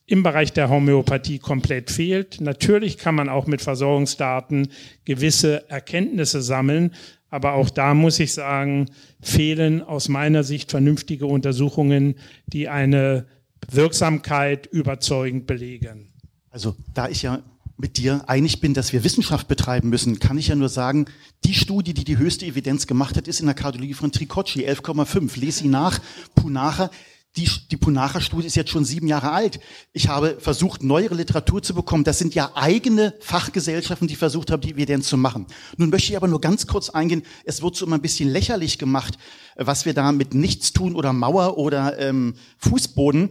[0.06, 2.40] im Bereich der Homöopathie komplett fehlt.
[2.40, 4.68] Natürlich kann man auch mit Versorgungsdaten
[5.04, 6.92] gewisse Erkenntnisse sammeln,
[7.30, 8.86] aber auch da muss ich sagen,
[9.20, 12.16] fehlen aus meiner Sicht vernünftige Untersuchungen,
[12.46, 13.26] die eine
[13.70, 16.12] Wirksamkeit überzeugend belegen.
[16.50, 17.42] Also da ich ja
[17.78, 21.06] mit dir einig bin, dass wir Wissenschaft betreiben müssen, kann ich ja nur sagen,
[21.44, 25.38] die Studie, die die höchste Evidenz gemacht hat, ist in der Kardiologie von Tricocci, 11,5.
[25.38, 26.00] Lese sie nach,
[26.34, 26.90] Punacher.
[27.36, 29.60] Die, die Punacher-Studie ist jetzt schon sieben Jahre alt.
[29.92, 32.02] Ich habe versucht, neuere Literatur zu bekommen.
[32.02, 35.46] Das sind ja eigene Fachgesellschaften, die versucht haben, die Evidenz zu machen.
[35.76, 37.22] Nun möchte ich aber nur ganz kurz eingehen.
[37.44, 39.18] Es wird so immer ein bisschen lächerlich gemacht,
[39.56, 43.28] was wir da mit Nichtstun oder Mauer oder ähm, Fußboden.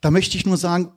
[0.00, 0.92] Da möchte ich nur sagen,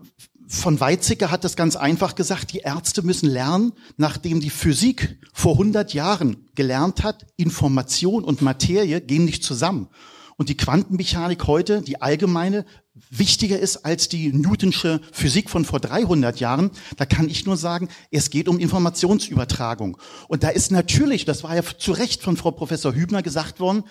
[0.48, 5.54] von Weizsäcker hat das ganz einfach gesagt, die Ärzte müssen lernen, nachdem die Physik vor
[5.54, 9.90] 100 Jahren gelernt hat, Information und Materie gehen nicht zusammen
[10.38, 12.66] und die Quantenmechanik heute, die allgemeine,
[13.10, 17.90] wichtiger ist als die Newtonsche Physik von vor 300 Jahren, da kann ich nur sagen,
[18.12, 19.98] es geht um Informationsübertragung.
[20.28, 23.84] Und da ist natürlich, das war ja zu Recht von Frau Professor Hübner gesagt worden,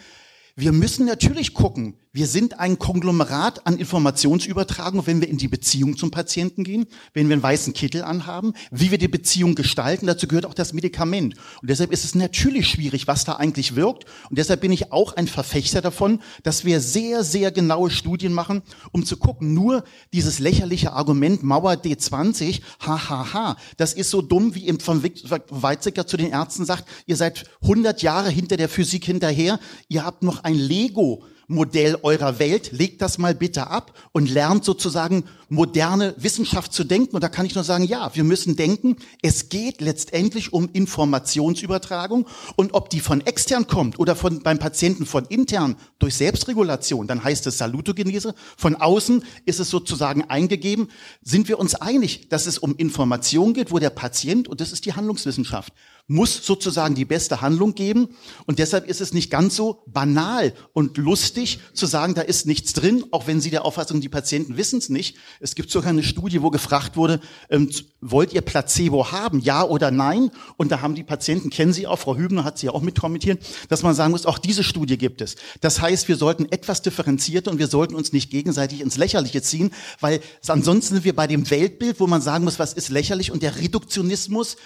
[0.55, 5.99] wir müssen natürlich gucken, wir sind ein Konglomerat an Informationsübertragung, wenn wir in die Beziehung
[5.99, 10.07] zum Patienten gehen, wenn wir einen weißen Kittel anhaben, wie wir die Beziehung gestalten.
[10.07, 11.35] Dazu gehört auch das Medikament.
[11.61, 14.07] Und deshalb ist es natürlich schwierig, was da eigentlich wirkt.
[14.31, 18.63] Und deshalb bin ich auch ein Verfechter davon, dass wir sehr, sehr genaue Studien machen,
[18.93, 19.53] um zu gucken.
[19.53, 25.05] Nur dieses lächerliche Argument Mauer D20, hahaha, das ist so dumm, wie im von
[25.51, 30.23] Weizsäcker zu den Ärzten sagt, ihr seid 100 Jahre hinter der Physik hinterher, ihr habt
[30.23, 36.15] noch ein Lego Modell eurer Welt, legt das mal bitte ab und lernt sozusagen moderne
[36.19, 37.15] Wissenschaft zu denken.
[37.15, 42.27] Und da kann ich nur sagen, ja, wir müssen denken, es geht letztendlich um Informationsübertragung.
[42.57, 47.23] Und ob die von extern kommt oder von, beim Patienten von intern durch Selbstregulation, dann
[47.23, 50.89] heißt es Salutogenese, von außen ist es sozusagen eingegeben,
[51.23, 54.85] sind wir uns einig, dass es um Information geht, wo der Patient, und das ist
[54.85, 55.73] die Handlungswissenschaft,
[56.09, 58.09] muss sozusagen die beste Handlung geben.
[58.47, 62.73] Und deshalb ist es nicht ganz so banal und lustig zu sagen, da ist nichts
[62.73, 65.17] drin, auch wenn Sie der Auffassung, die Patienten wissen es nicht.
[65.41, 69.91] Es gibt sogar eine Studie, wo gefragt wurde, ähm, wollt ihr Placebo haben, ja oder
[69.91, 70.31] nein?
[70.57, 73.45] Und da haben die Patienten, kennen Sie auch, Frau Hübner hat sie ja auch mitkommentiert,
[73.69, 75.35] dass man sagen muss, auch diese Studie gibt es.
[75.61, 79.73] Das heißt, wir sollten etwas differenzierter und wir sollten uns nicht gegenseitig ins Lächerliche ziehen,
[80.01, 83.43] weil ansonsten sind wir bei dem Weltbild, wo man sagen muss, was ist lächerlich und
[83.43, 84.57] der Reduktionismus,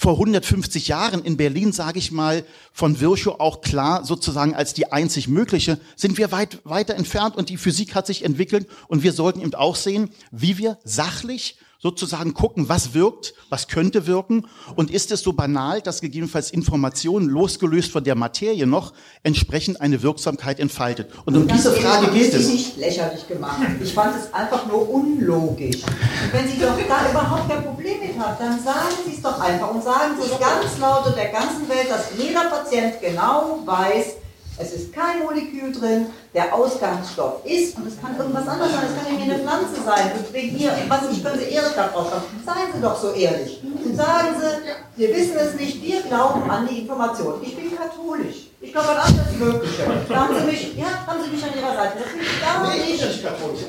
[0.00, 4.92] vor 150 Jahren in Berlin, sage ich mal, von Virchow auch klar sozusagen als die
[4.92, 8.68] einzig mögliche, sind wir weit weiter entfernt und die Physik hat sich entwickelt.
[8.86, 14.06] Und wir sollten eben auch sehen, wie wir sachlich sozusagen gucken, was wirkt, was könnte
[14.06, 19.80] wirken und ist es so banal, dass gegebenenfalls Informationen losgelöst von der Materie noch entsprechend
[19.80, 21.10] eine Wirksamkeit entfaltet.
[21.24, 22.48] Und um diese Frage geht es.
[22.48, 23.60] Ich nicht lächerlich gemacht.
[23.80, 25.82] Ich fand es einfach nur unlogisch.
[25.84, 29.38] Und wenn Sie doch da überhaupt kein Problem mit haben, dann sagen Sie es doch
[29.38, 33.60] einfach und sagen Sie es ganz laut in der ganzen Welt, dass jeder Patient genau
[33.64, 34.16] weiß,
[34.58, 38.96] es ist kein Molekül drin, der Ausgangsstoff ist, und es kann irgendwas anderes sein, es
[39.02, 42.24] kann irgendwie eine Pflanze sein, und wegen mir, was ich können Sie Erika drauf haben.
[42.44, 43.62] Seien Sie doch so ehrlich.
[43.62, 47.34] Und sagen Sie, wir wissen es nicht, wir glauben an die Information.
[47.42, 48.48] Ich bin katholisch.
[48.60, 49.82] Ich glaube an alles Mögliche.
[50.08, 51.98] Da haben Sie mich, ja, haben Sie mich an Ihrer Seite.
[51.98, 52.94] Das ich gar Nee, nicht.
[52.94, 53.60] ich bin nicht katholisch.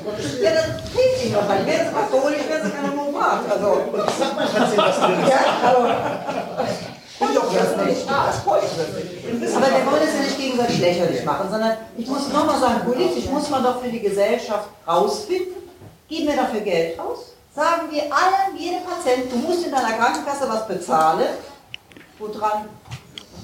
[0.42, 3.40] Ja, das fehlt Ihnen doch weil Wären Sie katholisch, wären Sie keine Homopat.
[3.48, 5.28] Also, mein Patient, was drin ist.
[5.30, 6.89] ja, aber.
[7.20, 8.08] Und doch das nicht.
[8.08, 8.46] Das.
[8.46, 13.26] Aber wir wollen es ja nicht gegenseitig lächerlich machen, sondern ich muss nochmal sagen, politisch
[13.26, 15.62] muss man doch für die Gesellschaft rausfinden,
[16.08, 20.48] geben wir dafür Geld aus, sagen wir allen, jedem Patient, du musst in deiner Krankenkasse
[20.48, 21.28] was bezahlen,
[22.18, 22.68] woran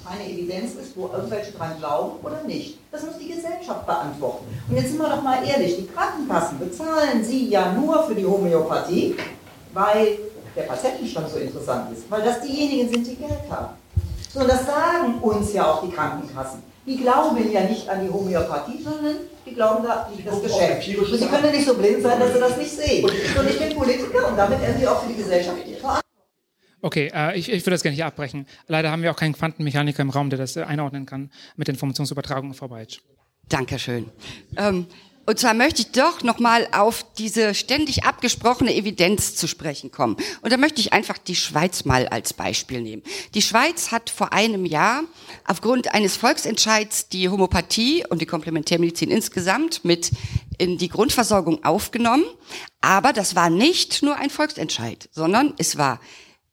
[0.09, 2.79] keine Evidenz ist, wo irgendwelche dran glauben oder nicht.
[2.93, 4.45] Das muss die Gesellschaft beantworten.
[4.69, 8.25] Und jetzt sind wir doch mal ehrlich, die Krankenkassen bezahlen sie ja nur für die
[8.25, 9.17] Homöopathie,
[9.73, 10.19] weil
[10.57, 13.75] der Patientenstand so interessant ist, weil das diejenigen sind, die Geld haben.
[14.33, 16.63] So, und das sagen uns ja auch die Krankenkassen.
[16.87, 20.99] Die glauben ja nicht an die Homöopathie, sondern die glauben da an das Geschäft.
[20.99, 23.05] Und sie können ja nicht so blind sein, dass sie das nicht sehen.
[23.05, 26.03] Und ich bin Politiker und damit irgendwie auch für die Gesellschaft verantwortlich.
[26.83, 28.47] Okay, äh, ich, ich würde das gerne hier abbrechen.
[28.69, 32.55] Leider haben wir auch keinen Quantenmechaniker im Raum, der das äh, einordnen kann mit Informationsübertragung
[32.55, 33.01] Frau Beitsch.
[33.49, 34.11] Dankeschön.
[34.57, 34.87] Ähm,
[35.27, 40.17] und zwar möchte ich doch nochmal auf diese ständig abgesprochene Evidenz zu sprechen kommen.
[40.41, 43.03] Und da möchte ich einfach die Schweiz mal als Beispiel nehmen.
[43.35, 45.03] Die Schweiz hat vor einem Jahr
[45.45, 50.13] aufgrund eines Volksentscheids die Homöopathie und die Komplementärmedizin insgesamt mit
[50.59, 52.25] in die Grundversorgung aufgenommen.
[52.81, 56.01] Aber das war nicht nur ein Volksentscheid, sondern es war,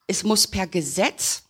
[0.07, 1.43] es muss per Gesetz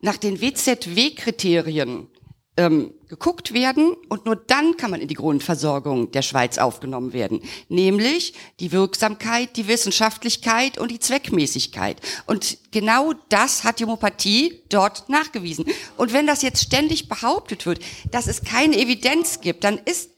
[0.00, 2.08] nach den WZW-Kriterien
[2.56, 7.42] ähm, geguckt werden und nur dann kann man in die Grundversorgung der Schweiz aufgenommen werden,
[7.68, 12.00] nämlich die Wirksamkeit, die Wissenschaftlichkeit und die Zweckmäßigkeit.
[12.26, 15.64] Und genau das hat die Homöopathie dort nachgewiesen.
[15.96, 17.80] Und wenn das jetzt ständig behauptet wird,
[18.10, 20.10] dass es keine Evidenz gibt, dann ist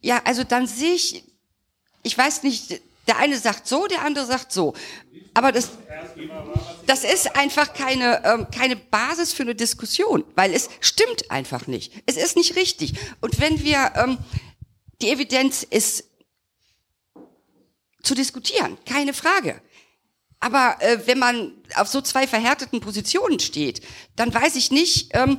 [0.00, 1.24] ja, also dann sehe ich,
[2.02, 4.74] ich weiß nicht, der eine sagt so, der andere sagt so.
[5.34, 5.70] Aber das,
[6.86, 11.92] das ist einfach keine, ähm, keine Basis für eine Diskussion, weil es stimmt einfach nicht.
[12.06, 12.94] Es ist nicht richtig.
[13.20, 14.18] Und wenn wir, ähm,
[15.00, 16.04] die Evidenz ist
[18.02, 19.60] zu diskutieren, keine Frage.
[20.40, 23.82] Aber äh, wenn man auf so zwei verhärteten Positionen steht,
[24.16, 25.38] dann weiß ich nicht, ähm,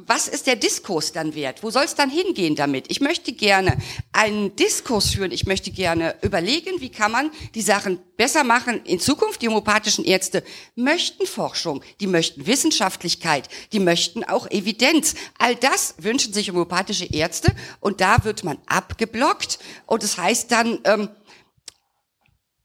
[0.00, 1.64] was ist der Diskurs dann wert?
[1.64, 2.84] Wo soll es dann hingehen damit?
[2.88, 3.76] Ich möchte gerne
[4.12, 5.32] einen Diskurs führen.
[5.32, 9.42] Ich möchte gerne überlegen, wie kann man die Sachen besser machen in Zukunft.
[9.42, 10.44] Die homöopathischen Ärzte
[10.76, 15.14] möchten Forschung, die möchten Wissenschaftlichkeit, die möchten auch Evidenz.
[15.36, 20.78] All das wünschen sich homöopathische Ärzte und da wird man abgeblockt und das heißt dann,
[20.84, 21.08] ähm,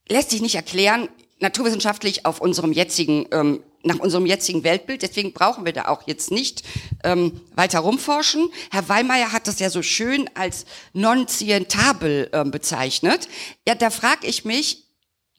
[0.08, 1.08] lässt sich nicht erklären,
[1.40, 5.02] naturwissenschaftlich auf unserem jetzigen ähm, nach unserem jetzigen Weltbild.
[5.02, 6.62] Deswegen brauchen wir da auch jetzt nicht
[7.04, 8.48] ähm, weiter rumforschen.
[8.70, 13.28] Herr Weimeyer hat das ja so schön als non-zientabel ähm, bezeichnet.
[13.66, 14.84] Ja, da frage ich mich,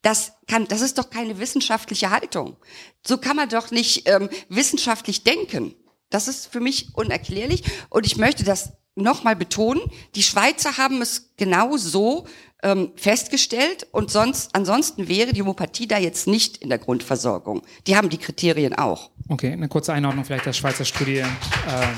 [0.01, 2.57] das kann, das ist doch keine wissenschaftliche Haltung.
[3.05, 5.73] So kann man doch nicht ähm, wissenschaftlich denken.
[6.09, 7.63] Das ist für mich unerklärlich.
[7.89, 9.81] Und ich möchte das nochmal betonen.
[10.15, 12.27] Die Schweizer haben es genau so
[12.63, 17.61] ähm, festgestellt und sonst, ansonsten wäre die Homöopathie da jetzt nicht in der Grundversorgung.
[17.87, 19.11] Die haben die Kriterien auch.
[19.29, 21.17] Okay, eine kurze Einordnung vielleicht der Schweizer Studie.
[21.19, 21.95] Ähm,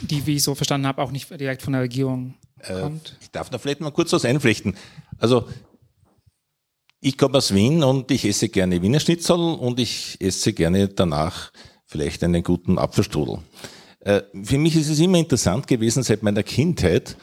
[0.00, 3.16] die, wie ich so verstanden habe, auch nicht direkt von der Regierung Äh, kommt.
[3.20, 4.76] ich darf da vielleicht mal kurz was einflechten.
[5.18, 5.48] Also
[7.00, 11.50] ich komme aus Wien und ich esse gerne Wiener Schnitzel und ich esse gerne danach
[11.86, 13.38] vielleicht einen guten Apfelstrudel.
[14.00, 17.16] Äh, für mich ist es immer interessant gewesen, seit meiner Kindheit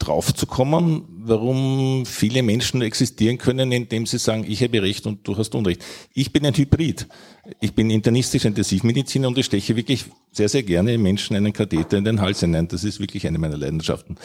[0.00, 5.36] draufzukommen, warum viele Menschen nur existieren können, indem sie sagen, ich habe Recht und du
[5.36, 5.84] hast Unrecht.
[6.14, 7.06] Ich bin ein Hybrid.
[7.60, 12.04] Ich bin internistischer Intensivmediziner und ich steche wirklich sehr, sehr gerne Menschen einen Katheter in
[12.04, 12.66] den Hals hinein.
[12.66, 14.16] Das ist wirklich eine meiner Leidenschaften.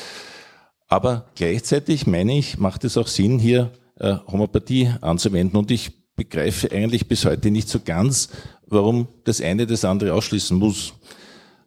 [0.87, 5.57] Aber gleichzeitig meine ich, macht es auch Sinn, hier äh, Homöopathie anzuwenden.
[5.57, 8.29] Und ich begreife eigentlich bis heute nicht so ganz,
[8.65, 10.93] warum das eine das andere ausschließen muss.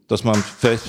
[0.06, 0.84] Dass man vielleicht.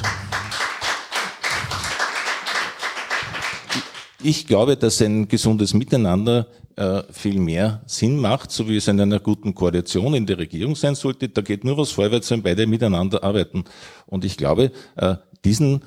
[4.22, 9.00] Ich glaube, dass ein gesundes Miteinander äh, viel mehr Sinn macht, so wie es in
[9.00, 11.30] einer guten Koalition in der Regierung sein sollte.
[11.30, 13.64] Da geht nur was vorwärts, wenn beide miteinander arbeiten.
[14.08, 15.16] Und ich glaube, äh,
[15.46, 15.86] diesen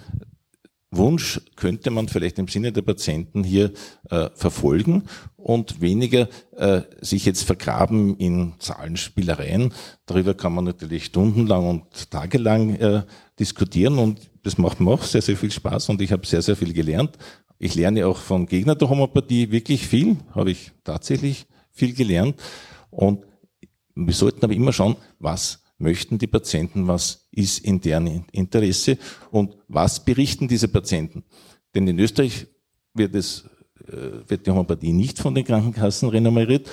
[0.91, 3.73] Wunsch könnte man vielleicht im Sinne der Patienten hier
[4.11, 5.05] äh, verfolgen
[5.37, 9.73] und weniger äh, sich jetzt vergraben in Zahlenspielereien.
[10.07, 13.03] Darüber kann man natürlich stundenlang und tagelang äh,
[13.39, 16.57] diskutieren und das macht mir auch sehr, sehr viel Spaß und ich habe sehr, sehr
[16.57, 17.17] viel gelernt.
[17.65, 22.35] Ich lerne auch von Gegnern der Homöopathie wirklich viel, habe ich tatsächlich viel gelernt
[22.91, 23.25] und
[23.95, 28.99] wir sollten aber immer schauen, was möchten die Patienten, was ist in deren Interesse
[29.31, 31.23] und was berichten diese Patienten.
[31.73, 32.49] Denn in Österreich
[32.95, 33.45] wird, es,
[33.87, 36.69] äh, wird die Homöopathie nicht von den Krankenkassen renommiert.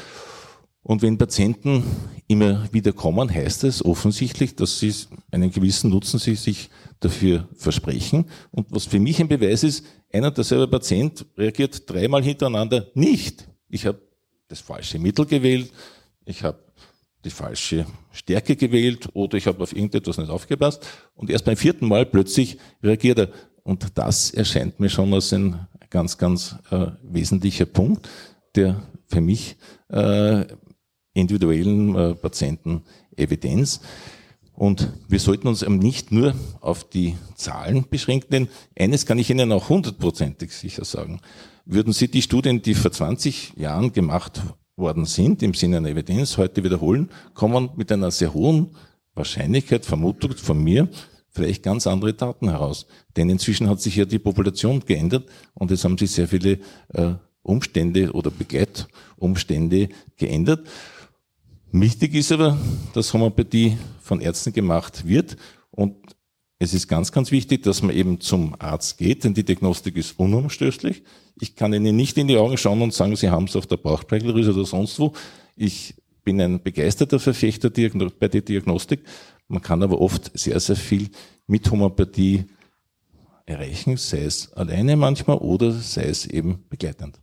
[0.81, 1.83] Und wenn Patienten
[2.27, 4.93] immer wieder kommen, heißt es offensichtlich, dass sie
[5.31, 6.69] einen gewissen Nutzen sie sich
[6.99, 8.25] dafür versprechen.
[8.51, 13.47] Und was für mich ein Beweis ist, einer derselbe Patient reagiert dreimal hintereinander nicht.
[13.67, 14.01] Ich habe
[14.47, 15.71] das falsche Mittel gewählt,
[16.25, 16.59] ich habe
[17.25, 21.87] die falsche Stärke gewählt oder ich habe auf irgendetwas nicht aufgepasst und erst beim vierten
[21.87, 23.29] Mal plötzlich reagiert er.
[23.63, 28.07] Und das erscheint mir schon als ein ganz, ganz äh, wesentlicher Punkt,
[28.55, 29.57] der für mich
[29.89, 30.45] äh,
[31.19, 32.83] individuellen äh, Patienten
[33.15, 33.81] Evidenz.
[34.53, 38.47] Und wir sollten uns nicht nur auf die Zahlen beschränken, denn
[38.77, 41.21] eines kann ich Ihnen auch hundertprozentig sicher sagen.
[41.65, 44.41] Würden Sie die Studien, die vor 20 Jahren gemacht
[44.75, 48.71] worden sind, im Sinne einer Evidenz, heute wiederholen, kommen mit einer sehr hohen
[49.13, 50.89] Wahrscheinlichkeit, Vermutung von mir,
[51.29, 52.85] vielleicht ganz andere Daten heraus.
[53.15, 56.59] Denn inzwischen hat sich ja die Population geändert und es haben sich sehr viele
[56.93, 57.13] äh,
[57.43, 60.67] Umstände oder Begleitumstände geändert.
[61.71, 62.57] Wichtig ist aber,
[62.93, 65.37] dass Homöopathie von Ärzten gemacht wird
[65.69, 65.95] und
[66.57, 70.19] es ist ganz, ganz wichtig, dass man eben zum Arzt geht, denn die Diagnostik ist
[70.19, 71.03] unumstößlich.
[71.39, 73.77] Ich kann Ihnen nicht in die Augen schauen und sagen, Sie haben es auf der
[73.77, 75.13] Bauchspeicheldrüse oder sonst wo.
[75.55, 75.93] Ich
[76.23, 79.01] bin ein begeisterter Verfechter bei der Diagnostik.
[79.47, 81.09] Man kann aber oft sehr, sehr viel
[81.45, 82.45] mit Homöopathie
[83.45, 87.19] erreichen, sei es alleine manchmal oder sei es eben begleitend.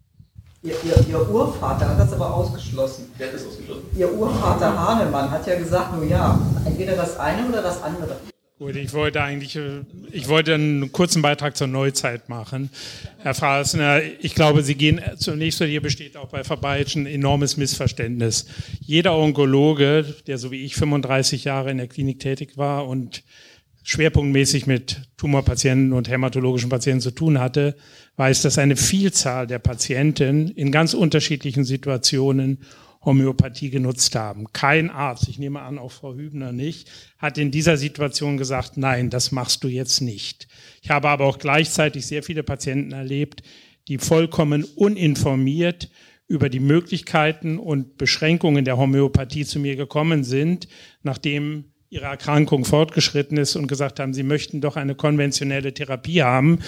[0.67, 3.05] Ihr, ihr, ihr Urvater hat das aber ausgeschlossen.
[3.17, 3.85] Wer hat das ausgeschlossen?
[3.97, 8.17] Ihr Urvater Hahnemann hat ja gesagt, nur ja, entweder das eine oder das andere.
[8.59, 12.71] Gut, ich wollte eigentlich, äh, ich wollte einen kurzen Beitrag zur Neuzeit machen.
[13.19, 18.47] Herr Frasner, ich glaube, Sie gehen zunächst, hier besteht auch bei Verbeitsch ein enormes Missverständnis.
[18.81, 23.23] Jeder Onkologe, der so wie ich 35 Jahre in der Klinik tätig war und
[23.85, 27.77] schwerpunktmäßig mit Tumorpatienten und hämatologischen Patienten zu tun hatte,
[28.17, 32.59] weiß, dass eine Vielzahl der Patienten in ganz unterschiedlichen Situationen
[33.05, 34.53] Homöopathie genutzt haben.
[34.53, 39.11] Kein Arzt, ich nehme an, auch Frau Hübner nicht, hat in dieser Situation gesagt, nein,
[39.11, 40.49] das machst du jetzt nicht.
[40.83, 43.43] Ich habe aber auch gleichzeitig sehr viele Patienten erlebt,
[43.87, 45.89] die vollkommen uninformiert
[46.27, 50.67] über die Möglichkeiten und Beschränkungen der Homöopathie zu mir gekommen sind,
[51.05, 56.59] nachdem ihre Erkrankung fortgeschritten ist und gesagt haben, sie möchten doch eine konventionelle Therapie haben.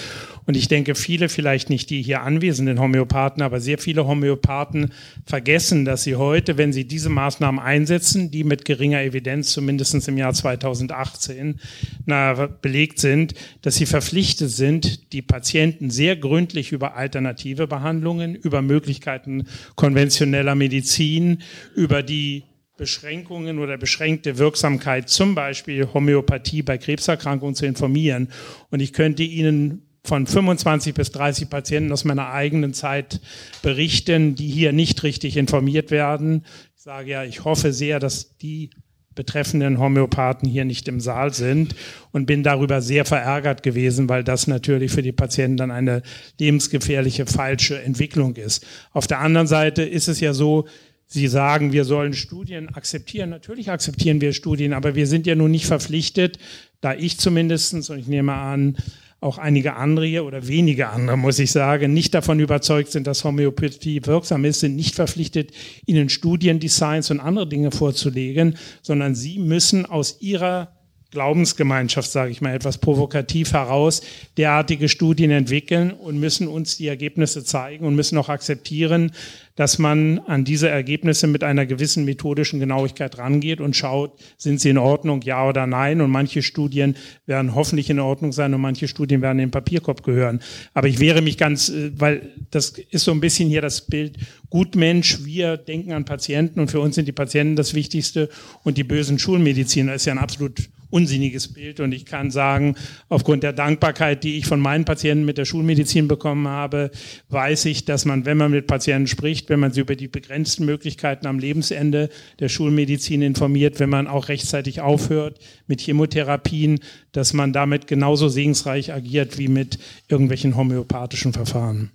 [0.45, 4.93] Und ich denke, viele, vielleicht nicht die hier anwesenden Homöopathen, aber sehr viele Homöopathen
[5.25, 10.17] vergessen, dass sie heute, wenn sie diese Maßnahmen einsetzen, die mit geringer Evidenz zumindest im
[10.17, 11.59] Jahr 2018
[12.05, 18.61] na, belegt sind, dass sie verpflichtet sind, die Patienten sehr gründlich über alternative Behandlungen, über
[18.61, 21.39] Möglichkeiten konventioneller Medizin,
[21.75, 22.43] über die
[22.79, 28.29] Beschränkungen oder beschränkte Wirksamkeit, zum Beispiel Homöopathie bei Krebserkrankungen zu informieren.
[28.71, 33.19] Und ich könnte Ihnen von 25 bis 30 Patienten aus meiner eigenen Zeit
[33.61, 36.45] berichten, die hier nicht richtig informiert werden.
[36.77, 38.69] Ich sage ja, ich hoffe sehr, dass die
[39.13, 41.75] betreffenden Homöopathen hier nicht im Saal sind
[42.13, 46.03] und bin darüber sehr verärgert gewesen, weil das natürlich für die Patienten dann eine
[46.39, 48.65] lebensgefährliche falsche Entwicklung ist.
[48.93, 50.67] Auf der anderen Seite ist es ja so,
[51.11, 53.31] Sie sagen, wir sollen Studien akzeptieren.
[53.31, 56.37] Natürlich akzeptieren wir Studien, aber wir sind ja nun nicht verpflichtet,
[56.81, 58.77] da ich zumindestens und ich nehme an,
[59.19, 63.23] auch einige andere hier oder wenige andere, muss ich sagen, nicht davon überzeugt sind, dass
[63.23, 65.51] Homöopathie wirksam ist, sind nicht verpflichtet,
[65.87, 70.78] ihnen Studiendesigns und andere Dinge vorzulegen, sondern sie müssen aus ihrer
[71.11, 74.01] Glaubensgemeinschaft, sage ich mal etwas provokativ heraus,
[74.37, 79.11] derartige Studien entwickeln und müssen uns die Ergebnisse zeigen und müssen auch akzeptieren,
[79.55, 84.69] dass man an diese Ergebnisse mit einer gewissen methodischen Genauigkeit rangeht und schaut, sind sie
[84.69, 85.99] in Ordnung, ja oder nein.
[85.99, 86.95] Und manche Studien
[87.25, 90.39] werden hoffentlich in Ordnung sein und manche Studien werden in den Papierkorb gehören.
[90.73, 94.17] Aber ich wehre mich ganz, äh, weil das ist so ein bisschen hier das Bild,
[94.49, 98.29] Gutmensch, wir denken an Patienten und für uns sind die Patienten das Wichtigste
[98.63, 101.79] und die bösen Schulmediziner ist ja ein absolut unsinniges Bild.
[101.79, 102.75] Und ich kann sagen,
[103.09, 106.91] aufgrund der Dankbarkeit, die ich von meinen Patienten mit der Schulmedizin bekommen habe,
[107.29, 110.65] weiß ich, dass man, wenn man mit Patienten spricht, wenn man sie über die begrenzten
[110.65, 112.09] Möglichkeiten am Lebensende
[112.39, 116.79] der Schulmedizin informiert, wenn man auch rechtzeitig aufhört mit Chemotherapien,
[117.11, 121.91] dass man damit genauso segensreich agiert wie mit irgendwelchen homöopathischen Verfahren.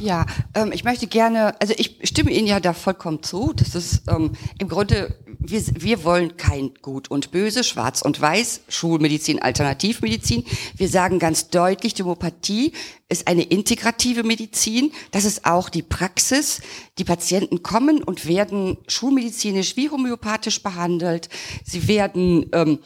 [0.00, 3.52] Ja, ähm, ich möchte gerne, also ich stimme Ihnen ja da vollkommen zu.
[3.52, 8.62] Das ist ähm, im Grunde, wir, wir wollen kein Gut und Böse, Schwarz und Weiß,
[8.68, 10.44] Schulmedizin, Alternativmedizin.
[10.76, 12.72] Wir sagen ganz deutlich, Demokratie
[13.08, 14.92] ist eine integrative Medizin.
[15.10, 16.60] Das ist auch die Praxis.
[16.98, 21.28] Die Patienten kommen und werden schulmedizinisch wie homöopathisch behandelt.
[21.64, 22.78] Sie werden ähm,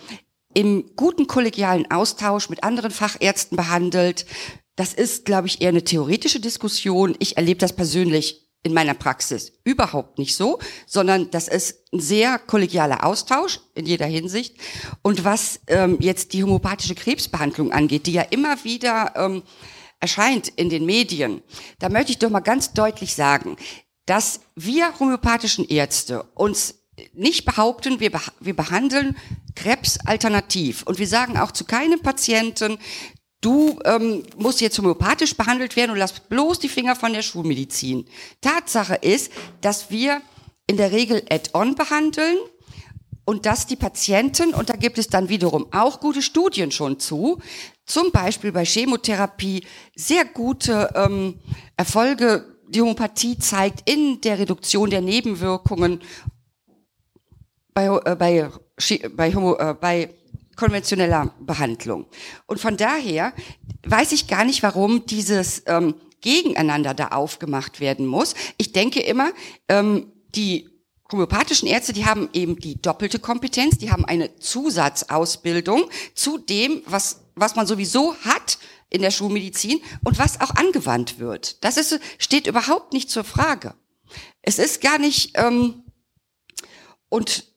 [0.55, 4.27] im guten kollegialen Austausch mit anderen Fachärzten behandelt.
[4.77, 7.15] Das ist, glaube ich, eher eine theoretische Diskussion.
[7.19, 12.39] Ich erlebe das persönlich in meiner Praxis überhaupt nicht so, sondern das ist ein sehr
[12.39, 14.57] kollegialer Austausch in jeder Hinsicht.
[15.03, 19.43] Und was ähm, jetzt die homöopathische Krebsbehandlung angeht, die ja immer wieder ähm,
[19.99, 21.43] erscheint in den Medien,
[21.81, 23.57] da möchte ich doch mal ganz deutlich sagen,
[24.07, 26.83] dass wir homöopathischen Ärzte uns
[27.15, 29.17] nicht behaupten, wir, wir behandeln
[29.55, 30.83] Krebs alternativ.
[30.85, 32.79] Und wir sagen auch zu keinem Patienten,
[33.43, 38.07] du ähm, musst jetzt homöopathisch behandelt werden und lass bloß die Finger von der Schulmedizin.
[38.41, 39.31] Tatsache ist,
[39.61, 40.23] dass wir
[40.67, 42.39] in der Regel add-on behandeln
[43.27, 47.39] und dass die Patienten, und da gibt es dann wiederum auch gute Studien schon zu,
[47.85, 49.65] zum Beispiel bei Chemotherapie
[49.95, 51.39] sehr gute ähm,
[51.77, 56.01] Erfolge die Homöopathie zeigt in der Reduktion der Nebenwirkungen
[57.75, 58.51] bei, äh, bei,
[59.15, 60.15] bei, äh, bei
[60.57, 62.07] konventioneller Behandlung.
[62.47, 63.33] Und von daher
[63.87, 68.35] weiß ich gar nicht, warum dieses ähm, Gegeneinander da aufgemacht werden muss.
[68.57, 69.33] Ich denke immer,
[69.69, 70.69] ähm, die
[71.11, 77.25] homöopathischen Ärzte, die haben eben die doppelte Kompetenz, die haben eine Zusatzausbildung zu dem, was,
[77.35, 81.63] was man sowieso hat in der Schulmedizin und was auch angewandt wird.
[81.65, 83.75] Das ist, steht überhaupt nicht zur Frage.
[84.43, 85.83] Es ist gar nicht, ähm,
[87.09, 87.52] und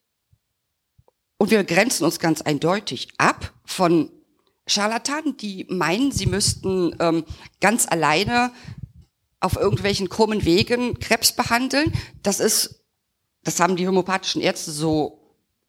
[1.37, 4.09] und wir grenzen uns ganz eindeutig ab von
[4.67, 7.25] Scharlatanen, die meinen, sie müssten ähm,
[7.61, 8.51] ganz alleine
[9.39, 11.93] auf irgendwelchen krummen Wegen Krebs behandeln.
[12.23, 12.83] Das ist,
[13.43, 15.19] das haben die homöopathischen Ärzte so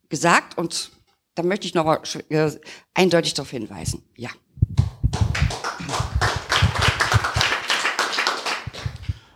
[0.08, 0.92] gesagt und
[1.34, 2.00] da möchte ich nochmal
[2.30, 2.50] äh,
[2.94, 4.02] eindeutig darauf hinweisen.
[4.16, 4.30] Ja.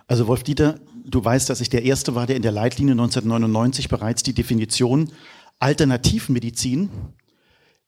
[0.07, 3.89] Also Wolf Dieter, du weißt, dass ich der Erste war, der in der Leitlinie 1999
[3.89, 5.13] bereits die Definition
[5.61, 6.91] Alternativmedizin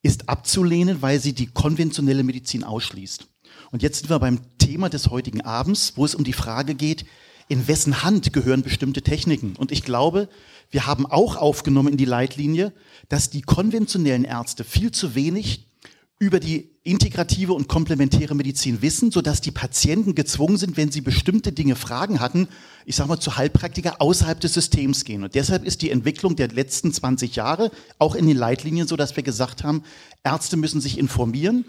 [0.02, 3.26] ist abzulehnen, weil sie die konventionelle Medizin ausschließt.
[3.70, 7.06] Und jetzt sind wir beim Thema des heutigen Abends, wo es um die Frage geht,
[7.48, 9.56] in wessen Hand gehören bestimmte Techniken.
[9.56, 10.28] Und ich glaube,
[10.70, 12.72] wir haben auch aufgenommen in die Leitlinie,
[13.08, 15.71] dass die konventionellen Ärzte viel zu wenig
[16.22, 21.50] über die integrative und komplementäre Medizin wissen, sodass die Patienten gezwungen sind, wenn sie bestimmte
[21.50, 22.46] Dinge Fragen hatten,
[22.86, 25.24] ich sage mal zu Heilpraktiker außerhalb des Systems gehen.
[25.24, 29.16] Und deshalb ist die Entwicklung der letzten 20 Jahre auch in den Leitlinien so, dass
[29.16, 29.82] wir gesagt haben,
[30.22, 31.64] Ärzte müssen sich informieren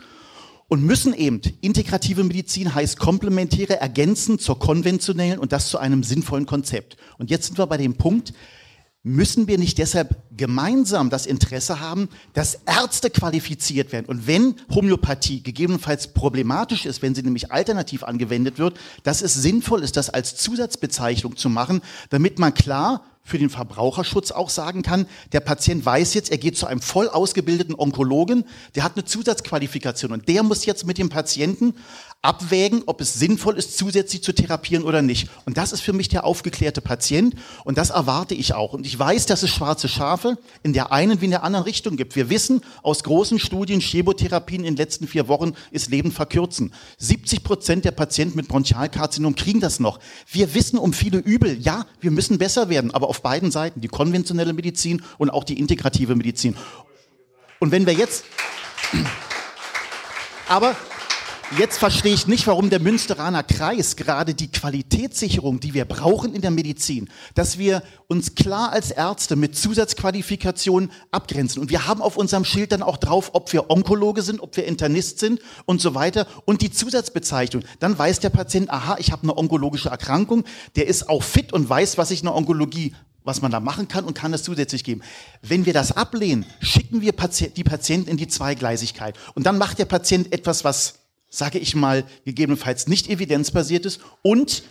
[0.68, 6.46] und müssen eben integrative Medizin heißt komplementäre ergänzen zur konventionellen und das zu einem sinnvollen
[6.46, 6.98] Konzept.
[7.18, 8.34] Und jetzt sind wir bei dem Punkt,
[9.06, 14.06] Müssen wir nicht deshalb gemeinsam das Interesse haben, dass Ärzte qualifiziert werden?
[14.06, 19.84] Und wenn Homöopathie gegebenenfalls problematisch ist, wenn sie nämlich alternativ angewendet wird, dass es sinnvoll
[19.84, 21.82] ist, das als Zusatzbezeichnung zu machen,
[22.12, 26.58] damit man klar für den Verbraucherschutz auch sagen kann, der Patient weiß jetzt, er geht
[26.58, 28.46] zu einem voll ausgebildeten Onkologen,
[28.76, 31.74] der hat eine Zusatzqualifikation und der muss jetzt mit dem Patienten
[32.24, 35.28] abwägen, ob es sinnvoll ist, zusätzlich zu therapieren oder nicht.
[35.46, 38.74] Und das ist für mich der aufgeklärte Patient und das erwarte ich auch.
[38.74, 41.98] Und ich weiß, dass es schwarze Schafe in der einen wie in der anderen Richtung
[41.98, 42.16] gibt.
[42.16, 46.74] Wir wissen aus großen Studien, Chemotherapien in den letzten vier Wochen ist Leben verkürzen.
[46.98, 50.00] 70 Prozent der Patienten mit Bronchialkarzinom kriegen das noch.
[50.32, 51.60] Wir wissen um viele Übel.
[51.60, 55.60] Ja, wir müssen besser werden, aber auf beiden Seiten, die konventionelle Medizin und auch die
[55.60, 56.56] integrative Medizin.
[57.60, 58.24] Und wenn wir jetzt,
[60.48, 60.74] aber
[61.60, 66.42] Jetzt verstehe ich nicht, warum der Münsteraner Kreis gerade die Qualitätssicherung, die wir brauchen in
[66.42, 71.62] der Medizin, dass wir uns klar als Ärzte mit Zusatzqualifikationen abgrenzen.
[71.62, 74.66] Und wir haben auf unserem Schild dann auch drauf, ob wir Onkologe sind, ob wir
[74.66, 76.26] Internist sind und so weiter.
[76.46, 77.64] Und die Zusatzbezeichnung.
[77.80, 80.46] Dann weiß der Patient, aha, ich habe eine onkologische Erkrankung.
[80.76, 82.96] Der ist auch fit und weiß, was ich in der Onkologie
[83.26, 85.02] was man da machen kann und kann es zusätzlich geben.
[85.42, 89.18] Wenn wir das ablehnen, schicken wir die Patienten in die Zweigleisigkeit.
[89.34, 91.03] Und dann macht der Patient etwas, was
[91.34, 94.64] sage ich mal, gegebenenfalls nicht evidenzbasiert ist und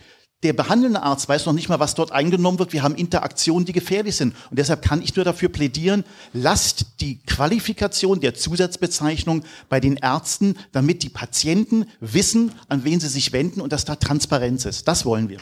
[0.43, 2.73] der behandelnde Arzt weiß noch nicht mal, was dort eingenommen wird.
[2.73, 4.35] Wir haben Interaktionen, die gefährlich sind.
[4.51, 10.57] Und deshalb kann ich nur dafür plädieren, lasst die Qualifikation der Zusatzbezeichnung bei den Ärzten,
[10.73, 14.89] damit die Patienten wissen, an wen sie sich wenden und dass da Transparenz ist.
[14.89, 15.39] Das wollen wir.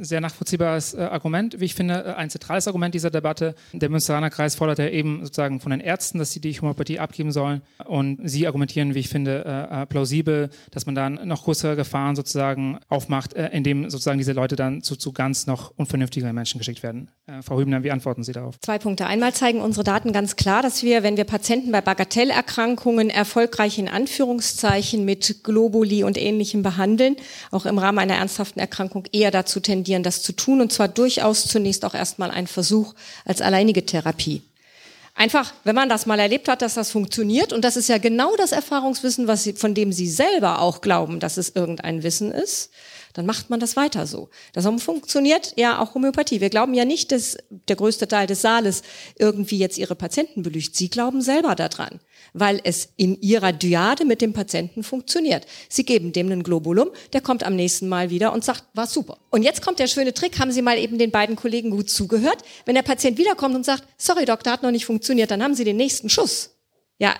[0.00, 3.54] Sehr nachvollziehbares äh, Argument, wie ich finde, äh, ein zentrales Argument dieser Debatte.
[3.72, 7.32] Der Münsteraner Kreis fordert ja eben sozusagen von den Ärzten, dass sie die Homöopathie abgeben
[7.32, 7.62] sollen.
[7.84, 12.16] Und sie argumentieren, wie ich finde, äh, äh plausibel, dass man dann noch größere Gefahren
[12.16, 16.82] sozusagen aufmacht, äh, indem sozusagen diese Leute dann zu, zu ganz noch unvernünftigeren Menschen geschickt
[16.82, 17.10] werden.
[17.26, 18.60] Äh, Frau Hübner, wie antworten Sie darauf?
[18.60, 19.06] Zwei Punkte.
[19.06, 23.88] Einmal zeigen unsere Daten ganz klar, dass wir, wenn wir Patienten bei Bagatellerkrankungen erfolgreich in
[23.88, 27.16] Anführungszeichen mit Globuli und Ähnlichem behandeln,
[27.50, 30.88] auch im Rahmen einer ernsthaften Erkrankung eher dazu tendieren, tendieren, das zu tun, und zwar
[30.88, 34.42] durchaus zunächst auch erstmal ein Versuch als alleinige Therapie.
[35.14, 38.36] Einfach, wenn man das mal erlebt hat, dass das funktioniert, und das ist ja genau
[38.36, 42.70] das Erfahrungswissen, was sie, von dem Sie selber auch glauben, dass es irgendein Wissen ist,
[43.14, 44.28] dann macht man das weiter so.
[44.52, 46.40] Das funktioniert ja auch Homöopathie.
[46.40, 48.82] Wir glauben ja nicht, dass der größte Teil des Saales
[49.18, 50.76] irgendwie jetzt ihre Patienten belügt.
[50.76, 51.98] Sie glauben selber daran,
[52.40, 55.46] weil es in ihrer Dyade mit dem Patienten funktioniert.
[55.68, 59.18] Sie geben dem einen Globulum, der kommt am nächsten Mal wieder und sagt, war super.
[59.30, 62.38] Und jetzt kommt der schöne Trick, haben Sie mal eben den beiden Kollegen gut zugehört?
[62.64, 65.64] Wenn der Patient wiederkommt und sagt, sorry Doktor, hat noch nicht funktioniert, dann haben Sie
[65.64, 66.50] den nächsten Schuss.
[66.98, 67.14] Ja,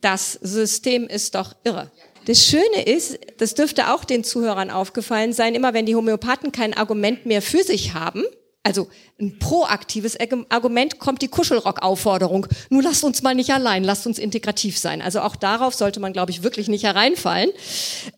[0.00, 1.90] das System ist doch irre.
[2.26, 6.74] Das Schöne ist, das dürfte auch den Zuhörern aufgefallen sein, immer wenn die Homöopathen kein
[6.74, 8.24] Argument mehr für sich haben,
[8.62, 10.18] also ein proaktives
[10.50, 12.46] Argument kommt die Kuschelrock-Aufforderung.
[12.68, 15.00] Nur lasst uns mal nicht allein, lasst uns integrativ sein.
[15.00, 17.50] Also auch darauf sollte man, glaube ich, wirklich nicht hereinfallen.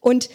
[0.01, 0.30] Und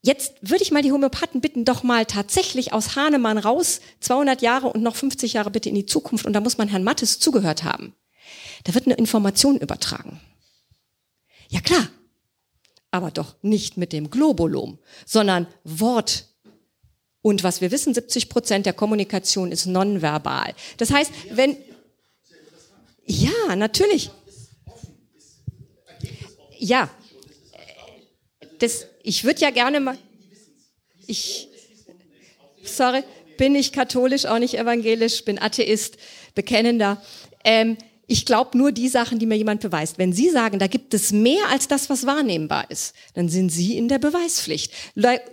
[0.00, 4.68] jetzt würde ich mal die Homöopathen bitten, doch mal tatsächlich aus Hahnemann raus, 200 Jahre
[4.68, 6.24] und noch 50 Jahre bitte in die Zukunft.
[6.24, 7.94] Und da muss man Herrn Mattes zugehört haben.
[8.64, 10.20] Da wird eine Information übertragen.
[11.48, 11.88] Ja klar,
[12.90, 16.28] aber doch nicht mit dem Globulum, sondern Wort.
[17.26, 20.54] Und was wir wissen, 70 Prozent der Kommunikation ist nonverbal.
[20.76, 21.56] Das heißt, wenn,
[23.04, 24.12] ja, natürlich.
[26.56, 26.88] Ja,
[28.60, 29.98] das, ich würde ja gerne mal,
[31.08, 31.48] ich,
[32.62, 33.02] sorry,
[33.36, 35.96] bin ich katholisch, auch nicht evangelisch, bin Atheist,
[36.36, 37.02] bekennender.
[37.42, 37.76] Ähm,
[38.06, 39.98] ich glaube nur die Sachen, die mir jemand beweist.
[39.98, 43.76] Wenn Sie sagen, da gibt es mehr als das, was wahrnehmbar ist, dann sind Sie
[43.76, 44.72] in der Beweispflicht.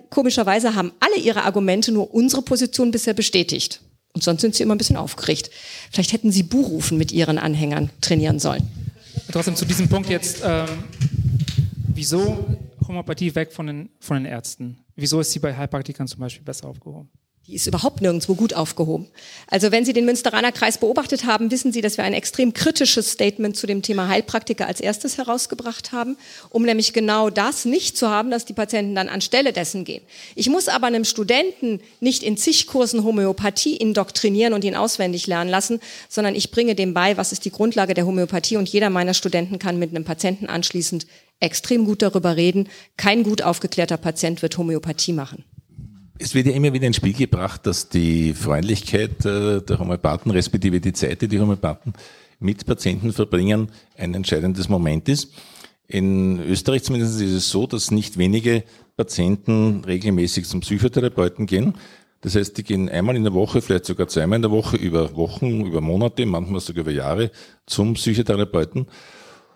[0.09, 3.81] Komischerweise haben alle Ihre Argumente nur unsere Position bisher bestätigt.
[4.13, 5.49] Und sonst sind Sie immer ein bisschen aufgeregt.
[5.91, 8.67] Vielleicht hätten Sie Buhrufen mit Ihren Anhängern trainieren sollen.
[9.31, 10.67] Trotzdem zu diesem Punkt jetzt, ähm,
[11.87, 12.45] wieso
[12.87, 14.77] Homöopathie weg von den, von den Ärzten?
[14.95, 17.09] Wieso ist sie bei Heilpraktikern zum Beispiel besser aufgehoben?
[17.47, 19.07] Die ist überhaupt nirgendwo gut aufgehoben.
[19.47, 23.11] Also wenn Sie den Münsteraner Kreis beobachtet haben, wissen Sie, dass wir ein extrem kritisches
[23.11, 26.15] Statement zu dem Thema Heilpraktiker als erstes herausgebracht haben,
[26.51, 30.03] um nämlich genau das nicht zu haben, dass die Patienten dann anstelle dessen gehen.
[30.35, 35.49] Ich muss aber einem Studenten nicht in zig Kursen Homöopathie indoktrinieren und ihn auswendig lernen
[35.49, 39.13] lassen, sondern ich bringe dem bei, was ist die Grundlage der Homöopathie und jeder meiner
[39.13, 41.07] Studenten kann mit einem Patienten anschließend
[41.41, 42.69] extrem gut darüber reden.
[42.95, 45.43] Kein gut aufgeklärter Patient wird Homöopathie machen.
[46.19, 50.79] Es wird ja immer wieder ins Spiel gebracht, dass die Freundlichkeit äh, der Homöopathen, respektive
[50.79, 51.93] die Zeit, die die Homöopathen
[52.39, 55.33] mit Patienten verbringen, ein entscheidendes Moment ist.
[55.87, 58.63] In Österreich zumindest ist es so, dass nicht wenige
[58.95, 61.73] Patienten regelmäßig zum Psychotherapeuten gehen.
[62.21, 65.15] Das heißt, die gehen einmal in der Woche, vielleicht sogar zweimal in der Woche, über
[65.15, 67.31] Wochen, über Monate, manchmal sogar über Jahre
[67.65, 68.87] zum Psychotherapeuten.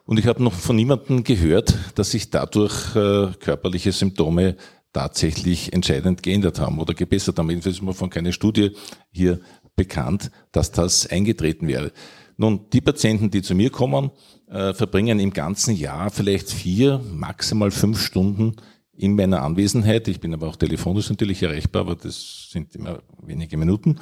[0.05, 4.55] Und ich habe noch von niemandem gehört, dass sich dadurch äh, körperliche Symptome
[4.97, 7.51] tatsächlich entscheidend geändert haben oder gebessert haben.
[7.51, 8.71] Jedenfalls ist mir von keine Studie
[9.11, 9.39] hier
[9.75, 11.91] bekannt, dass das eingetreten wäre.
[12.35, 14.09] Nun, die Patienten, die zu mir kommen,
[14.47, 18.55] äh, verbringen im ganzen Jahr vielleicht vier, maximal fünf Stunden
[18.95, 20.07] in meiner Anwesenheit.
[20.07, 23.99] Ich bin aber auch telefonisch natürlich erreichbar, aber das sind immer wenige Minuten.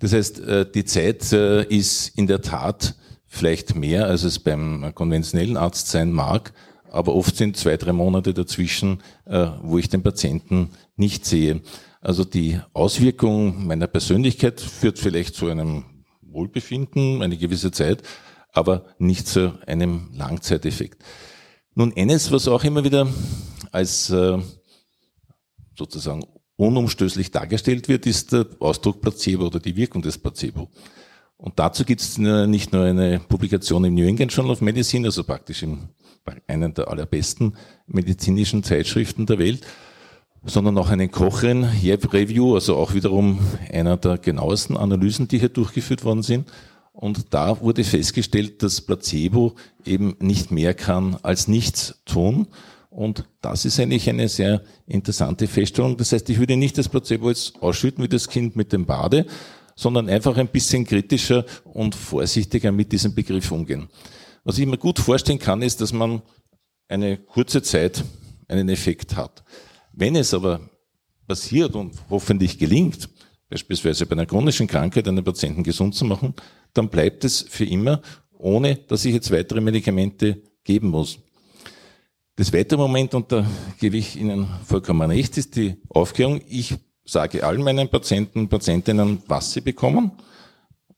[0.00, 2.94] Das heißt, äh, die Zeit äh, ist in der Tat
[3.26, 6.52] vielleicht mehr, als es beim konventionellen Arzt sein mag,
[6.90, 11.62] aber oft sind zwei, drei Monate dazwischen, äh, wo ich den Patienten nicht sehe.
[12.00, 15.84] Also die Auswirkung meiner Persönlichkeit führt vielleicht zu einem
[16.22, 18.02] Wohlbefinden, eine gewisse Zeit,
[18.52, 21.02] aber nicht zu einem Langzeiteffekt.
[21.74, 23.06] Nun, eines, was auch immer wieder
[23.70, 24.12] als
[25.76, 26.24] sozusagen
[26.56, 30.68] unumstößlich dargestellt wird, ist der Ausdruck Placebo oder die Wirkung des Placebo.
[31.36, 35.24] Und dazu gibt es nicht nur eine Publikation im New England Journal of Medicine, also
[35.24, 35.88] praktisch in
[36.46, 37.56] einer der allerbesten
[37.86, 39.66] medizinischen Zeitschriften der Welt,
[40.44, 43.38] sondern auch einen Cochrane Review, also auch wiederum
[43.70, 46.50] einer der genauesten Analysen, die hier durchgeführt worden sind.
[46.92, 49.54] Und da wurde festgestellt, dass Placebo
[49.84, 52.46] eben nicht mehr kann als nichts tun.
[52.90, 55.96] Und das ist eigentlich eine sehr interessante Feststellung.
[55.96, 59.26] Das heißt, ich würde nicht das Placebo jetzt ausschütten wie das Kind mit dem Bade,
[59.76, 63.88] sondern einfach ein bisschen kritischer und vorsichtiger mit diesem Begriff umgehen.
[64.44, 66.22] Was ich mir gut vorstellen kann, ist, dass man
[66.88, 68.04] eine kurze Zeit
[68.48, 69.44] einen Effekt hat.
[69.92, 70.60] Wenn es aber
[71.26, 73.08] passiert und hoffentlich gelingt,
[73.48, 76.34] beispielsweise bei einer chronischen Krankheit einen Patienten gesund zu machen,
[76.72, 78.00] dann bleibt es für immer,
[78.38, 81.18] ohne dass ich jetzt weitere Medikamente geben muss.
[82.36, 83.46] Das weitere Moment, und da
[83.78, 86.40] gebe ich Ihnen vollkommen recht, ist die Aufklärung.
[86.48, 86.74] Ich
[87.04, 90.12] sage allen meinen Patienten, Patientinnen, was sie bekommen.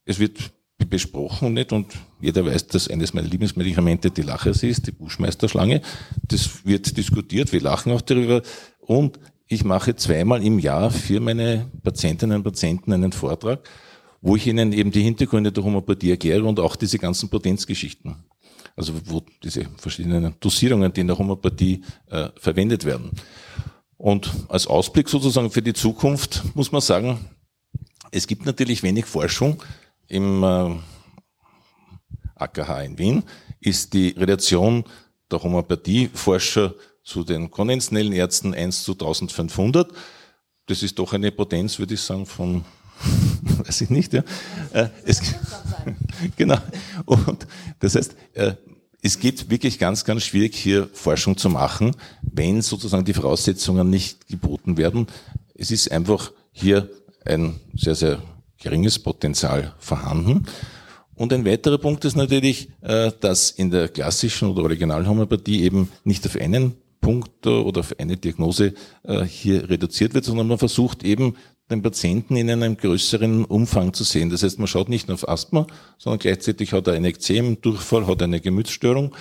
[0.04, 0.52] Es wird
[0.88, 5.82] besprochen nicht und jeder weiß, dass eines meiner Lieblingsmedikamente die Lachers ist, die Buschmeisterschlange.
[6.28, 8.42] Das wird diskutiert, wir lachen auch darüber
[8.80, 9.18] und
[9.48, 13.68] ich mache zweimal im Jahr für meine Patientinnen und Patienten einen Vortrag,
[14.22, 18.16] wo ich ihnen eben die Hintergründe der Homöopathie erkläre und auch diese ganzen Potenzgeschichten
[18.76, 23.10] also wo diese verschiedenen Dosierungen, die in der Homöopathie äh, verwendet werden.
[23.96, 27.18] Und als Ausblick sozusagen für die Zukunft muss man sagen,
[28.10, 29.62] es gibt natürlich wenig Forschung.
[30.08, 30.70] Im äh,
[32.42, 33.22] AKH in Wien
[33.60, 34.84] ist die Relation
[35.30, 39.90] der Homöopathieforscher zu den konventionellen Ärzten 1 zu 1500.
[40.66, 42.64] Das ist doch eine Potenz, würde ich sagen, von
[43.42, 44.22] weiß ich nicht, ja.
[44.72, 45.20] Äh, es,
[46.36, 46.58] genau.
[47.04, 47.46] Und
[47.80, 48.54] das heißt, äh,
[49.00, 54.28] es geht wirklich ganz, ganz schwierig, hier Forschung zu machen, wenn sozusagen die Voraussetzungen nicht
[54.28, 55.08] geboten werden.
[55.54, 56.88] Es ist einfach hier
[57.24, 58.22] ein sehr, sehr
[58.58, 60.46] geringes Potenzial vorhanden.
[61.22, 66.26] Und ein weiterer Punkt ist natürlich, äh, dass in der klassischen oder Originalhomöopathie eben nicht
[66.26, 68.74] auf einen Punkt oder auf eine Diagnose
[69.26, 71.36] hier reduziert wird, sondern man versucht eben
[71.70, 74.30] den Patienten in einem größeren Umfang zu sehen.
[74.30, 75.66] Das heißt, man schaut nicht nur auf Asthma,
[75.98, 79.14] sondern gleichzeitig hat er ein Ekzem, Durchfall, hat eine Gemütsstörung.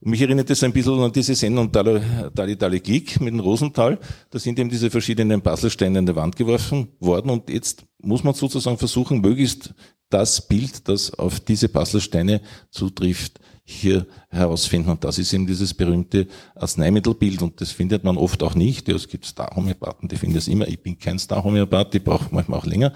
[0.00, 2.00] Mich erinnert das ein bisschen an diese Sendung Dali
[2.34, 3.98] Dali, Dali Geek mit dem Rosenthal.
[4.30, 8.34] Da sind eben diese verschiedenen Puzzlesteine an der Wand geworfen worden und jetzt muss man
[8.34, 9.74] sozusagen versuchen, möglichst
[10.10, 12.40] das Bild, das auf diese Puzzlesteine
[12.70, 14.90] zutrifft, hier herausfinden.
[14.90, 17.42] Und das ist eben dieses berühmte Arzneimittelbild.
[17.42, 18.86] Und das findet man oft auch nicht.
[18.88, 20.68] Ja, es gibt Star-Homöopathen, die finden es immer.
[20.68, 22.92] Ich bin kein Star-Homöopath, die brauchen manchmal auch länger.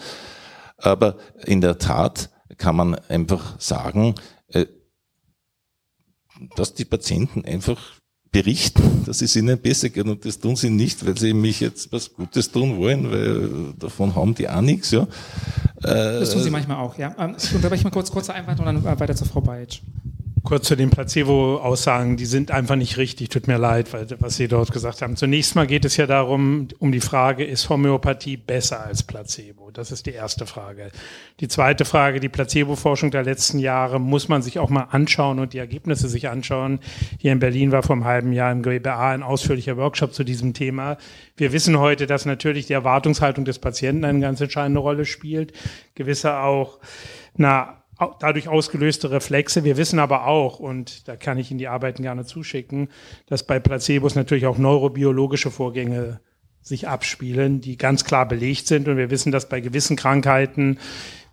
[0.76, 4.14] Aber in der Tat kann man einfach sagen,
[4.48, 4.66] äh,
[6.54, 7.99] dass die Patienten einfach
[8.33, 11.93] berichten, dass es ihnen besser geht und das tun sie nicht, weil sie mich jetzt
[11.93, 14.93] was Gutes tun wollen, weil davon haben die auch nichts.
[14.93, 15.09] Ja.
[15.81, 17.14] Das tun sie manchmal auch, ja.
[17.18, 19.81] Ähm, ich unterbreche mal kurz, kurzer Einwand und dann weiter zur Frau Beitsch.
[20.43, 24.49] Kurz zu den Placebo-Aussagen, die sind einfach nicht richtig, tut mir leid, weil, was Sie
[24.49, 25.16] dort gesagt haben.
[25.16, 29.70] Zunächst mal geht es ja darum, um die Frage, ist Homöopathie besser als Placebo?
[29.70, 30.93] Das ist die erste Frage.
[31.41, 35.53] Die zweite Frage, die Placebo-Forschung der letzten Jahre, muss man sich auch mal anschauen und
[35.53, 36.80] die Ergebnisse sich anschauen.
[37.18, 40.55] Hier in Berlin war vor einem halben Jahr im GBA ein ausführlicher Workshop zu diesem
[40.55, 40.97] Thema.
[41.36, 45.53] Wir wissen heute, dass natürlich die Erwartungshaltung des Patienten eine ganz entscheidende Rolle spielt.
[45.95, 46.78] Gewisse auch,
[47.36, 47.80] na,
[48.18, 49.64] dadurch ausgelöste Reflexe.
[49.64, 52.88] Wir wissen aber auch, und da kann ich Ihnen die Arbeiten gerne zuschicken,
[53.26, 56.20] dass bei Placebos natürlich auch neurobiologische Vorgänge
[56.62, 58.88] sich abspielen, die ganz klar belegt sind.
[58.88, 60.79] Und wir wissen, dass bei gewissen Krankheiten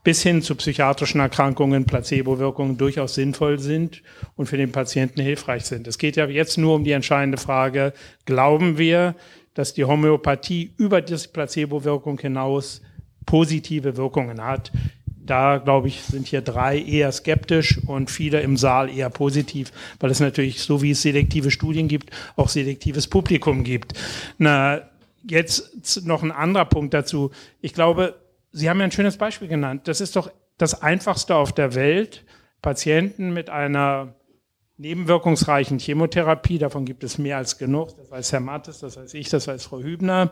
[0.03, 4.03] bis hin zu psychiatrischen Erkrankungen Placebo-Wirkungen durchaus sinnvoll sind
[4.37, 5.85] und für den Patienten hilfreich sind.
[5.85, 7.91] Es geht ja jetzt nur um die entscheidende Frage,
[8.25, 9.15] glauben wir,
[9.53, 12.81] dass die Homöopathie über diese Placebo-Wirkung hinaus
[13.25, 14.71] positive Wirkungen hat?
[15.27, 20.09] Da, glaube ich, sind hier drei eher skeptisch und viele im Saal eher positiv, weil
[20.09, 23.93] es natürlich, so wie es selektive Studien gibt, auch selektives Publikum gibt.
[24.37, 24.81] Na,
[25.23, 27.31] jetzt noch ein anderer Punkt dazu.
[27.61, 28.15] Ich glaube,
[28.51, 29.87] Sie haben ja ein schönes Beispiel genannt.
[29.87, 32.25] Das ist doch das Einfachste auf der Welt,
[32.61, 34.15] Patienten mit einer
[34.77, 39.29] nebenwirkungsreichen Chemotherapie, davon gibt es mehr als genug, das weiß Herr Mattes, das weiß ich,
[39.29, 40.31] das weiß Frau Hübner,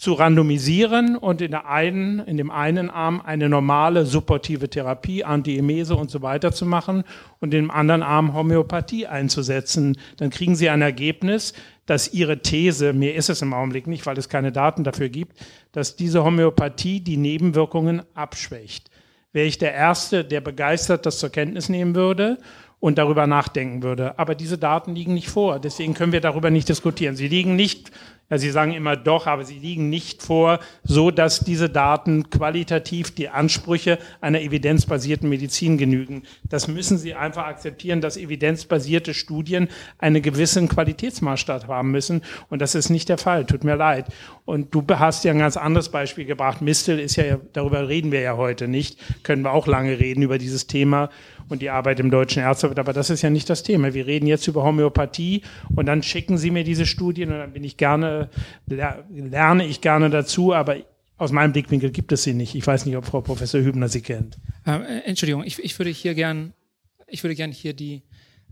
[0.00, 5.94] zu randomisieren und in, der einen, in dem einen Arm eine normale supportive Therapie, Antiemese
[5.94, 7.04] und so weiter zu machen
[7.38, 9.98] und in dem anderen Arm Homöopathie einzusetzen.
[10.16, 11.52] Dann kriegen Sie ein Ergebnis,
[11.84, 15.38] dass Ihre These, mehr ist es im Augenblick nicht, weil es keine Daten dafür gibt,
[15.72, 18.90] dass diese Homöopathie die Nebenwirkungen abschwächt.
[19.34, 22.38] Wäre ich der Erste, der begeistert das zur Kenntnis nehmen würde
[22.78, 24.18] und darüber nachdenken würde.
[24.18, 25.60] Aber diese Daten liegen nicht vor.
[25.60, 27.16] Deswegen können wir darüber nicht diskutieren.
[27.16, 27.90] Sie liegen nicht
[28.30, 33.12] ja, Sie sagen immer doch, aber sie liegen nicht vor, so dass diese Daten qualitativ
[33.14, 36.22] die Ansprüche einer evidenzbasierten Medizin genügen.
[36.48, 42.22] Das müssen Sie einfach akzeptieren, dass evidenzbasierte Studien einen gewissen Qualitätsmaßstab haben müssen.
[42.48, 43.44] Und das ist nicht der Fall.
[43.46, 44.06] Tut mir leid.
[44.44, 46.62] Und du hast ja ein ganz anderes Beispiel gebracht.
[46.62, 48.98] Mistel ist ja, darüber reden wir ja heute nicht.
[49.24, 51.10] Können wir auch lange reden über dieses Thema
[51.50, 52.78] und die Arbeit im Deutschen Ärzteverband.
[52.78, 53.92] Aber das ist ja nicht das Thema.
[53.92, 55.42] Wir reden jetzt über Homöopathie
[55.74, 58.19] und dann schicken Sie mir diese Studien und dann bin ich gerne,
[58.66, 60.76] lerne ich gerne dazu, aber
[61.16, 62.54] aus meinem Blickwinkel gibt es sie nicht.
[62.54, 64.38] Ich weiß nicht, ob Frau Professor Hübner sie kennt.
[64.66, 66.54] Äh, Entschuldigung, ich, ich würde hier gern,
[67.06, 68.02] ich würde gern hier die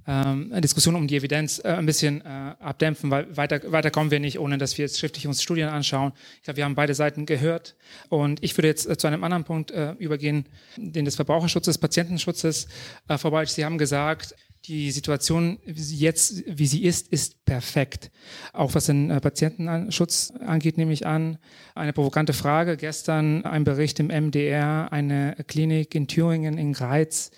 [0.09, 4.21] ähm, Diskussion um die Evidenz äh, ein bisschen äh, abdämpfen, weil weiter, weiter kommen wir
[4.21, 6.13] nicht, ohne dass wir jetzt schriftlich uns Studien anschauen.
[6.37, 7.77] Ich glaube, wir haben beide Seiten gehört.
[8.09, 10.47] Und ich würde jetzt äh, zu einem anderen Punkt äh, übergehen,
[10.77, 12.69] den des Verbraucherschutzes, Patientenschutzes.
[13.07, 14.35] Äh, Frau Balch, Sie haben gesagt,
[14.69, 18.11] die Situation jetzt, wie sie ist, ist perfekt.
[18.53, 21.39] Auch was den äh, Patientenschutz angeht, nehme ich an.
[21.75, 22.77] Eine provokante Frage.
[22.77, 27.31] Gestern ein Bericht im MDR, eine Klinik in Thüringen in Greiz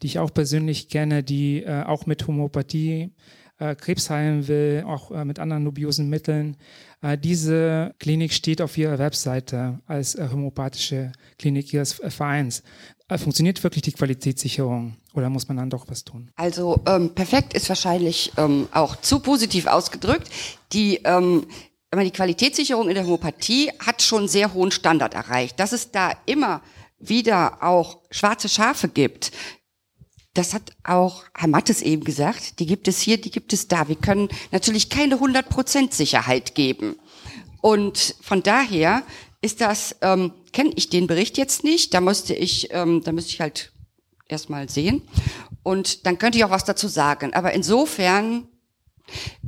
[0.00, 3.10] die ich auch persönlich kenne, die äh, auch mit Homöopathie
[3.58, 6.56] äh, Krebs heilen will, auch mit anderen dubiosen Mitteln.
[7.24, 12.62] Diese Klinik steht auf ihrer Webseite als homöopathische Klinik ihres Vereins.
[13.08, 16.30] Funktioniert wirklich die Qualitätssicherung oder muss man dann doch was tun?
[16.36, 20.30] Also ähm, perfekt ist wahrscheinlich ähm, auch zu positiv ausgedrückt.
[20.72, 21.46] Die ähm,
[21.94, 25.58] die Qualitätssicherung in der Homöopathie hat schon sehr hohen Standard erreicht.
[25.58, 26.62] Dass es da immer
[26.98, 29.32] wieder auch schwarze Schafe gibt,
[30.34, 33.88] das hat auch Herr Mattes eben gesagt, die gibt es hier, die gibt es da.
[33.88, 36.96] Wir können natürlich keine 100% Sicherheit geben.
[37.60, 39.02] Und von daher
[39.40, 43.32] ist das, ähm, kenne ich den Bericht jetzt nicht, da musste ich, ähm, da müsste
[43.32, 43.72] ich halt
[44.28, 45.02] erstmal sehen.
[45.62, 47.34] Und dann könnte ich auch was dazu sagen.
[47.34, 48.48] Aber insofern,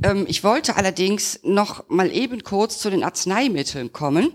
[0.03, 4.33] ähm, ich wollte allerdings noch mal eben kurz zu den Arzneimitteln kommen.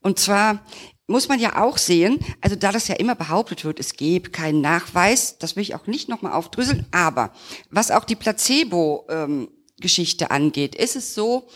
[0.00, 0.64] Und zwar
[1.06, 4.60] muss man ja auch sehen, also da das ja immer behauptet wird, es gäbe keinen
[4.60, 7.32] Nachweis, das will ich auch nicht nochmal aufdrüsseln, aber
[7.70, 11.48] was auch die Placebo-Geschichte ähm, angeht, ist es so,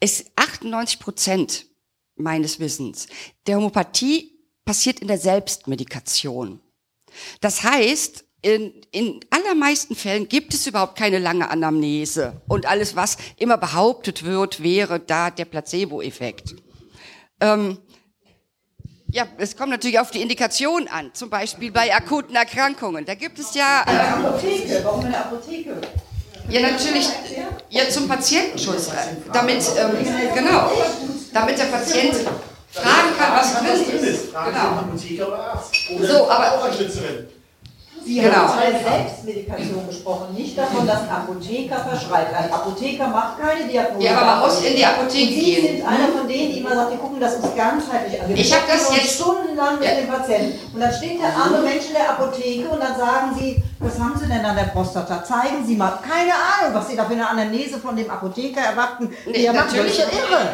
[0.00, 1.66] es 98 Prozent
[2.16, 3.06] meines Wissens
[3.46, 6.60] der Homöopathie passiert in der Selbstmedikation.
[7.40, 13.16] Das heißt, in, in allermeisten Fällen gibt es überhaupt keine lange Anamnese und alles, was
[13.36, 16.54] immer behauptet wird, wäre da der Placebo-Effekt.
[17.40, 17.78] Ähm,
[19.10, 23.06] ja, es kommt natürlich auf die Indikation an, zum Beispiel bei akuten Erkrankungen.
[23.06, 23.82] Da gibt es ja.
[23.86, 25.80] Eine Apotheke, warum eine Apotheke?
[26.50, 27.08] Ja, natürlich,
[27.70, 28.90] ja, zum Patientenschutz.
[29.32, 29.90] Damit, ähm,
[30.34, 30.70] genau,
[31.32, 32.14] damit der Patient
[32.70, 33.54] fragen kann, was
[33.86, 34.32] drin ist.
[34.32, 36.06] Genau.
[36.06, 36.70] So, aber.
[38.08, 38.36] Sie genau.
[38.36, 42.34] haben von Selbstmedikation gesprochen, nicht davon, dass ein Apotheker verschreibt.
[42.34, 44.02] Ein Apotheker macht keine Diagnose.
[44.02, 45.60] Ja, aber man muss in die Apotheke Sie gehen.
[45.60, 48.28] Sie sind einer von denen, die immer sagt, wir gucken das uns ganzheitlich an.
[48.30, 49.94] Wir ich habe das jetzt stundenlang mit ja.
[49.96, 50.58] dem Patienten.
[50.72, 54.18] Und dann steht der arme Mensch in der Apotheke und dann sagen Sie, was haben
[54.18, 55.22] Sie denn an der Prostata?
[55.22, 56.00] Zeigen Sie mal.
[56.02, 59.14] Keine Ahnung, was Sie da für eine Anamnese von dem Apotheker erwarten.
[59.26, 60.48] Nee, der natürlich macht irre.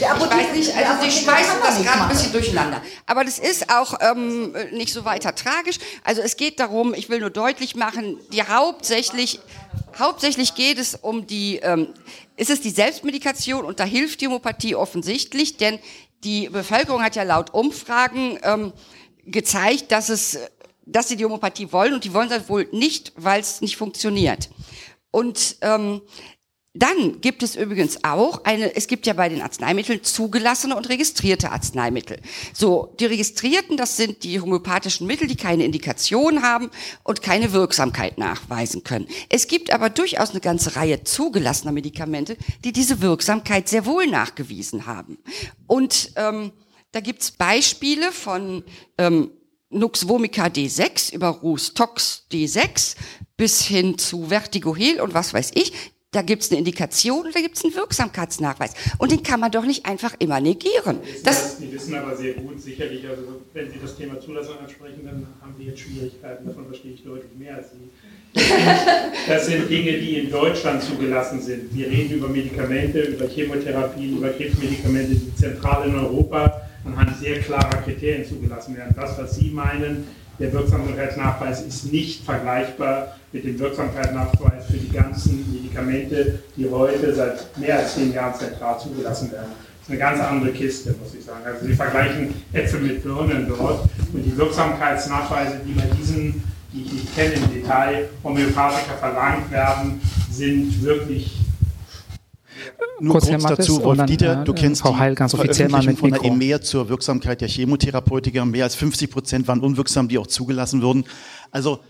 [0.00, 2.80] Der Apotheker, ich weiß nicht, also Sie schmeißen das gerade ein bisschen durcheinander.
[3.06, 5.78] Aber das ist auch ähm, nicht so weiter tragisch.
[6.04, 9.40] Also es geht darum, ich will nur deutlich machen, die hauptsächlich,
[9.98, 11.94] hauptsächlich geht es um die, ähm,
[12.36, 15.78] ist es die Selbstmedikation und da hilft die Homöopathie offensichtlich, denn
[16.24, 18.74] die Bevölkerung hat ja laut Umfragen ähm,
[19.24, 20.38] gezeigt, dass es,
[20.84, 24.50] dass sie die Homöopathie wollen und die wollen das wohl nicht, weil es nicht funktioniert.
[25.10, 26.02] Und ähm,
[26.80, 31.52] dann gibt es übrigens auch eine, es gibt ja bei den Arzneimitteln zugelassene und registrierte
[31.52, 32.20] Arzneimittel.
[32.54, 36.70] So, die registrierten, das sind die homöopathischen Mittel, die keine Indikation haben
[37.04, 39.06] und keine Wirksamkeit nachweisen können.
[39.28, 44.86] Es gibt aber durchaus eine ganze Reihe zugelassener Medikamente, die diese Wirksamkeit sehr wohl nachgewiesen
[44.86, 45.18] haben.
[45.66, 46.52] Und ähm,
[46.92, 48.64] da gibt's Beispiele von
[48.96, 49.30] ähm,
[49.68, 52.96] Nux vomica D6 über Rus Tox D6
[53.36, 55.72] bis hin zu Vertigohel und was weiß ich
[56.12, 58.72] Da gibt's eine Indikation und da gibt's einen Wirksamkeitsnachweis.
[58.98, 60.98] Und den kann man doch nicht einfach immer negieren.
[61.22, 63.22] Das, die wissen aber sehr gut, sicherlich, also
[63.54, 67.30] wenn Sie das Thema Zulassung ansprechen, dann haben wir jetzt Schwierigkeiten, davon verstehe ich deutlich
[67.38, 67.88] mehr als Sie.
[68.34, 71.72] Das sind, das sind Dinge, die in Deutschland zugelassen sind.
[71.72, 77.82] Wir reden über Medikamente, über Chemotherapien, über Krebsmedikamente, die zentral in Europa anhand sehr klarer
[77.82, 78.96] Kriterien zugelassen werden.
[78.96, 80.08] Das, was Sie meinen,
[80.40, 87.58] der Wirksamkeitsnachweis ist nicht vergleichbar mit dem Wirksamkeitsnachweis für die ganzen Medikamente, die heute seit
[87.58, 89.50] mehr als zehn Jahren zentral zugelassen werden.
[89.52, 91.40] Das ist eine ganz andere Kiste, muss ich sagen.
[91.44, 96.42] Also Sie vergleichen Äpfel mit Birnen dort und die Wirksamkeitsnachweise, die bei diesen,
[96.72, 100.00] die ich nicht kenne im Detail, Homöopathika verlangt werden,
[100.30, 101.36] sind wirklich
[103.00, 105.98] nur kurz, kurz dazu, Wolf Dieter, du äh, kennst Frau Heil ganz offiziell mal mit
[105.98, 108.44] von der EMEA zur Wirksamkeit der Chemotherapeutika.
[108.44, 111.04] Mehr als 50 Prozent waren unwirksam, die auch zugelassen wurden.
[111.50, 111.80] Also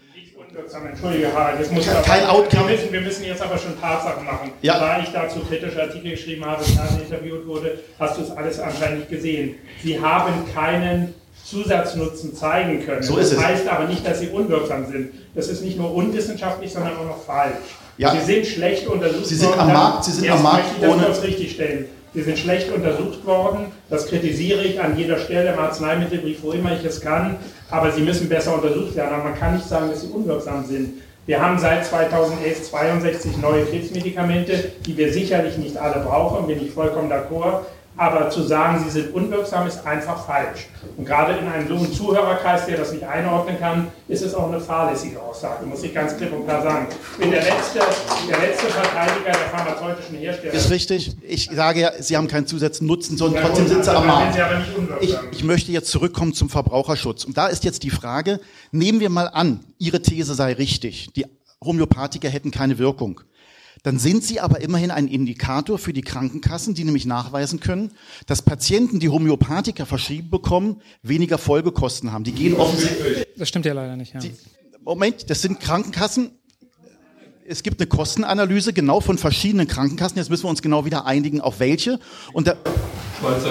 [0.91, 2.69] Entschuldige, Harald, jetzt muss ich kein aber, Outcome.
[2.69, 4.51] Wir müssen, wir müssen jetzt aber schon Tatsachen machen.
[4.63, 4.79] Ja.
[4.79, 9.01] Da ich dazu kritische Artikel geschrieben habe, und interviewt wurde, hast du es alles anscheinend
[9.01, 9.55] nicht gesehen.
[9.83, 11.15] Sie haben keinen
[11.45, 13.03] Zusatznutzen zeigen können.
[13.03, 13.45] So ist das es.
[13.45, 15.13] heißt aber nicht, dass sie unwirksam sind.
[15.35, 17.57] Das ist nicht nur unwissenschaftlich, sondern auch noch falsch.
[18.01, 18.13] Ja.
[18.13, 19.61] Sie sind schlecht untersucht Sie sind worden.
[19.61, 21.03] Am Markt, Sie sind am Markt ohne...
[21.03, 21.85] Das richtig stellen.
[22.15, 23.67] Sie sind schlecht untersucht worden.
[23.91, 27.37] Das kritisiere ich an jeder Stelle im Arzneimittelbrief, wo immer ich es kann.
[27.71, 29.13] Aber sie müssen besser untersucht werden.
[29.13, 30.95] Aber man kann nicht sagen, dass sie unwirksam sind.
[31.27, 36.73] Wir haben seit 2011 62 neue Krebsmedikamente, die wir sicherlich nicht alle brauchen, bin ich
[36.73, 37.67] vollkommen d'accord.
[38.01, 40.69] Aber zu sagen, sie sind unwirksam, ist einfach falsch.
[40.97, 44.59] Und gerade in einem einen Zuhörerkreis, der das nicht einordnen kann, ist es auch eine
[44.59, 46.87] fahrlässige Aussage, muss ich ganz klipp und klar sagen.
[46.89, 47.81] Ich bin der letzte,
[48.27, 50.55] der letzte Verteidiger der pharmazeutischen Hersteller.
[50.55, 51.15] Ist richtig.
[51.21, 54.39] Ich sage ja, Sie haben keinen zusätzlichen Nutzen, sondern trotzdem sind Sie am Markt.
[55.03, 57.25] Ich, ich möchte jetzt zurückkommen zum Verbraucherschutz.
[57.25, 58.41] Und da ist jetzt die Frage,
[58.73, 61.13] nehmen wir mal an, Ihre These sei richtig.
[61.17, 61.27] Die
[61.63, 63.21] Homöopathiker hätten keine Wirkung.
[63.83, 67.93] Dann sind sie aber immerhin ein Indikator für die Krankenkassen, die nämlich nachweisen können,
[68.27, 72.25] dass Patienten, die Homöopathika verschrieben bekommen, weniger Folgekosten haben.
[72.25, 73.27] Die gehen offensichtlich.
[73.37, 74.15] Das stimmt ja leider nicht.
[74.15, 74.21] Ja.
[74.21, 74.33] Die,
[74.83, 76.31] Moment, das sind Krankenkassen.
[77.51, 80.17] Es gibt eine Kostenanalyse genau von verschiedenen Krankenkassen.
[80.17, 81.99] Jetzt müssen wir uns genau wieder einigen, auf welche.
[82.33, 82.55] Und da,
[83.21, 83.51] Schweizer,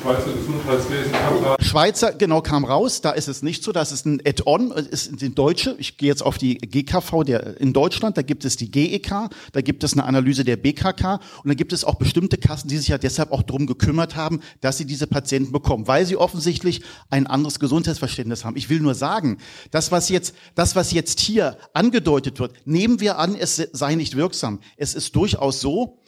[0.00, 1.56] Schweizer Gesundheitswesen kam raus.
[1.60, 3.02] Schweizer, genau, kam raus.
[3.02, 3.70] Da ist es nicht so.
[3.70, 5.76] Das ist ein Add-on, ist die deutsche.
[5.78, 8.16] Ich gehe jetzt auf die GKV der, in Deutschland.
[8.16, 9.28] Da gibt es die GEK.
[9.52, 11.20] Da gibt es eine Analyse der BKK.
[11.44, 14.40] Und da gibt es auch bestimmte Kassen, die sich ja deshalb auch darum gekümmert haben,
[14.62, 18.56] dass sie diese Patienten bekommen, weil sie offensichtlich ein anderes Gesundheitsverständnis haben.
[18.56, 19.36] Ich will nur sagen,
[19.72, 24.16] das, was jetzt, das, was jetzt hier angedeutet wird, nehmen wir an, es sei nicht
[24.16, 24.60] wirksam.
[24.76, 26.02] Es ist durchaus so,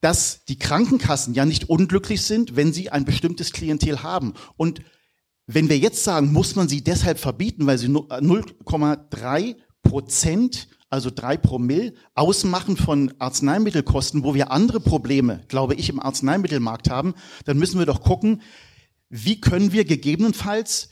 [0.00, 4.34] dass die Krankenkassen ja nicht unglücklich sind, wenn sie ein bestimmtes Klientel haben.
[4.56, 4.82] Und
[5.46, 11.36] wenn wir jetzt sagen, muss man sie deshalb verbieten, weil sie 0,3 Prozent, also drei
[11.36, 17.14] Promille, ausmachen von Arzneimittelkosten, wo wir andere Probleme, glaube ich, im Arzneimittelmarkt haben,
[17.44, 18.42] dann müssen wir doch gucken,
[19.08, 20.90] wie können wir gegebenenfalls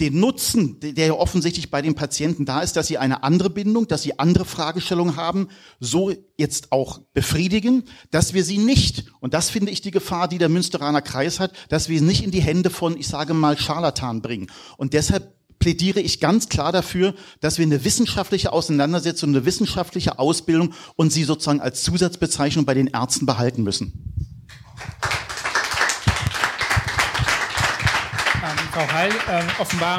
[0.00, 3.86] den Nutzen, der ja offensichtlich bei den Patienten da ist, dass sie eine andere Bindung,
[3.86, 5.48] dass sie andere Fragestellungen haben,
[5.78, 10.38] so jetzt auch befriedigen, dass wir sie nicht, und das finde ich die Gefahr, die
[10.38, 13.56] der Münsteraner Kreis hat, dass wir sie nicht in die Hände von, ich sage mal,
[13.56, 14.50] Scharlatan bringen.
[14.76, 20.74] Und deshalb plädiere ich ganz klar dafür, dass wir eine wissenschaftliche Auseinandersetzung, eine wissenschaftliche Ausbildung
[20.96, 24.12] und sie sozusagen als Zusatzbezeichnung bei den Ärzten behalten müssen.
[28.74, 29.98] Frau Heil, äh, offenbar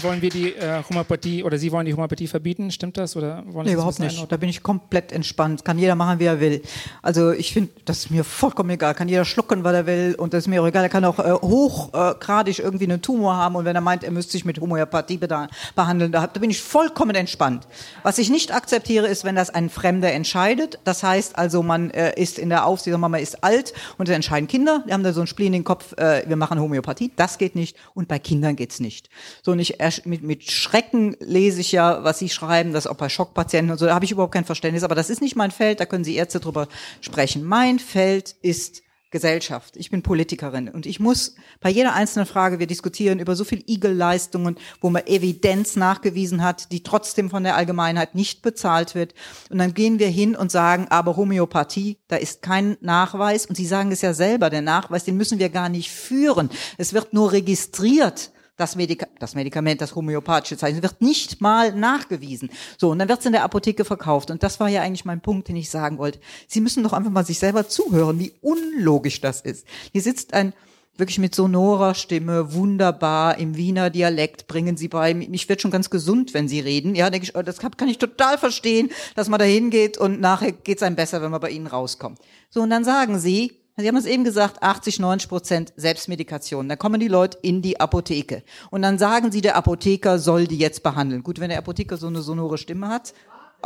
[0.00, 3.14] wollen wir die äh, Homöopathie oder Sie wollen die Homöopathie verbieten, stimmt das?
[3.14, 4.12] Oder wollen nee, überhaupt nicht.
[4.12, 4.28] Einordnen?
[4.30, 5.64] Da bin ich komplett entspannt.
[5.64, 6.62] Kann jeder machen, wie er will.
[7.02, 8.94] Also ich finde, das ist mir vollkommen egal.
[8.94, 10.84] Kann jeder schlucken, was er will und das ist mir auch egal.
[10.84, 14.32] Er kann auch äh, hochgradig irgendwie einen Tumor haben und wenn er meint, er müsste
[14.32, 17.66] sich mit Homöopathie behandeln, da, da bin ich vollkommen entspannt.
[18.02, 20.78] Was ich nicht akzeptiere, ist, wenn das ein Fremder entscheidet.
[20.84, 24.48] Das heißt also, man äh, ist in der Aufsicht, man ist alt und es entscheiden
[24.48, 24.84] Kinder.
[24.88, 27.12] Die haben da so ein Spleen in den Kopf, äh, wir machen Homöopathie.
[27.16, 27.76] Das geht nicht.
[27.94, 29.10] Und und bei Kindern geht's nicht.
[29.42, 33.08] So und ich mit, mit Schrecken lese ich ja, was Sie schreiben, das auch bei
[33.08, 35.80] Schockpatienten und so, da habe ich überhaupt kein Verständnis, aber das ist nicht mein Feld,
[35.80, 36.68] da können Sie Ärzte drüber
[37.00, 37.44] sprechen.
[37.44, 38.82] Mein Feld ist
[39.16, 39.76] Gesellschaft.
[39.76, 43.62] Ich bin Politikerin und ich muss bei jeder einzelnen Frage, wir diskutieren über so viel
[43.66, 49.14] Igel-Leistungen, wo man Evidenz nachgewiesen hat, die trotzdem von der Allgemeinheit nicht bezahlt wird.
[49.48, 53.46] Und dann gehen wir hin und sagen, aber Homöopathie, da ist kein Nachweis.
[53.46, 56.50] Und Sie sagen es ja selber, der Nachweis, den müssen wir gar nicht führen.
[56.76, 62.50] Es wird nur registriert das, Medika das Medikament, das homöopathische Zeichen, wird nicht mal nachgewiesen.
[62.78, 64.30] So, und dann wird es in der Apotheke verkauft.
[64.30, 66.20] Und das war ja eigentlich mein Punkt, den ich sagen wollte.
[66.46, 69.66] Sie müssen doch einfach mal sich selber zuhören, wie unlogisch das ist.
[69.92, 70.52] Hier sitzt ein
[70.98, 75.12] wirklich mit sonorer Stimme, wunderbar, im Wiener Dialekt bringen sie bei.
[75.12, 76.94] Mich wird schon ganz gesund, wenn sie reden.
[76.94, 80.52] Ja, denke ich, oh, das kann ich total verstehen, dass man da hingeht und nachher
[80.52, 82.18] geht's einem besser, wenn man bei ihnen rauskommt.
[82.50, 86.66] So, und dann sagen sie, Sie haben es eben gesagt, 80, 90 Prozent Selbstmedikation.
[86.66, 88.42] Da kommen die Leute in die Apotheke.
[88.70, 91.22] Und dann sagen sie, der Apotheker soll die jetzt behandeln.
[91.22, 93.12] Gut, wenn der Apotheker so eine sonore Stimme hat,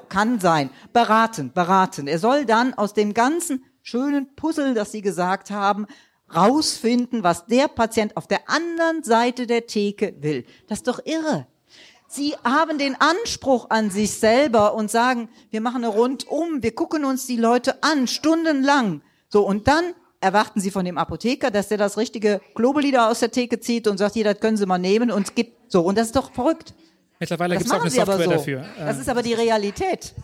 [0.08, 0.70] kann sein.
[0.92, 2.08] Beraten, beraten.
[2.08, 5.86] Er soll dann aus dem ganzen schönen Puzzle, das Sie gesagt haben,
[6.34, 10.44] rausfinden, was der Patient auf der anderen Seite der Theke will.
[10.66, 11.46] Das ist doch irre.
[12.08, 17.04] Sie haben den Anspruch an sich selber und sagen, wir machen eine Rundum, wir gucken
[17.04, 19.02] uns die Leute an, stundenlang.
[19.28, 23.20] So, und dann erwarten Sie von dem Apotheker, dass der das richtige Globuli da aus
[23.20, 25.82] der Theke zieht und sagt, hier, das können Sie mal nehmen und es gibt so.
[25.82, 26.74] Und das ist doch verrückt.
[27.18, 28.30] Mittlerweile gibt es auch eine Software so.
[28.30, 28.64] dafür.
[28.78, 30.14] Das ist aber die Realität.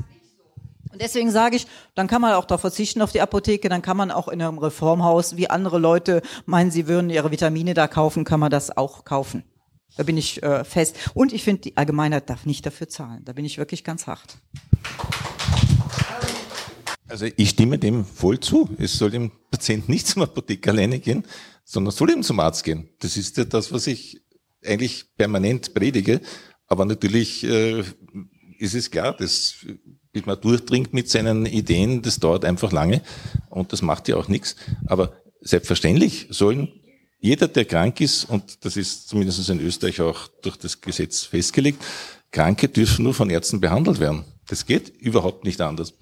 [0.93, 3.99] Und deswegen sage ich, dann kann man auch darauf verzichten auf die Apotheke, dann kann
[3.99, 8.25] man auch in einem Reformhaus, wie andere Leute meinen, sie würden ihre Vitamine da kaufen,
[8.25, 9.45] kann man das auch kaufen.
[9.99, 10.97] Da bin ich äh, fest.
[11.13, 13.23] Und ich finde, die Allgemeinheit darf nicht dafür zahlen.
[13.25, 14.39] Da bin ich wirklich ganz hart.
[17.09, 18.69] Also ich stimme dem voll zu.
[18.79, 21.25] Es soll dem Patient nicht zum Apotheker alleine gehen,
[21.65, 22.89] sondern soll eben zum Arzt gehen.
[23.01, 24.21] Das ist ja das, was ich
[24.65, 26.21] eigentlich permanent predige.
[26.67, 27.85] Aber natürlich äh,
[28.59, 29.57] ist es klar, dass
[30.13, 33.03] bis man durchdringt mit seinen Ideen, das dauert einfach lange
[33.51, 34.57] und das macht ja auch nichts.
[34.87, 35.13] Aber
[35.43, 36.73] selbstverständlich sollen
[37.19, 41.83] jeder, der krank ist, und das ist zumindest in Österreich auch durch das Gesetz festgelegt,
[42.31, 44.25] Kranke dürfen nur von Ärzten behandelt werden.
[44.49, 45.93] Das geht überhaupt nicht anders.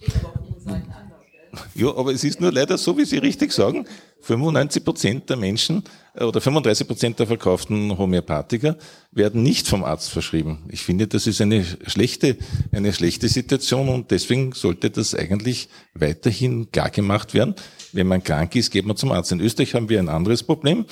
[1.75, 3.87] Ja, aber es ist nur leider so, wie Sie richtig sagen,
[4.21, 5.83] 95 Prozent der Menschen
[6.15, 8.77] äh, oder 35 Prozent der verkauften Homöopathiker
[9.13, 10.65] werden nicht vom Arzt verschrieben.
[10.69, 12.37] Ich finde, das ist eine schlechte,
[12.73, 17.55] eine schlechte Situation und deswegen sollte das eigentlich weiterhin klar gemacht werden.
[17.93, 19.33] Wenn man krank ist, geht man zum Arzt.
[19.33, 20.87] In Österreich haben wir ein anderes Problem.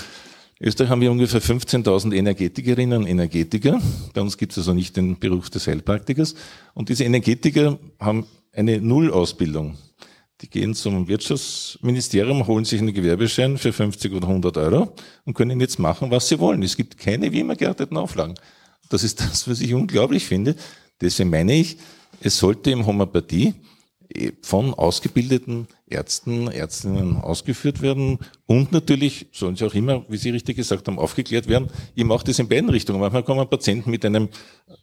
[0.60, 3.80] In Österreich haben wir ungefähr 15.000 Energetikerinnen und Energetiker.
[4.14, 6.34] Bei uns gibt es also nicht den Beruf des Heilpraktikers.
[6.74, 9.76] Und diese Energetiker haben eine Nullausbildung.
[10.40, 14.92] Die gehen zum Wirtschaftsministerium, holen sich einen Gewerbeschein für 50 oder 100 Euro
[15.24, 16.62] und können jetzt machen, was sie wollen.
[16.62, 18.34] Es gibt keine wie immer gearteten Auflagen.
[18.88, 20.56] Das ist das, was ich unglaublich finde.
[21.00, 21.78] Deswegen meine ich,
[22.20, 23.54] es sollte im Homöopathie
[24.42, 30.56] von ausgebildeten Ärzten, Ärztinnen ausgeführt werden und natürlich sollen sie auch immer, wie Sie richtig
[30.56, 31.68] gesagt haben, aufgeklärt werden.
[31.94, 33.00] Ich mache das in beiden Richtungen.
[33.00, 34.28] Manchmal kommen Patienten mit einem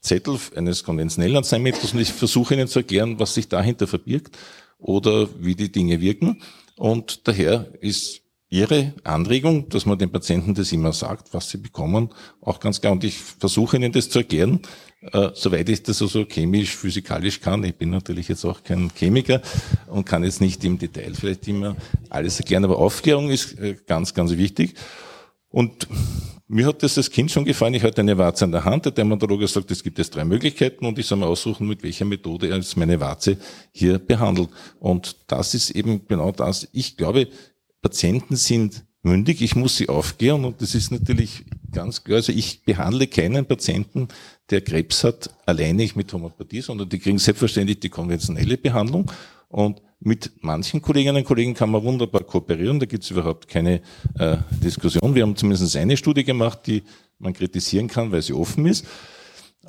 [0.01, 4.38] Zettel eines konventionellen Arzneimittels und ich versuche ihnen zu erklären, was sich dahinter verbirgt
[4.77, 6.41] oder wie die Dinge wirken.
[6.76, 8.22] Und daher ist
[8.52, 12.10] Ihre Anregung, dass man den Patienten das immer sagt, was sie bekommen,
[12.42, 12.94] auch ganz klar.
[12.94, 14.62] Und ich versuche Ihnen das zu erklären,
[15.02, 17.64] äh, soweit ich das also chemisch, physikalisch kann.
[17.64, 19.42] Ich bin natürlich jetzt auch kein Chemiker
[19.88, 21.76] und kann jetzt nicht im Detail vielleicht immer
[22.10, 24.74] alles erklären, aber Aufklärung ist äh, ganz, ganz wichtig.
[25.52, 25.88] Und
[26.48, 27.76] mir hat das als Kind schon gefallen.
[27.76, 28.86] Ich hatte eine Warze an der Hand.
[28.86, 32.06] Der Dermatologe sagt, es gibt jetzt drei Möglichkeiten und ich soll mir aussuchen, mit welcher
[32.06, 33.38] Methode er jetzt meine Warze
[33.72, 34.50] hier behandelt.
[34.80, 36.68] Und das ist eben genau das.
[36.72, 37.28] Ich glaube,
[37.81, 39.41] Patienten sind mündig.
[39.41, 42.18] Ich muss sie aufklären und das ist natürlich ganz klar.
[42.18, 44.07] Also ich behandle keinen Patienten,
[44.49, 49.11] der Krebs hat, alleine mit Homöopathie, sondern die kriegen selbstverständlich die konventionelle Behandlung
[49.47, 53.81] und mit manchen Kolleginnen und Kollegen kann man wunderbar kooperieren, da gibt es überhaupt keine
[54.18, 55.14] äh, Diskussion.
[55.14, 56.84] Wir haben zumindest eine Studie gemacht, die
[57.18, 58.85] man kritisieren kann, weil sie offen ist,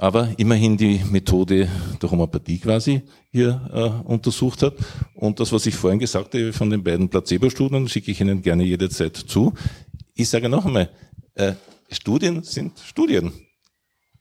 [0.00, 1.68] aber immerhin die Methode
[2.00, 4.72] der Homöopathie quasi hier äh, untersucht hat.
[5.14, 8.64] Und das, was ich vorhin gesagt habe von den beiden Placebo-Studien, schicke ich Ihnen gerne
[8.64, 9.52] jederzeit zu.
[10.14, 10.88] Ich sage noch einmal,
[11.34, 11.52] äh,
[11.90, 13.30] Studien sind Studien.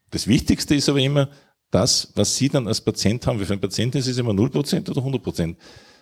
[0.09, 1.29] Das Wichtigste ist aber immer,
[1.71, 3.39] das, was Sie dann als Patient haben.
[3.39, 5.55] Wie für einen Patienten ist es immer 0% oder 100%.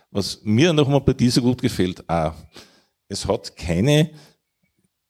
[0.09, 2.33] Was mir an der Homöopathie so gut gefällt, a,
[3.09, 4.09] es hat keine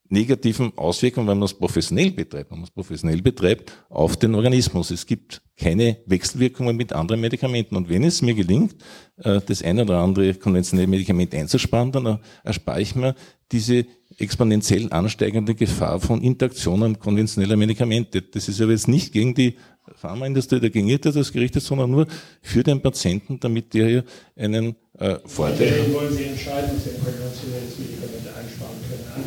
[0.10, 2.52] negativen Auswirkungen, wenn man es professionell betreibt.
[2.52, 4.92] Wenn man es professionell betreibt, auf den Organismus.
[4.92, 7.76] Es gibt keine Wechselwirkungen mit anderen Medikamenten.
[7.76, 8.76] Und wenn es mir gelingt,
[9.18, 13.16] äh, das eine oder andere konventionelle Medikament einzusparen, dann erspare ich mir
[13.52, 13.86] diese
[14.18, 18.22] exponentiell ansteigende Gefahr von Interaktionen konventioneller Medikamente.
[18.22, 19.58] Das ist aber jetzt nicht gegen die
[19.96, 22.08] Pharmaindustrie dagegen wird das gerichtet, sondern nur
[22.42, 24.04] für den Patienten, damit der hier
[24.36, 25.94] einen äh, Vorteil hat.
[25.94, 28.77] Wollen Sie entscheiden, Sie ein konventionelles Medikament einsparen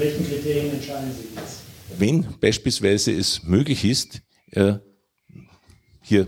[0.01, 1.63] welchen Kriterien entscheiden Sie das?
[1.99, 4.23] Wenn beispielsweise es möglich ist,
[4.53, 4.75] äh,
[6.03, 6.27] hier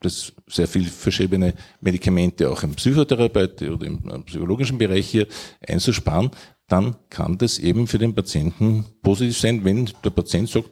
[0.00, 5.26] das sehr viel verschriebene Medikamente auch im Psychotherapeut oder im äh, psychologischen Bereich hier
[5.66, 6.30] einzusparen,
[6.68, 10.70] dann kann das eben für den Patienten positiv sein, wenn der Patient sagt,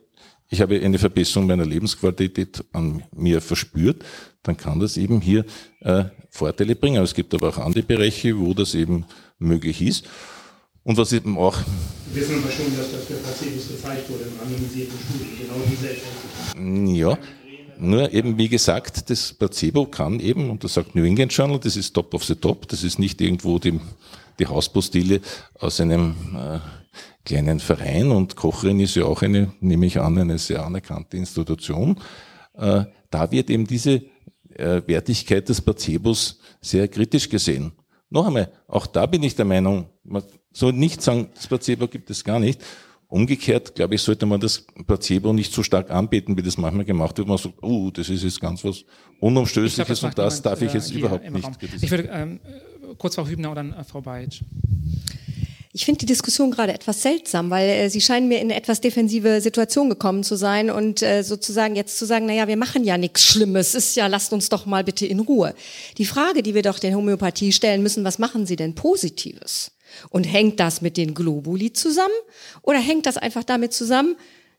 [0.49, 4.05] ich habe eine Verbesserung meiner Lebensqualität an mir verspürt,
[4.43, 5.47] dann kann das eben hier
[5.81, 7.03] äh, Vorteile bringen.
[7.03, 9.07] Es gibt aber auch andere Bereiche, wo das eben
[9.39, 10.05] möglich ist.
[10.85, 11.57] Und was eben auch.
[12.13, 15.91] Wir wissen aber schon, dass das für Placebos gezeigt wurde in randomisierten Studien, genau diese
[15.91, 16.93] Effekte.
[16.95, 17.19] Ja,
[17.79, 21.77] nur eben wie gesagt, das Placebo kann eben, und das sagt New England Journal, das
[21.77, 23.81] ist top of the top, das ist nicht irgendwo die,
[24.39, 25.21] die Hauspostille
[25.59, 26.59] aus einem äh,
[27.25, 31.99] kleinen Verein und Kochrin ist ja auch eine, nehme ich an, eine sehr anerkannte Institution.
[32.55, 34.03] Äh, da wird eben diese
[34.55, 37.73] äh, Wertigkeit des Placebos sehr kritisch gesehen.
[38.11, 40.23] Noch einmal, auch da bin ich der Meinung, man
[40.53, 42.61] soll nicht sagen, das Placebo gibt es gar nicht.
[43.09, 47.19] Umgekehrt, glaube ich, sollte man das Placebo nicht so stark anbeten, wie das manchmal gemacht
[47.19, 47.29] wird.
[47.29, 48.85] Man sagt, uh, das ist jetzt ganz was
[49.21, 51.49] Unumstößliches glaub, das und das darf ich jetzt äh, überhaupt nicht.
[51.83, 52.41] Ich würde ähm,
[52.97, 54.41] kurz Frau Hübner und dann äh, Frau Beitsch.
[55.75, 58.83] Ich finde die Diskussion gerade etwas seltsam, weil äh, sie scheinen mir in eine etwas
[58.83, 62.99] defensive Situation gekommen zu sein und äh, sozusagen jetzt zu sagen, naja, wir machen ja
[62.99, 65.55] nichts Schlimmes, ist ja, lasst uns doch mal bitte in Ruhe.
[65.97, 69.71] Die Frage, die wir doch der Homöopathie stellen müssen, was machen Sie denn Positives?
[70.11, 72.15] Und hängt das mit den Globuli zusammen?
[72.63, 74.17] Oder hängt das einfach damit zusammen,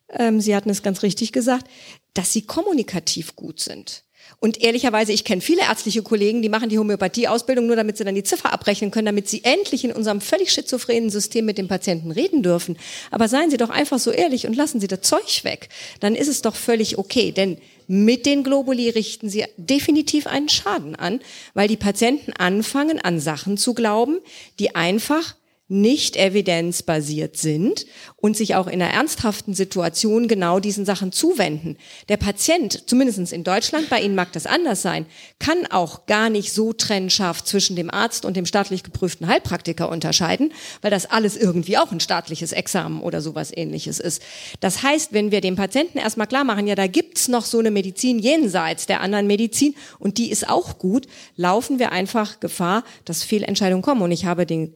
[0.10, 1.68] ähm, Sie hatten es ganz richtig gesagt,
[2.14, 4.03] dass Sie kommunikativ gut sind?
[4.39, 8.15] Und ehrlicherweise, ich kenne viele ärztliche Kollegen, die machen die Homöopathie-Ausbildung nur, damit sie dann
[8.15, 12.11] die Ziffer abrechnen können, damit sie endlich in unserem völlig schizophrenen System mit dem Patienten
[12.11, 12.77] reden dürfen.
[13.11, 15.69] Aber seien Sie doch einfach so ehrlich und lassen Sie das Zeug weg.
[15.99, 17.31] Dann ist es doch völlig okay.
[17.31, 17.57] Denn
[17.88, 21.19] mit den Globuli richten Sie definitiv einen Schaden an,
[21.53, 24.19] weil die Patienten anfangen, an Sachen zu glauben,
[24.60, 25.35] die einfach
[25.74, 27.86] nicht evidenzbasiert sind
[28.16, 31.78] und sich auch in einer ernsthaften Situation genau diesen Sachen zuwenden.
[32.10, 35.06] Der Patient, zumindest in Deutschland, bei Ihnen mag das anders sein,
[35.40, 40.54] kann auch gar nicht so trennscharf zwischen dem Arzt und dem staatlich geprüften Heilpraktiker unterscheiden,
[40.82, 44.22] weil das alles irgendwie auch ein staatliches Examen oder sowas ähnliches ist.
[44.60, 47.72] Das heißt, wenn wir dem Patienten erstmal klar machen, ja, da gibt's noch so eine
[47.72, 53.24] Medizin jenseits der anderen Medizin und die ist auch gut, laufen wir einfach Gefahr, dass
[53.24, 54.04] Fehlentscheidungen kommen.
[54.04, 54.76] Und ich habe den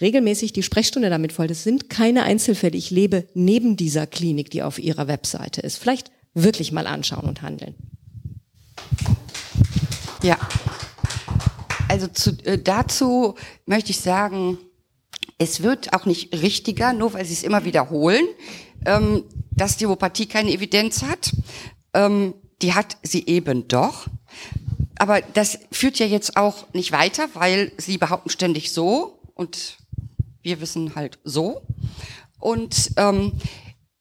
[0.00, 1.46] regelmäßig die Sprechstunde damit voll.
[1.46, 2.76] Das sind keine Einzelfälle.
[2.76, 5.78] Ich lebe neben dieser Klinik, die auf ihrer Webseite ist.
[5.78, 7.74] Vielleicht wirklich mal anschauen und handeln.
[10.22, 10.38] Ja.
[11.88, 13.34] Also zu, äh, dazu
[13.66, 14.58] möchte ich sagen,
[15.38, 18.24] es wird auch nicht richtiger, nur weil sie es immer wiederholen,
[18.86, 21.32] ähm, dass die Homopathie keine Evidenz hat.
[21.92, 24.06] Ähm, die hat sie eben doch.
[24.96, 29.78] Aber das führt ja jetzt auch nicht weiter, weil sie behaupten ständig so und
[30.44, 31.62] wir wissen halt so.
[32.38, 33.32] Und ähm,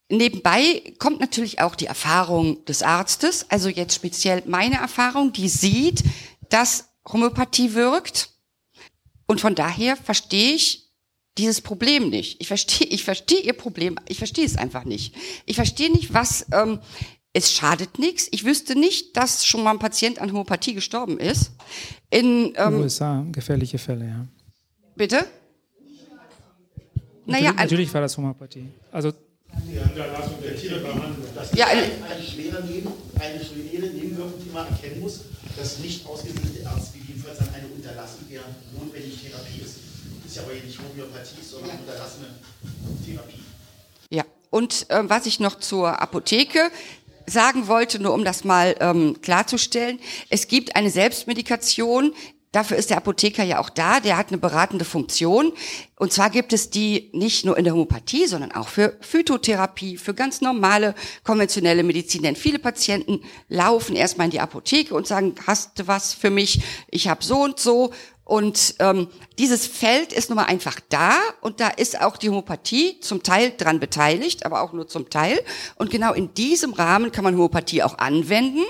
[0.09, 6.03] nebenbei kommt natürlich auch die Erfahrung des Arztes, also jetzt speziell meine Erfahrung, die sieht,
[6.49, 8.29] dass Homöopathie wirkt.
[9.25, 10.91] Und von daher verstehe ich
[11.37, 12.39] dieses Problem nicht.
[12.41, 15.15] Ich verstehe, ich verstehe ihr Problem, ich verstehe es einfach nicht.
[15.45, 16.79] Ich verstehe nicht, was, ähm,
[17.31, 18.27] es schadet nichts.
[18.31, 21.51] Ich wüsste nicht, dass schon mal ein Patient an Homöopathie gestorben ist.
[22.11, 24.27] In ähm, USA, gefährliche Fälle, ja.
[24.95, 25.25] Bitte?
[27.25, 28.67] Naja, natürlich, natürlich war das Homöopathie.
[28.91, 29.13] Also
[29.53, 31.27] die Unterlassung der Tierbehandlung.
[31.35, 35.21] Das ist ja, eine, eine, schwere Neben, eine schwere Nebenwirkung, die man erkennen muss,
[35.57, 38.41] dass nicht ausgebildete Ärzte gegebenenfalls an eine Unterlassung der
[38.79, 39.75] notwendigen Therapie ist.
[40.23, 42.27] Das ist ja aber nicht Homöopathie, sondern unterlassene
[43.05, 43.43] Therapie.
[44.09, 46.71] Ja, und äh, was ich noch zur Apotheke
[47.25, 52.13] sagen wollte, nur um das mal ähm, klarzustellen, es gibt eine Selbstmedikation,
[52.53, 55.53] Dafür ist der Apotheker ja auch da, der hat eine beratende Funktion.
[55.97, 60.13] Und zwar gibt es die nicht nur in der Homöopathie, sondern auch für Phytotherapie, für
[60.13, 60.93] ganz normale
[61.23, 62.21] konventionelle Medizin.
[62.21, 66.61] Denn viele Patienten laufen erstmal in die Apotheke und sagen, hast du was für mich?
[66.91, 67.91] Ich habe so und so.
[68.23, 69.07] Und ähm,
[69.39, 73.51] dieses Feld ist nun mal einfach da und da ist auch die Homöopathie zum Teil
[73.57, 75.43] dran beteiligt, aber auch nur zum Teil.
[75.75, 78.61] Und genau in diesem Rahmen kann man Homöopathie auch anwenden.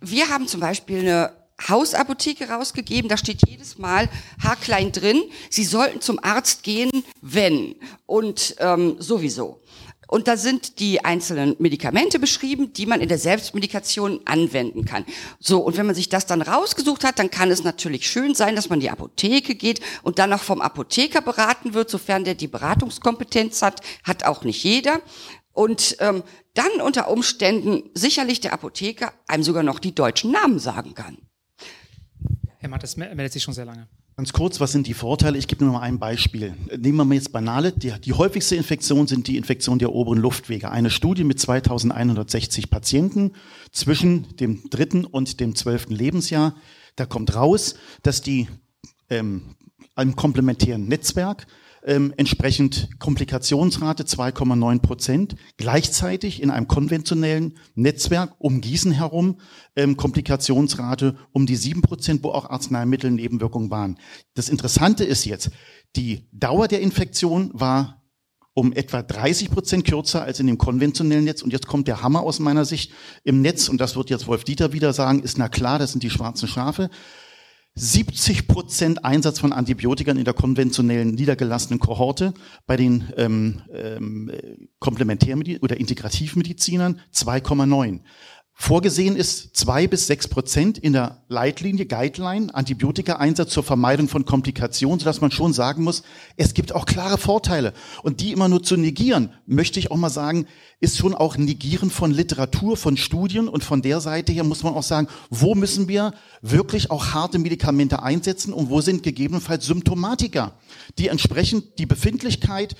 [0.00, 3.08] Wir haben zum Beispiel eine Hausapotheke rausgegeben.
[3.08, 4.08] Da steht jedes Mal
[4.42, 6.90] haarklein drin, Sie sollten zum Arzt gehen,
[7.20, 7.76] wenn
[8.06, 9.60] und ähm, sowieso.
[10.06, 15.04] Und da sind die einzelnen Medikamente beschrieben, die man in der Selbstmedikation anwenden kann.
[15.40, 18.54] So, und wenn man sich das dann rausgesucht hat, dann kann es natürlich schön sein,
[18.54, 22.34] dass man in die Apotheke geht und dann auch vom Apotheker beraten wird, sofern der
[22.34, 25.00] die Beratungskompetenz hat, hat auch nicht jeder.
[25.52, 26.22] Und ähm,
[26.52, 31.18] dann unter Umständen sicherlich der Apotheker einem sogar noch die deutschen Namen sagen kann.
[32.64, 33.88] Herr Mattes meldet sich schon sehr lange.
[34.16, 35.36] Ganz kurz, was sind die Vorteile?
[35.36, 36.56] Ich gebe nur mal ein Beispiel.
[36.74, 37.72] Nehmen wir mal jetzt banale.
[37.72, 40.70] Die, die häufigste Infektion sind die Infektionen der oberen Luftwege.
[40.70, 43.32] Eine Studie mit 2160 Patienten
[43.70, 46.54] zwischen dem dritten und dem zwölften Lebensjahr.
[46.96, 48.48] Da kommt raus, dass die
[49.10, 49.56] ähm,
[49.94, 51.46] einem komplementären Netzwerk
[51.84, 55.36] ähm, entsprechend Komplikationsrate 2,9 Prozent.
[55.56, 59.38] Gleichzeitig in einem konventionellen Netzwerk um Gießen herum
[59.76, 63.98] ähm, Komplikationsrate um die 7 Prozent, wo auch Arzneimittelnebenwirkungen waren.
[64.34, 65.50] Das Interessante ist jetzt,
[65.96, 68.02] die Dauer der Infektion war
[68.54, 71.42] um etwa 30 Prozent kürzer als in dem konventionellen Netz.
[71.42, 72.92] Und jetzt kommt der Hammer aus meiner Sicht
[73.24, 76.04] im Netz, und das wird jetzt Wolf Dieter wieder sagen, ist na klar, das sind
[76.04, 76.88] die schwarzen Schafe.
[77.76, 82.32] 70 Prozent Einsatz von Antibiotikern in der konventionellen niedergelassenen Kohorte,
[82.66, 84.30] bei den ähm, ähm,
[84.78, 88.00] Komplementärmedizin oder Integrativmedizinern 2,9.
[88.56, 95.00] Vorgesehen ist zwei bis sechs Prozent in der Leitlinie, Guideline, Antibiotika-Einsatz zur Vermeidung von Komplikationen,
[95.00, 96.04] sodass man schon sagen muss,
[96.36, 97.74] es gibt auch klare Vorteile.
[98.04, 100.46] Und die immer nur zu negieren, möchte ich auch mal sagen,
[100.80, 103.48] ist schon auch Negieren von Literatur, von Studien.
[103.48, 107.38] Und von der Seite her muss man auch sagen, wo müssen wir wirklich auch harte
[107.38, 110.52] Medikamente einsetzen und wo sind gegebenenfalls Symptomatiker,
[110.98, 112.76] die entsprechend die Befindlichkeit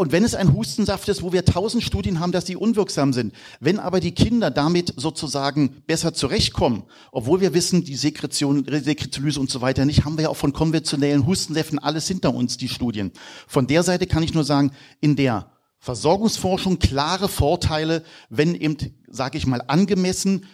[0.00, 3.34] und wenn es ein Hustensaft ist, wo wir tausend Studien haben, dass die unwirksam sind,
[3.58, 9.50] wenn aber die Kinder damit sozusagen besser zurechtkommen, obwohl wir wissen, die Sekretion, Sekrezolyse und
[9.50, 13.10] so weiter nicht, haben wir ja auch von konventionellen Hustensäften alles hinter uns, die Studien.
[13.48, 14.70] Von der Seite kann ich nur sagen,
[15.00, 15.50] in der
[15.80, 18.76] Versorgungsforschung klare Vorteile, wenn eben,
[19.08, 20.46] sage ich mal, angemessen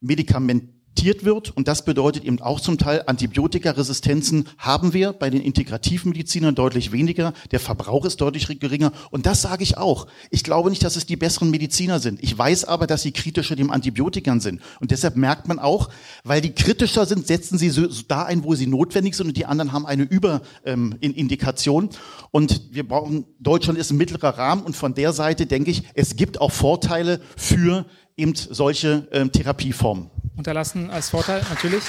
[0.00, 1.56] Medikament akzeptiert wird.
[1.56, 7.32] Und das bedeutet eben auch zum Teil, Antibiotikaresistenzen haben wir bei den Integrativmedizinern deutlich weniger.
[7.50, 8.92] Der Verbrauch ist deutlich geringer.
[9.10, 10.06] Und das sage ich auch.
[10.30, 12.22] Ich glaube nicht, dass es die besseren Mediziner sind.
[12.22, 14.60] Ich weiß aber, dass sie kritischer dem Antibiotikern sind.
[14.80, 15.88] Und deshalb merkt man auch,
[16.24, 19.36] weil die kritischer sind, setzen sie so, so da ein, wo sie notwendig sind und
[19.36, 21.84] die anderen haben eine Überindikation.
[21.84, 21.90] Ähm,
[22.30, 26.16] und wir brauchen, Deutschland ist ein mittlerer Rahmen und von der Seite denke ich, es
[26.16, 27.86] gibt auch Vorteile für
[28.16, 31.82] eben solche ähm, Therapieformen unterlassen als Vorteil, natürlich.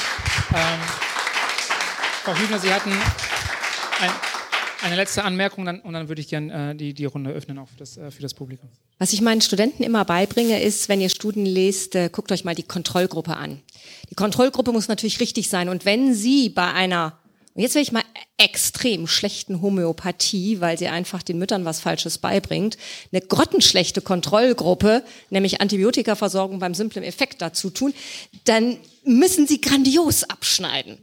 [0.54, 0.80] Ähm,
[2.24, 4.10] Frau Hübner, Sie hatten ein,
[4.84, 7.68] eine letzte Anmerkung dann, und dann würde ich gerne äh, die, die Runde öffnen auch
[7.68, 8.70] für das, äh, für das Publikum.
[9.00, 12.56] Was ich meinen Studenten immer beibringe, ist, wenn ihr Studien lest, äh, guckt euch mal
[12.56, 13.62] die Kontrollgruppe an.
[14.10, 15.70] Die Kontrollgruppe muss natürlich richtig sein.
[15.70, 17.18] Und wenn Sie bei einer
[17.54, 18.04] und jetzt will ich mal
[18.38, 22.78] extrem schlechten Homöopathie, weil sie einfach den Müttern was Falsches beibringt,
[23.12, 27.94] eine grottenschlechte Kontrollgruppe, nämlich Antibiotikaversorgung beim simplen Effekt dazu tun,
[28.46, 30.98] dann müssen sie grandios abschneiden.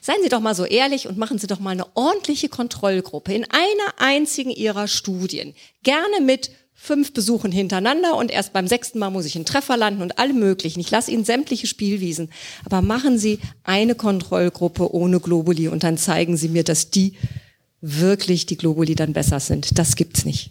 [0.00, 3.44] Seien Sie doch mal so ehrlich und machen Sie doch mal eine ordentliche Kontrollgruppe in
[3.44, 5.54] einer einzigen Ihrer Studien.
[5.82, 6.50] Gerne mit
[6.84, 10.34] fünf Besuchen hintereinander und erst beim sechsten Mal muss ich einen Treffer landen und alle
[10.34, 10.80] möglichen.
[10.80, 12.28] Ich lasse Ihnen sämtliche Spielwiesen.
[12.66, 17.14] Aber machen Sie eine Kontrollgruppe ohne Globuli und dann zeigen Sie mir, dass die
[17.80, 19.78] wirklich die Globuli dann besser sind.
[19.78, 20.50] Das gibt's nicht.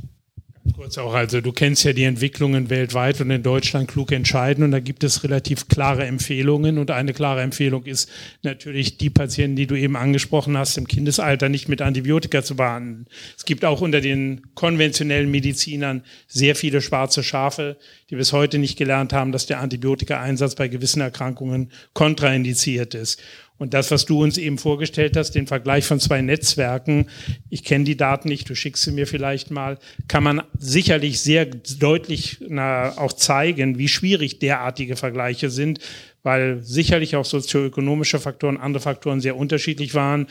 [0.71, 4.71] Kurz auch, also du kennst ja die Entwicklungen weltweit und in Deutschland klug entscheiden und
[4.71, 8.09] da gibt es relativ klare Empfehlungen und eine klare Empfehlung ist
[8.43, 13.07] natürlich die Patienten, die du eben angesprochen hast, im Kindesalter nicht mit Antibiotika zu behandeln.
[13.37, 17.75] Es gibt auch unter den konventionellen Medizinern sehr viele schwarze Schafe,
[18.09, 23.21] die bis heute nicht gelernt haben, dass der Antibiotika-Einsatz bei gewissen Erkrankungen kontraindiziert ist.
[23.57, 27.07] Und das, was du uns eben vorgestellt hast, den Vergleich von zwei Netzwerken,
[27.49, 29.77] ich kenne die Daten nicht, du schickst sie mir vielleicht mal,
[30.07, 35.79] kann man sicherlich sehr deutlich na, auch zeigen, wie schwierig derartige Vergleiche sind,
[36.23, 40.27] weil sicherlich auch sozioökonomische Faktoren, andere Faktoren sehr unterschiedlich waren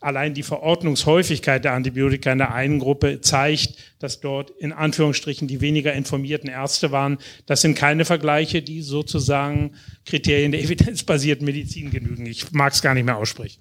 [0.00, 5.60] allein die Verordnungshäufigkeit der Antibiotika in der einen Gruppe zeigt, dass dort in Anführungsstrichen die
[5.60, 7.18] weniger informierten Ärzte waren.
[7.46, 9.72] Das sind keine Vergleiche, die sozusagen
[10.06, 12.26] Kriterien der evidenzbasierten Medizin genügen.
[12.26, 13.60] Ich mag es gar nicht mehr aussprechen.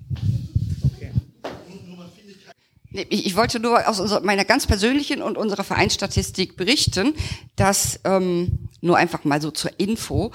[3.10, 7.14] Ich wollte nur aus meiner ganz persönlichen und unserer Vereinsstatistik berichten,
[7.56, 10.32] dass ähm, nur einfach mal so zur Info,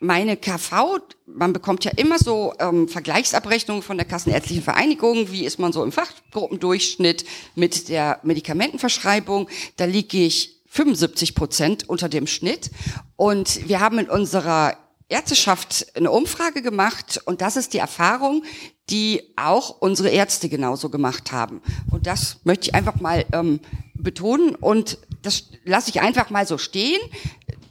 [0.00, 5.58] meine KV, man bekommt ja immer so ähm, Vergleichsabrechnungen von der Kassenärztlichen Vereinigung, wie ist
[5.58, 9.48] man so im Fachgruppendurchschnitt mit der Medikamentenverschreibung.
[9.76, 12.70] Da liege ich 75 Prozent unter dem Schnitt.
[13.16, 14.76] Und wir haben in unserer
[15.08, 18.44] Ärzteschaft eine Umfrage gemacht und das ist die Erfahrung,
[18.90, 21.62] die auch unsere Ärzte genauso gemacht haben.
[21.90, 23.60] Und das möchte ich einfach mal ähm,
[23.94, 27.00] betonen und das lasse ich einfach mal so stehen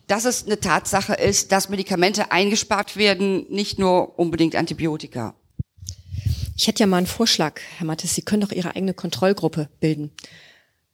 [0.07, 5.35] dass es eine Tatsache ist, dass Medikamente eingespart werden, nicht nur unbedingt Antibiotika.
[6.55, 8.15] Ich hätte ja mal einen Vorschlag, Herr Mattes.
[8.15, 10.11] Sie können doch Ihre eigene Kontrollgruppe bilden.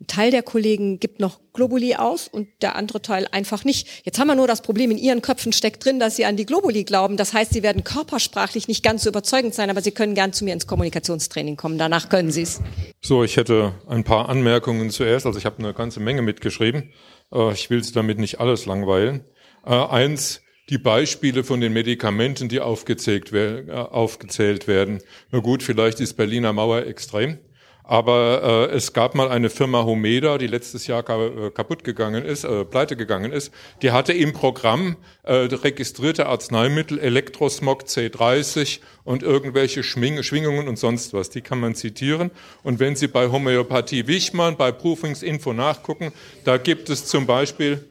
[0.01, 3.87] Ein Teil der Kollegen gibt noch Globuli aus und der andere Teil einfach nicht.
[4.03, 6.45] Jetzt haben wir nur das Problem, in ihren Köpfen steckt drin, dass sie an die
[6.45, 7.15] Globuli glauben.
[7.15, 10.43] Das heißt, sie werden körpersprachlich nicht ganz so überzeugend sein, aber sie können gern zu
[10.43, 11.77] mir ins Kommunikationstraining kommen.
[11.77, 12.59] Danach können sie es.
[13.01, 15.25] So, ich hätte ein paar Anmerkungen zuerst.
[15.25, 16.91] Also ich habe eine ganze Menge mitgeschrieben.
[17.33, 19.25] Äh, ich will Sie damit nicht alles langweilen.
[19.65, 24.99] Äh, eins, die Beispiele von den Medikamenten, die aufgezählt, äh, aufgezählt werden.
[25.31, 27.39] Na gut, vielleicht ist Berliner Mauer extrem,
[27.83, 32.45] Aber äh, es gab mal eine Firma Homeda, die letztes Jahr ka kaputt gegangen ist,
[32.45, 33.51] äh, pleite gegangen ist.
[33.81, 41.13] Die hatte im Programm äh, registrierte Arzneimittel, Elektrosmog C30 und irgendwelche Schwing Schwingungen und sonst
[41.13, 41.29] was.
[41.29, 42.31] Die kann man zitieren.
[42.63, 46.13] Und wenn Sie bei Homöopathie Wichmann, bei Prüfungsinfo nachgucken,
[46.45, 47.85] da gibt es zum Beispiel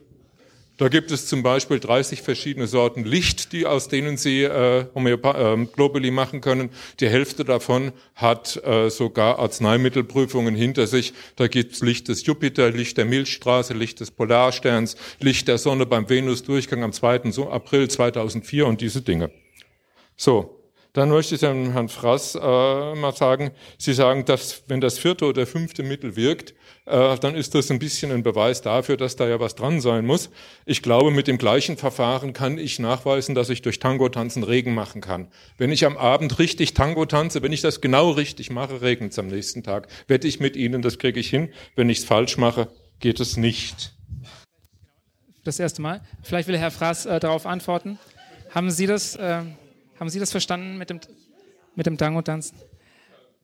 [0.77, 5.65] da gibt es zum Beispiel 30 verschiedene Sorten Licht, die aus denen Sie äh, äh,
[5.67, 6.71] Globuli machen können.
[6.99, 11.13] Die Hälfte davon hat äh, sogar Arzneimittelprüfungen hinter sich.
[11.35, 15.85] Da gibt es Licht des Jupiter, Licht der Milchstraße, Licht des Polarsterns, Licht der Sonne
[15.85, 17.37] beim Venusdurchgang am 2.
[17.51, 19.29] April 2004 und diese Dinge.
[20.15, 20.52] So,
[20.93, 25.25] dann möchte ich Herrn, Herrn Frass äh, mal sagen, Sie sagen, dass wenn das vierte
[25.25, 26.53] oder fünfte Mittel wirkt,
[26.85, 30.05] äh, dann ist das ein bisschen ein Beweis dafür, dass da ja was dran sein
[30.05, 30.29] muss.
[30.67, 35.01] Ich glaube, mit dem gleichen Verfahren kann ich nachweisen, dass ich durch Tango-Tanzen Regen machen
[35.01, 35.29] kann.
[35.57, 39.19] Wenn ich am Abend richtig Tango tanze, wenn ich das genau richtig mache, regnet es
[39.19, 39.87] am nächsten Tag.
[40.07, 41.49] Wette ich mit Ihnen, das kriege ich hin.
[41.75, 42.67] Wenn ich es falsch mache,
[42.99, 43.93] geht es nicht.
[45.43, 46.01] Das erste Mal.
[46.21, 47.97] Vielleicht will Herr Fraß äh, darauf antworten.
[48.51, 49.15] Haben Sie das...
[49.15, 49.41] Äh
[50.03, 50.99] haben Sie das verstanden mit dem,
[51.75, 52.57] mit dem Tango-Tanzen?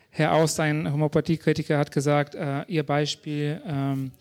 [0.10, 4.12] Herr Aust, ein Homöopathiekritiker, hat gesagt, äh, Ihr Beispiel ähm,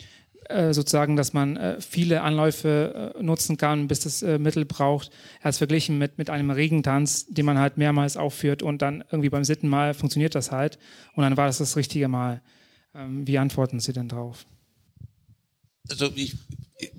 [0.47, 5.11] äh, sozusagen, dass man äh, viele Anläufe äh, nutzen kann, bis das äh, Mittel braucht.
[5.41, 9.03] Er hat es verglichen mit, mit einem Regentanz, den man halt mehrmals aufführt und dann
[9.11, 10.79] irgendwie beim siebten Mal funktioniert das halt
[11.15, 12.41] und dann war das das richtige Mal.
[12.95, 14.45] Ähm, wie antworten Sie denn drauf?
[15.89, 16.35] Also ich,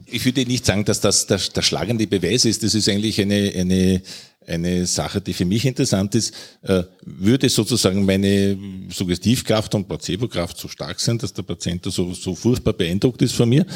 [0.04, 2.62] ich würde nicht sagen, dass das der, der schlagende Beweis ist.
[2.62, 4.02] Das ist eigentlich eine, eine
[4.46, 8.56] eine Sache, die für mich interessant ist, äh, würde sozusagen meine
[8.90, 13.48] Suggestivkraft und Placebokraft so stark sein, dass der Patient so, so furchtbar beeindruckt ist von
[13.48, 13.66] mir,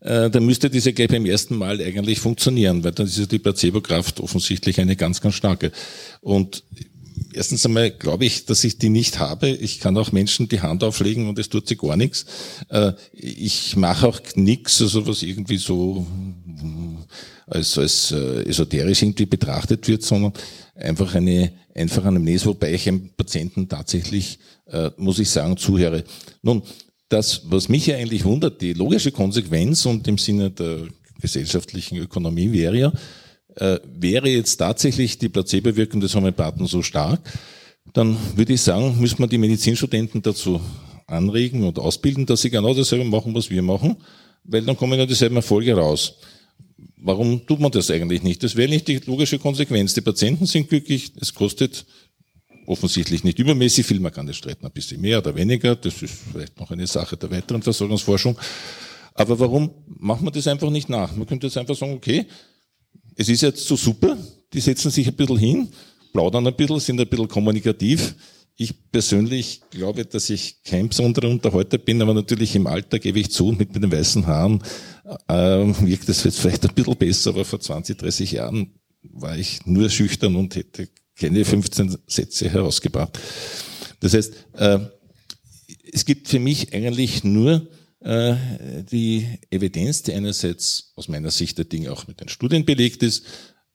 [0.00, 3.38] äh, dann müsste ja gleich beim ersten Mal eigentlich funktionieren, weil dann ist ja die
[3.38, 5.72] Placebokraft offensichtlich eine ganz, ganz starke.
[6.20, 6.64] Und
[7.32, 9.48] erstens einmal glaube ich, dass ich die nicht habe.
[9.48, 12.26] Ich kann auch Menschen die Hand auflegen und es tut sie gar nichts.
[12.68, 16.06] Äh, ich mache auch nichts, also was irgendwie so
[17.46, 20.32] als, als äh, esoterisch irgendwie betrachtet wird, sondern
[20.74, 26.04] einfach eine einfach Anamnese, wobei ich einem Patienten tatsächlich, äh, muss ich sagen, zuhöre.
[26.42, 26.62] Nun,
[27.08, 30.88] das, was mich ja eigentlich wundert, die logische Konsequenz und im Sinne der
[31.20, 32.92] gesellschaftlichen Ökonomie wäre ja,
[33.56, 37.20] äh, wäre jetzt tatsächlich die Placebo-Wirkung des Homöopathen so stark,
[37.92, 40.60] dann würde ich sagen, müssen wir die Medizinstudenten dazu
[41.06, 43.96] anregen und ausbilden, dass sie genau dasselbe machen, was wir machen,
[44.44, 46.14] weil dann kommen ja dieselben Erfolge raus.
[46.96, 48.42] Warum tut man das eigentlich nicht?
[48.42, 49.94] Das wäre nicht die logische Konsequenz.
[49.94, 51.84] Die Patienten sind glücklich, es kostet
[52.66, 56.14] offensichtlich nicht übermäßig viel, man kann das streiten ein bisschen mehr oder weniger, das ist
[56.32, 58.38] vielleicht noch eine Sache der weiteren Versorgungsforschung.
[59.14, 61.14] Aber warum macht man das einfach nicht nach?
[61.16, 62.26] Man könnte jetzt einfach sagen, okay,
[63.16, 64.16] es ist jetzt so super,
[64.52, 65.68] die setzen sich ein bisschen hin,
[66.12, 68.14] plaudern ein bisschen, sind ein bisschen kommunikativ.
[68.62, 73.32] Ich persönlich glaube, dass ich kein besonderer Unterhalter bin, aber natürlich im Alter gebe ich
[73.32, 74.62] zu, mit den weißen Haaren
[75.28, 78.72] äh, wirkt das jetzt vielleicht ein bisschen besser, aber vor 20, 30 Jahren
[79.02, 83.18] war ich nur schüchtern und hätte keine 15 Sätze herausgebracht.
[83.98, 84.78] Das heißt, äh,
[85.92, 87.68] es gibt für mich eigentlich nur
[87.98, 88.36] äh,
[88.90, 93.24] die Evidenz, die einerseits aus meiner Sicht der Dinge auch mit den Studien belegt ist.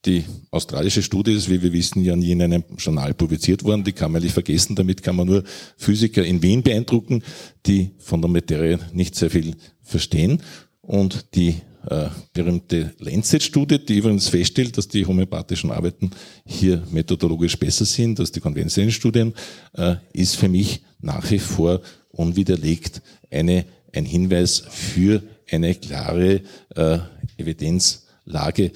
[0.05, 3.83] Die australische Studie ist, wie wir wissen, ja nie in einem Journal publiziert worden.
[3.83, 4.75] Die kann man nicht vergessen.
[4.75, 5.43] Damit kann man nur
[5.75, 7.23] Physiker in Wien beeindrucken,
[7.65, 10.41] die von der Materie nicht sehr viel verstehen.
[10.81, 11.55] Und die
[11.89, 16.11] äh, berühmte Lancet-Studie, die übrigens feststellt, dass die homöopathischen Arbeiten
[16.45, 19.33] hier methodologisch besser sind als die konventionellen Studien,
[19.73, 26.41] äh, ist für mich nach wie vor unwiderlegt eine ein Hinweis für eine klare
[26.75, 26.99] äh,
[27.37, 28.71] Evidenzlage.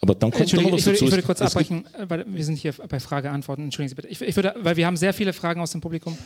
[0.00, 2.72] Aber dann kommt noch was ich, würde, ich würde kurz abbrechen, weil wir sind hier
[2.88, 3.64] bei Frage-Antworten.
[3.64, 4.08] Entschuldigen Sie bitte.
[4.08, 6.16] Ich, ich, würde, weil wir haben sehr viele Fragen aus dem Publikum.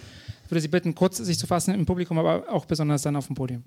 [0.45, 3.29] Ich würde Sie bitten, kurz sich zu fassen im Publikum, aber auch besonders dann auf
[3.29, 3.63] dem Podium.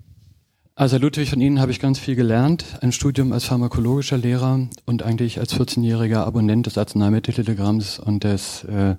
[0.76, 2.64] Also Ludwig, von Ihnen habe ich ganz viel gelernt.
[2.82, 8.96] Ein Studium als pharmakologischer Lehrer und eigentlich als 14-jähriger Abonnent des Arzneimitteltelegramms und des äh,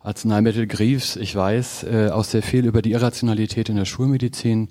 [0.00, 1.16] Arzneimittel Griefs.
[1.16, 4.70] Ich weiß äh, auch sehr viel über die Irrationalität in der Schulmedizin.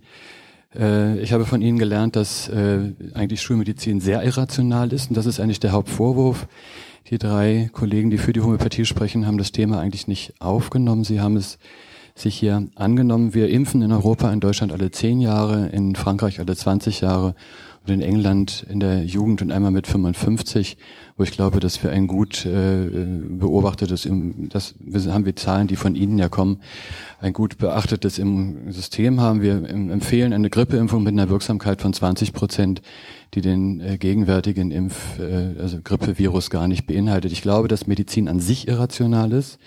[0.75, 5.25] Äh, ich habe von Ihnen gelernt, dass äh, eigentlich Schulmedizin sehr irrational ist und das
[5.25, 6.47] ist eigentlich der Hauptvorwurf.
[7.09, 11.05] Die drei Kollegen, die für die Homöopathie sprechen, haben das Thema eigentlich nicht aufgenommen.
[11.05, 11.57] Sie haben es
[12.15, 13.33] sich hier angenommen.
[13.33, 17.35] Wir impfen in Europa, in Deutschland alle zehn Jahre, in Frankreich alle 20 Jahre
[17.89, 20.77] in England in der Jugend und einmal mit 55
[21.17, 24.07] wo ich glaube, dass wir ein gut äh, beobachtetes,
[24.49, 24.75] das
[25.07, 26.61] haben wir Zahlen, die von Ihnen ja kommen,
[27.19, 29.41] ein gut beachtetes im System haben.
[29.41, 32.83] Wir empfehlen eine Grippeimpfung mit einer Wirksamkeit von 20 Prozent,
[33.33, 37.31] die den äh, gegenwärtigen Impf, äh, also Grippevirus gar nicht beinhaltet.
[37.31, 39.57] Ich glaube, dass Medizin an sich irrational ist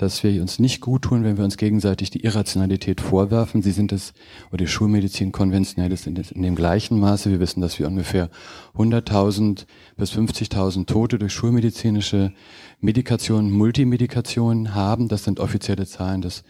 [0.00, 3.60] dass wir uns nicht gut tun, wenn wir uns gegenseitig die Irrationalität vorwerfen.
[3.60, 4.14] Sie sind es,
[4.48, 7.30] oder die Schulmedizin konventionell ist in, in dem gleichen Maße.
[7.30, 8.30] Wir wissen, dass wir ungefähr
[8.76, 9.66] 100.000
[9.98, 12.32] bis 50.000 Tote durch schulmedizinische
[12.80, 15.08] Medikationen, Multimedikationen haben.
[15.08, 16.44] Das sind offizielle Zahlen des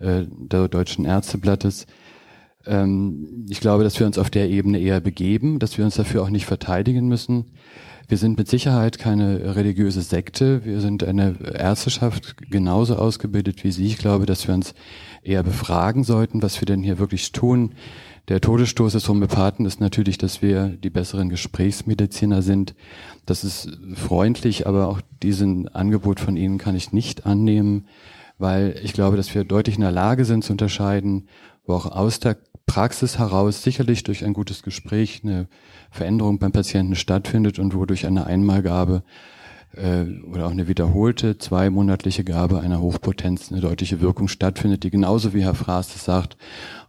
[0.00, 1.86] äh, der Deutschen Ärzteblattes.
[2.66, 6.22] Ähm, ich glaube, dass wir uns auf der Ebene eher begeben, dass wir uns dafür
[6.22, 7.46] auch nicht verteidigen müssen.
[8.10, 10.64] Wir sind mit Sicherheit keine religiöse Sekte.
[10.64, 13.86] Wir sind eine Ärzteschaft genauso ausgebildet wie Sie.
[13.86, 14.74] Ich glaube, dass wir uns
[15.22, 17.72] eher befragen sollten, was wir denn hier wirklich tun.
[18.26, 22.74] Der Todesstoß des Homöopathen ist natürlich, dass wir die besseren Gesprächsmediziner sind.
[23.26, 27.86] Das ist freundlich, aber auch diesen Angebot von Ihnen kann ich nicht annehmen,
[28.38, 31.28] weil ich glaube, dass wir deutlich in der Lage sind zu unterscheiden,
[31.64, 35.48] wo auch aus der Praxis heraus sicherlich durch ein gutes Gespräch eine
[35.90, 39.02] Veränderung beim Patienten stattfindet und wo durch eine Einmalgabe
[39.76, 45.34] äh, oder auch eine wiederholte zweimonatliche Gabe einer Hochpotenz eine deutliche Wirkung stattfindet, die genauso
[45.34, 46.36] wie Herr Fraß das sagt,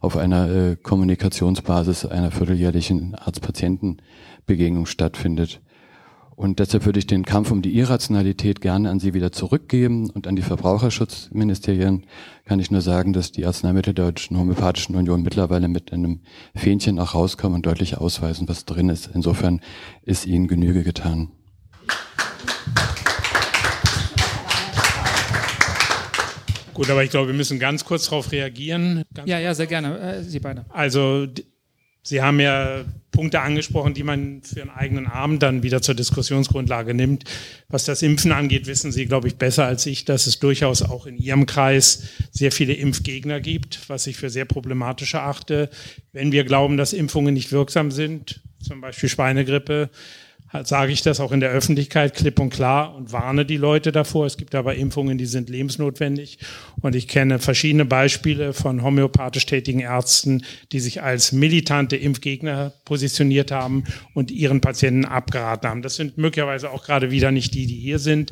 [0.00, 5.60] auf einer äh, Kommunikationsbasis einer vierteljährlichen Arzt-Patienten-Begegnung stattfindet.
[6.34, 10.10] Und deshalb würde ich den Kampf um die Irrationalität gerne an Sie wieder zurückgeben.
[10.10, 12.06] Und an die Verbraucherschutzministerien
[12.46, 16.20] kann ich nur sagen, dass die Arzneimittel der Deutschen Homöopathischen Union mittlerweile mit einem
[16.54, 19.10] Fähnchen auch rauskommen und deutlich ausweisen, was drin ist.
[19.14, 19.60] Insofern
[20.02, 21.30] ist Ihnen Genüge getan.
[26.74, 29.04] Gut, aber ich glaube, wir müssen ganz kurz darauf reagieren.
[29.14, 29.98] Ganz ja, ja, sehr gerne.
[29.98, 30.64] Äh, Sie beide.
[30.70, 31.26] Also
[32.04, 36.94] Sie haben ja Punkte angesprochen, die man für einen eigenen Abend dann wieder zur Diskussionsgrundlage
[36.94, 37.24] nimmt.
[37.68, 41.06] Was das Impfen angeht, wissen Sie, glaube ich, besser als ich, dass es durchaus auch
[41.06, 45.70] in Ihrem Kreis sehr viele Impfgegner gibt, was ich für sehr problematisch erachte.
[46.12, 49.90] Wenn wir glauben, dass Impfungen nicht wirksam sind, zum Beispiel Schweinegrippe,
[50.64, 54.26] sage ich das auch in der Öffentlichkeit klipp und klar und warne die Leute davor.
[54.26, 56.38] Es gibt aber Impfungen, die sind lebensnotwendig.
[56.80, 63.50] Und ich kenne verschiedene Beispiele von homöopathisch tätigen Ärzten, die sich als militante Impfgegner positioniert
[63.50, 63.84] haben
[64.14, 65.82] und ihren Patienten abgeraten haben.
[65.82, 68.30] Das sind möglicherweise auch gerade wieder nicht die, die hier sind.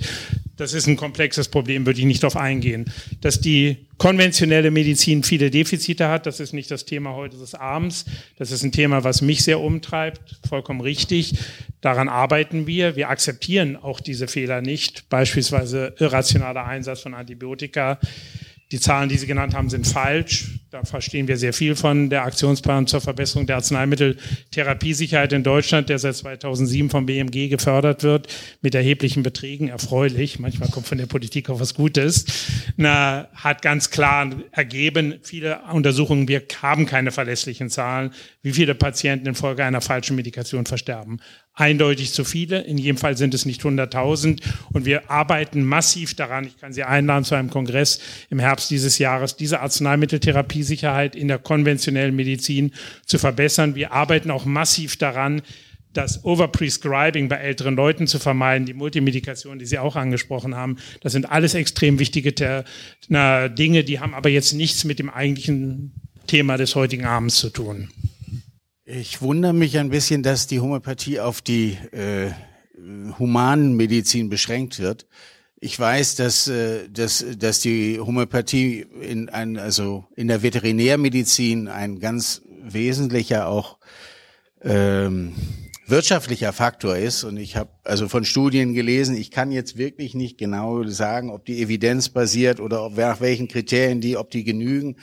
[0.57, 2.93] Das ist ein komplexes Problem, würde ich nicht darauf eingehen.
[3.23, 8.07] Dass die konventionelle Medizin viele Defizite hat, das ist nicht das Thema heute des Abends.
[8.39, 11.35] Das ist ein Thema, was mich sehr umtreibt, vollkommen richtig.
[11.83, 12.97] Daran arbeiten wir.
[12.97, 17.99] Wir akzeptieren auch diese Fehler nicht, beispielsweise irrationaler Einsatz von Antibiotika.
[18.73, 20.61] Die Zahlen, die Sie genannt haben, sind falsch.
[20.71, 22.09] Da verstehen wir sehr viel von.
[22.09, 28.29] Der Aktionsplan zur Verbesserung der Arzneimitteltherapiesicherheit in Deutschland, der seit 2007 vom BMG gefördert wird,
[28.63, 30.39] mit erheblichen Beträgen, erfreulich.
[30.39, 32.25] Manchmal kommt von der Politik auch was Gutes.
[32.77, 39.27] Na, hat ganz klar ergeben, viele Untersuchungen, wir haben keine verlässlichen Zahlen, wie viele Patienten
[39.27, 41.21] infolge einer falschen Medikation versterben
[41.61, 42.63] eindeutig zu viele.
[42.63, 44.41] In jedem Fall sind es nicht 100.000.
[44.73, 48.01] Und wir arbeiten massiv daran, ich kann Sie einladen zu einem Kongress
[48.31, 52.73] im Herbst dieses Jahres, diese Arzneimitteltherapiesicherheit in der konventionellen Medizin
[53.07, 53.75] zu verbessern.
[53.75, 55.43] Wir arbeiten auch massiv daran,
[55.93, 60.77] das Overprescribing bei älteren Leuten zu vermeiden, die Multimedikation, die Sie auch angesprochen haben.
[61.01, 65.93] Das sind alles extrem wichtige Dinge, die haben aber jetzt nichts mit dem eigentlichen
[66.29, 67.89] Thema des heutigen Abends zu tun.
[68.93, 72.33] Ich wundere mich ein bisschen, dass die Homöopathie auf die äh,
[73.21, 75.07] Humanmedizin beschränkt wird.
[75.61, 82.01] Ich weiß, dass, äh, dass, dass die Homöopathie in, ein, also in der Veterinärmedizin ein
[82.01, 83.79] ganz wesentlicher auch
[84.63, 85.35] ähm,
[85.87, 87.23] wirtschaftlicher Faktor ist.
[87.23, 91.45] Und ich habe also von Studien gelesen, ich kann jetzt wirklich nicht genau sagen, ob
[91.45, 94.97] die Evidenz basiert oder ob, nach welchen Kriterien die, ob die genügen.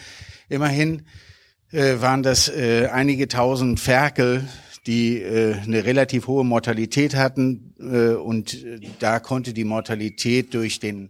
[0.50, 1.04] Immerhin
[1.72, 4.48] äh, waren das äh, einige tausend Ferkel,
[4.86, 10.80] die äh, eine relativ hohe Mortalität hatten äh, und äh, da konnte die Mortalität durch
[10.80, 11.10] den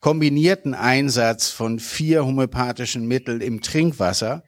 [0.00, 4.42] kombinierten Einsatz von vier homöopathischen Mitteln im Trinkwasser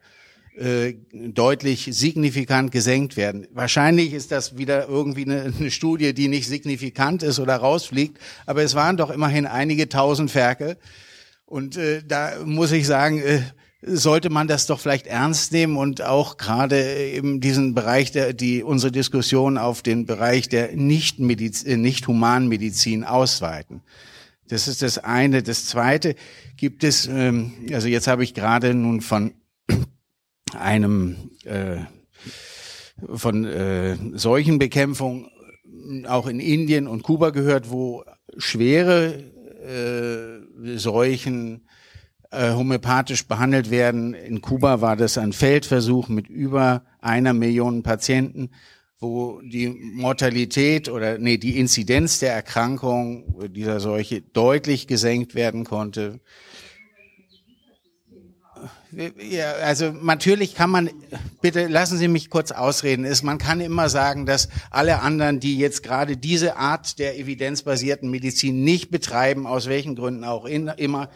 [0.57, 3.47] äh, deutlich signifikant gesenkt werden.
[3.53, 8.63] Wahrscheinlich ist das wieder irgendwie eine, eine, Studie, die nicht signifikant ist oder rausfliegt, aber
[8.63, 10.77] es waren doch immerhin einige tausend Ferkel.
[11.45, 13.41] Und äh, da muss ich sagen, äh,
[13.85, 18.63] sollte man das doch vielleicht ernst nehmen und auch gerade eben diesen Bereich der, die
[18.63, 23.81] unsere Diskussion auf den Bereich der nicht, äh, nicht ausweiten.
[24.47, 25.43] Das ist das eine.
[25.43, 26.15] Das zweite
[26.57, 29.33] gibt es, ähm, also jetzt habe ich gerade nun von
[30.57, 31.77] einem äh,
[33.15, 35.29] von äh, Seuchenbekämpfung
[36.07, 38.03] auch in Indien und Kuba gehört, wo
[38.37, 39.23] schwere
[39.63, 41.67] äh, Seuchen
[42.33, 44.13] äh, homöopathisch behandelt werden.
[44.13, 48.49] In Kuba war das ein Feldversuch mit über einer Million Patienten,
[48.99, 56.21] wo die Mortalität oder nee, die Inzidenz der Erkrankung dieser Seuche deutlich gesenkt werden konnte.
[59.19, 60.89] Ja, also natürlich kann man,
[61.41, 65.57] bitte lassen Sie mich kurz ausreden, ist, man kann immer sagen, dass alle anderen, die
[65.57, 71.09] jetzt gerade diese Art der evidenzbasierten Medizin nicht betreiben, aus welchen Gründen auch in, immer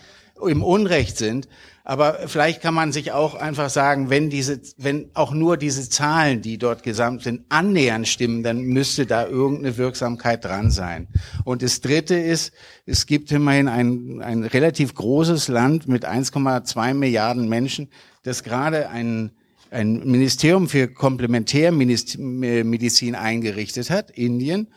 [0.45, 1.47] im Unrecht sind.
[1.83, 6.41] Aber vielleicht kann man sich auch einfach sagen, wenn diese, wenn auch nur diese Zahlen,
[6.41, 11.07] die dort gesamt sind, annähernd stimmen, dann müsste da irgendeine Wirksamkeit dran sein.
[11.45, 12.51] Und das dritte ist,
[12.85, 17.87] es gibt immerhin ein, ein relativ großes Land mit 1,2 Milliarden Menschen,
[18.23, 19.31] das gerade ein
[19.69, 24.67] ein Ministerium für Komplementärmedizin eingerichtet hat, Indien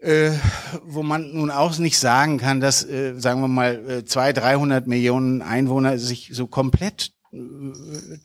[0.00, 0.32] äh,
[0.84, 4.86] wo man nun auch nicht sagen kann, dass, äh, sagen wir mal, äh, zwei, dreihundert
[4.86, 7.38] Millionen Einwohner sich so komplett äh,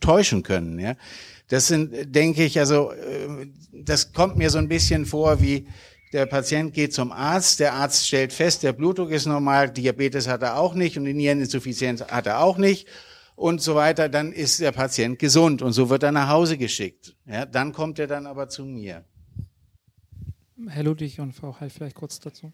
[0.00, 0.78] täuschen können.
[0.78, 0.94] Ja,
[1.48, 5.66] das sind, denke ich, also äh, das kommt mir so ein bisschen vor wie
[6.12, 10.42] der Patient geht zum Arzt, der Arzt stellt fest, der Blutdruck ist normal, Diabetes hat
[10.42, 12.86] er auch nicht und die Niereninsuffizienz hat er auch nicht
[13.34, 17.14] und so weiter, dann ist der Patient gesund und so wird er nach Hause geschickt.
[17.26, 19.04] Ja, dann kommt er dann aber zu mir.
[20.68, 22.52] Herr Ludwig und Frau Heil vielleicht kurz dazu.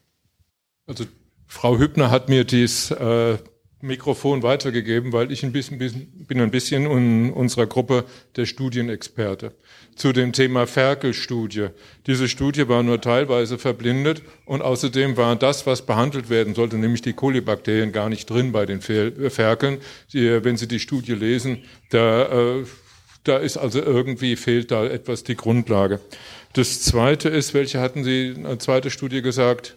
[0.87, 1.05] Also
[1.47, 3.39] Frau Hübner hat mir dieses äh,
[3.83, 8.05] Mikrofon weitergegeben, weil ich ein bisschen, bin ein bisschen in unserer Gruppe
[8.37, 9.55] der Studienexperte.
[9.97, 11.69] Zu dem Thema Ferkel-Studie.
[12.07, 17.03] Diese Studie war nur teilweise verblindet und außerdem war das, was behandelt werden sollte, nämlich
[17.03, 19.79] die Kolibakterien, gar nicht drin bei den Ferkeln.
[20.13, 22.65] Die, wenn Sie die Studie lesen, da, äh,
[23.25, 26.01] da ist also irgendwie fehlt da etwas die Grundlage.
[26.53, 29.77] Das zweite ist, welche hatten Sie, eine zweite Studie gesagt?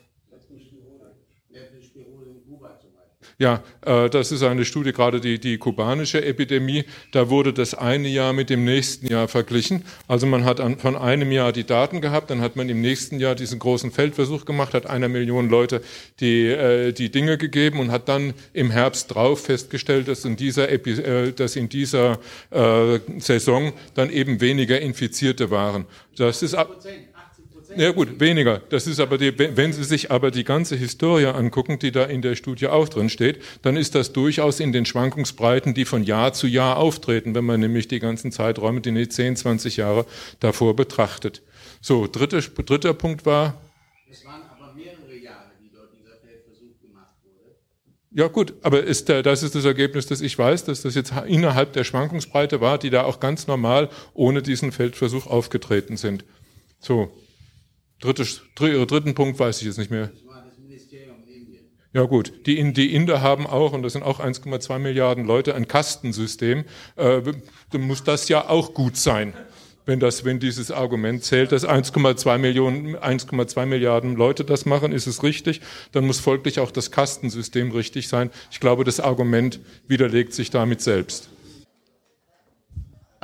[3.37, 6.85] Ja, äh, das ist eine Studie, gerade die, die kubanische Epidemie.
[7.11, 9.83] Da wurde das eine Jahr mit dem nächsten Jahr verglichen.
[10.07, 13.19] Also man hat an, von einem Jahr die Daten gehabt, dann hat man im nächsten
[13.19, 15.81] Jahr diesen großen Feldversuch gemacht, hat einer Million Leute
[16.21, 20.69] die, äh, die Dinge gegeben und hat dann im Herbst drauf festgestellt, dass in dieser,
[20.69, 22.19] Epi äh, dass in dieser
[22.51, 25.85] äh, Saison dann eben weniger Infizierte waren.
[26.15, 26.77] Das ist ab
[27.75, 28.61] ja gut, weniger.
[28.69, 32.21] Das ist aber die, wenn Sie sich aber die ganze Historie angucken, die da in
[32.21, 36.33] der Studie auch drin steht, dann ist das durchaus in den Schwankungsbreiten, die von Jahr
[36.33, 40.05] zu Jahr auftreten, wenn man nämlich die ganzen Zeiträume, die 10, 20 Jahre
[40.39, 41.41] davor betrachtet.
[41.81, 43.61] So, dritte, dritter Punkt war.
[44.09, 47.55] Es waren aber mehrere Jahre, die dort dieser Feldversuch gemacht wurde.
[48.11, 51.73] Ja gut, aber ist das ist das Ergebnis, das ich weiß, dass das jetzt innerhalb
[51.73, 56.25] der Schwankungsbreite war, die da auch ganz normal ohne diesen Feldversuch aufgetreten sind.
[56.79, 57.11] So,
[57.99, 60.11] Dritte, dritten Punkt weiß ich jetzt nicht mehr.
[61.95, 65.65] Ja gut, die, die Inder haben auch, und das sind auch 1,2 Milliarden Leute, ein
[65.65, 66.65] Kastensystem.
[66.97, 67.21] Äh,
[67.71, 69.33] dann muss das ja auch gut sein,
[69.85, 75.07] wenn, das, wenn dieses Argument zählt, dass 1,2 Millionen, 1,2 Milliarden Leute das machen, ist
[75.07, 75.61] es richtig.
[75.93, 78.29] Dann muss folglich auch das Kastensystem richtig sein.
[78.51, 81.29] Ich glaube, das Argument widerlegt sich damit selbst.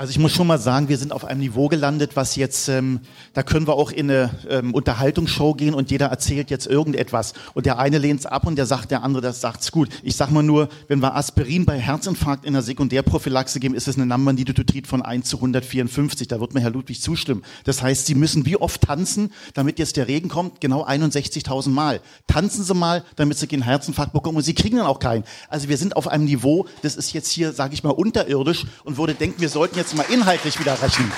[0.01, 3.01] Also ich muss schon mal sagen, wir sind auf einem Niveau gelandet, was jetzt, ähm,
[3.33, 7.33] da können wir auch in eine ähm, Unterhaltungsshow gehen und jeder erzählt jetzt irgendetwas.
[7.53, 9.89] Und der eine lehnt es ab und der sagt, der andere, das sagt's gut.
[10.01, 13.95] Ich sag mal nur, wenn wir Aspirin bei Herzinfarkt in der Sekundärprophylaxe geben, ist es
[13.95, 16.27] eine Numbernidotitrit von 1 zu 154.
[16.27, 17.43] Da wird mir Herr Ludwig zustimmen.
[17.65, 20.61] Das heißt, Sie müssen wie oft tanzen, damit jetzt der Regen kommt?
[20.61, 22.01] Genau 61.000 Mal.
[22.25, 25.25] Tanzen Sie mal, damit Sie keinen Herzinfarkt bekommen und Sie kriegen dann auch keinen.
[25.47, 28.97] Also wir sind auf einem Niveau, das ist jetzt hier, sage ich mal, unterirdisch und
[28.97, 31.11] würde denken, wir sollten jetzt jetzt mal inhaltlich wieder rechnen.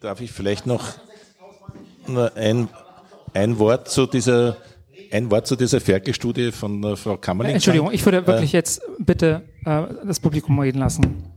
[0.00, 0.94] Darf ich vielleicht noch
[2.36, 2.68] ein,
[3.34, 4.56] ein Wort zu dieser
[5.12, 7.54] ein Wort zu dieser Ferkel-Studie von äh, Frau Kammerling.
[7.54, 11.32] Entschuldigung, ich würde wirklich äh, jetzt bitte äh, das Publikum reden lassen.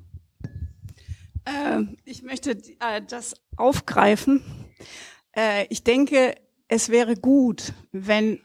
[1.46, 4.42] Äh, ich möchte äh, das aufgreifen.
[5.36, 6.34] Äh, ich denke,
[6.68, 8.40] es wäre gut, wenn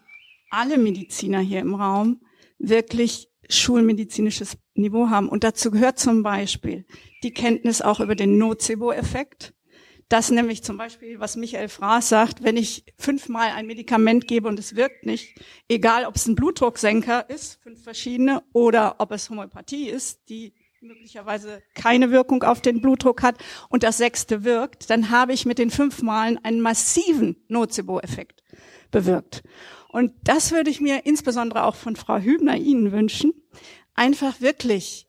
[0.50, 2.20] alle Mediziner hier im Raum
[2.58, 5.28] wirklich schulmedizinisches Niveau haben.
[5.28, 6.86] Und dazu gehört zum Beispiel
[7.22, 9.54] die Kenntnis auch über den Nocebo-Effekt.
[10.08, 14.58] Das nämlich zum Beispiel, was Michael Fraß sagt, wenn ich fünfmal ein Medikament gebe und
[14.58, 15.34] es wirkt nicht,
[15.68, 21.62] egal ob es ein Blutdrucksenker ist, fünf verschiedene, oder ob es Homöopathie ist, die möglicherweise
[21.74, 25.70] keine Wirkung auf den Blutdruck hat und das sechste wirkt, dann habe ich mit den
[25.70, 28.42] fünf Malen einen massiven Nocebo-Effekt
[28.94, 29.42] bewirkt.
[29.88, 33.34] Und das würde ich mir insbesondere auch von Frau Hübner Ihnen wünschen,
[33.94, 35.06] einfach wirklich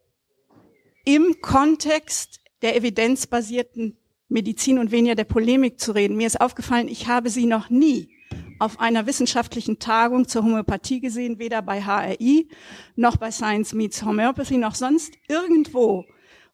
[1.06, 3.98] im Kontext der evidenzbasierten
[4.28, 6.18] Medizin und weniger der Polemik zu reden.
[6.18, 8.10] Mir ist aufgefallen, ich habe Sie noch nie
[8.58, 12.50] auf einer wissenschaftlichen Tagung zur Homöopathie gesehen, weder bei HRI
[12.96, 16.06] noch bei Science Meets Homöopathie noch sonst irgendwo,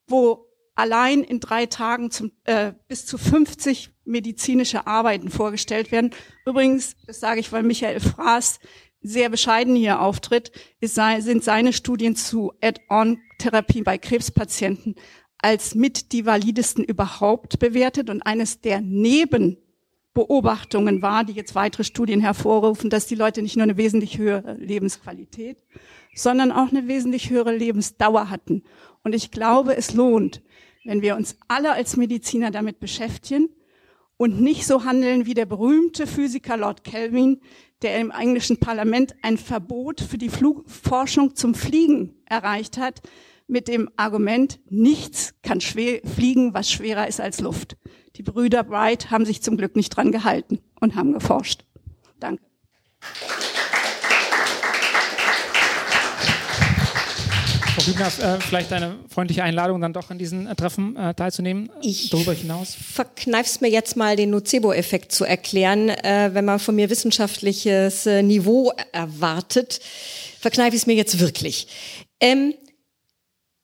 [0.07, 6.11] wo allein in drei Tagen zum, äh, bis zu 50 medizinische Arbeiten vorgestellt werden.
[6.45, 8.59] Übrigens, das sage ich, weil Michael Fraß
[9.01, 14.95] sehr bescheiden hier auftritt, ist, sind seine Studien zu Add-on-Therapie bei Krebspatienten
[15.41, 22.21] als mit die validesten überhaupt bewertet und eines der Nebenbeobachtungen war, die jetzt weitere Studien
[22.21, 25.57] hervorrufen, dass die Leute nicht nur eine wesentlich höhere Lebensqualität,
[26.13, 28.61] sondern auch eine wesentlich höhere Lebensdauer hatten.
[29.03, 30.43] Und ich glaube, es lohnt,
[30.83, 33.49] wenn wir uns alle als Mediziner damit beschäftigen
[34.21, 37.41] und nicht so handeln wie der berühmte Physiker Lord Kelvin,
[37.81, 43.01] der im englischen Parlament ein Verbot für die Flugforschung zum Fliegen erreicht hat,
[43.47, 47.77] mit dem Argument, nichts kann fliegen, was schwerer ist als Luft.
[48.15, 51.65] Die Brüder Bright haben sich zum Glück nicht dran gehalten und haben geforscht.
[52.19, 52.43] Danke.
[57.81, 61.71] Frau Hübner, äh, vielleicht eine freundliche Einladung, dann doch an diesen äh, Treffen äh, teilzunehmen.
[61.81, 62.75] Ich darüber hinaus.
[62.75, 65.89] Verkneif's mir jetzt mal, den Nocebo-Effekt zu erklären.
[65.89, 69.79] Äh, wenn man von mir wissenschaftliches äh, Niveau erwartet,
[70.39, 71.67] verkneife ich es mir jetzt wirklich.
[72.19, 72.53] Ähm,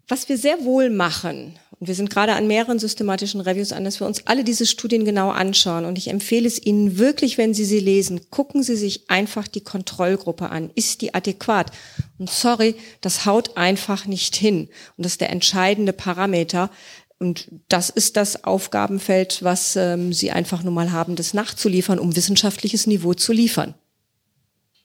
[0.07, 3.99] was wir sehr wohl machen, und wir sind gerade an mehreren systematischen Reviews an, dass
[3.99, 5.85] wir uns alle diese Studien genau anschauen.
[5.85, 9.61] Und ich empfehle es Ihnen wirklich, wenn Sie sie lesen, gucken Sie sich einfach die
[9.61, 10.71] Kontrollgruppe an.
[10.73, 11.71] Ist die adäquat?
[12.17, 14.69] Und sorry, das haut einfach nicht hin.
[14.97, 16.71] Und das ist der entscheidende Parameter.
[17.19, 22.15] Und das ist das Aufgabenfeld, was ähm, Sie einfach nur mal haben, das nachzuliefern, um
[22.15, 23.75] wissenschaftliches Niveau zu liefern.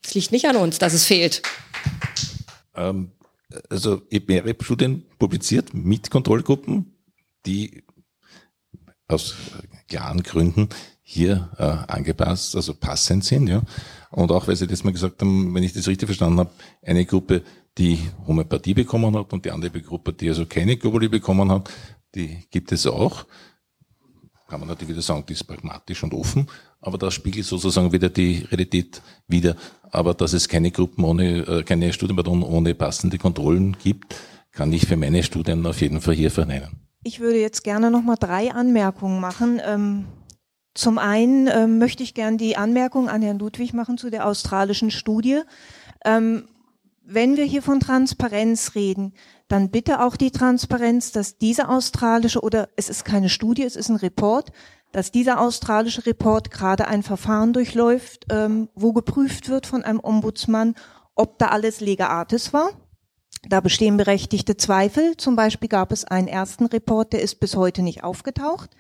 [0.05, 1.41] Es liegt nicht an uns, dass es fehlt.
[2.75, 3.13] Ähm,
[3.71, 6.97] also ich habe mehrere Studien publiziert mit Kontrollgruppen,
[7.47, 7.85] die
[9.09, 9.35] aus
[9.89, 10.69] klaren Gründen
[11.03, 13.63] hier äh, angepasst, also passend sind, ja.
[14.11, 16.51] Und auch, weil Sie das mal gesagt haben, wenn ich das richtig verstanden habe,
[16.83, 17.43] eine Gruppe,
[17.79, 21.71] die Homöopathie bekommen hat und die andere Gruppe, die also keine Globuli bekommen hat,
[22.15, 23.25] die gibt es auch
[24.53, 26.47] kann man natürlich wieder sagen, die ist pragmatisch und offen,
[26.83, 29.57] aber das spiegelt sozusagen wieder die Realität wieder.
[29.91, 34.17] Aber dass es keine Gruppen ohne, äh, keine Studienpardon ohne passende Kontrollen gibt,
[34.51, 36.81] kann ich für meine Studien auf jeden Fall hier verneinen.
[37.05, 39.61] Ich würde jetzt gerne noch mal drei Anmerkungen machen.
[39.65, 40.05] Ähm,
[40.75, 44.91] zum einen ähm, möchte ich gerne die Anmerkung an Herrn Ludwig machen zu der australischen
[44.91, 45.41] Studie.
[46.05, 46.45] Ähm,
[47.05, 49.13] wenn wir hier von Transparenz reden,
[49.49, 53.89] dann bitte auch die Transparenz, dass diese australische oder es ist keine Studie, es ist
[53.89, 54.51] ein Report,
[54.93, 60.75] dass dieser australische Report gerade ein Verfahren durchläuft, ähm, wo geprüft wird von einem Ombudsmann,
[61.15, 62.71] ob da alles lega artis war.
[63.49, 65.17] Da bestehen berechtigte Zweifel.
[65.17, 68.71] Zum Beispiel gab es einen ersten Report, der ist bis heute nicht aufgetaucht.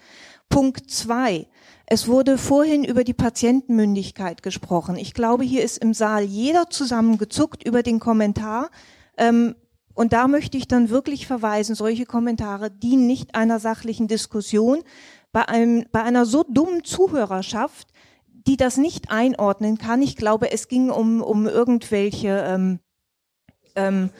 [0.48, 1.48] Punkt zwei.
[1.86, 4.96] Es wurde vorhin über die Patientenmündigkeit gesprochen.
[4.96, 8.70] Ich glaube, hier ist im Saal jeder zusammengezuckt über den Kommentar.
[9.16, 9.56] Ähm,
[9.94, 14.82] und da möchte ich dann wirklich verweisen, solche Kommentare dienen nicht einer sachlichen Diskussion.
[15.32, 17.88] Bei, einem, bei einer so dummen Zuhörerschaft,
[18.46, 22.80] die das nicht einordnen kann, ich glaube, es ging um, um irgendwelche, ähm,
[23.76, 24.10] ähm,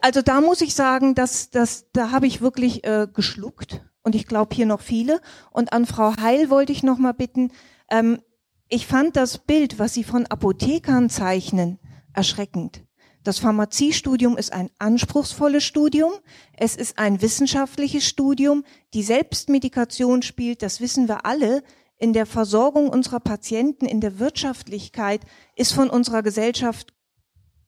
[0.00, 4.26] also da muss ich sagen, dass, dass, da habe ich wirklich äh, geschluckt und ich
[4.26, 5.20] glaube hier noch viele.
[5.50, 7.50] Und an Frau Heil wollte ich noch mal bitten,
[7.90, 8.20] ähm,
[8.68, 11.78] ich fand das Bild, was Sie von Apothekern zeichnen,
[12.14, 12.84] erschreckend.
[13.24, 16.12] Das Pharmaziestudium ist ein anspruchsvolles Studium.
[16.56, 18.64] Es ist ein wissenschaftliches Studium.
[18.94, 21.62] Die Selbstmedikation spielt, das wissen wir alle,
[21.98, 25.20] in der Versorgung unserer Patienten, in der Wirtschaftlichkeit,
[25.54, 26.92] ist von unserer Gesellschaft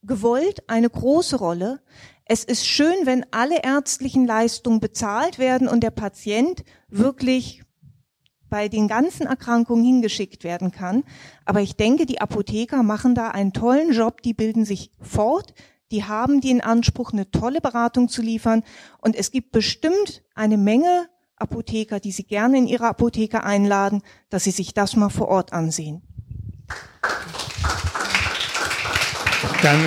[0.02, 1.80] gewollt eine große Rolle.
[2.24, 7.63] Es ist schön, wenn alle ärztlichen Leistungen bezahlt werden und der Patient wirklich
[8.54, 11.02] bei den ganzen Erkrankungen hingeschickt werden kann.
[11.44, 15.54] Aber ich denke, die Apotheker machen da einen tollen Job, die bilden sich fort,
[15.90, 18.62] die haben den Anspruch, eine tolle Beratung zu liefern.
[19.00, 24.44] Und es gibt bestimmt eine Menge Apotheker, die Sie gerne in Ihre Apotheke einladen, dass
[24.44, 26.02] Sie sich das mal vor Ort ansehen.
[29.64, 29.80] Dann.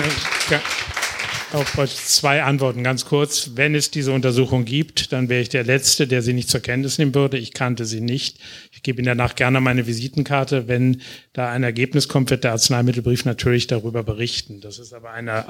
[1.52, 3.52] Auf zwei Antworten ganz kurz.
[3.54, 6.98] Wenn es diese Untersuchung gibt, dann wäre ich der Letzte, der sie nicht zur Kenntnis
[6.98, 7.38] nehmen würde.
[7.38, 8.38] Ich kannte sie nicht.
[8.70, 10.68] Ich gebe Ihnen danach gerne meine Visitenkarte.
[10.68, 11.00] Wenn
[11.32, 14.60] da ein Ergebnis kommt, wird der Arzneimittelbrief natürlich darüber berichten.
[14.60, 15.46] Das ist aber eine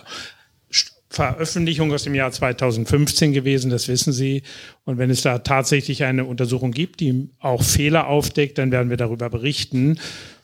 [1.10, 4.42] Veröffentlichung aus dem Jahr 2015 gewesen, das wissen Sie.
[4.84, 8.98] Und wenn es da tatsächlich eine Untersuchung gibt, die auch Fehler aufdeckt, dann werden wir
[8.98, 9.98] darüber berichten.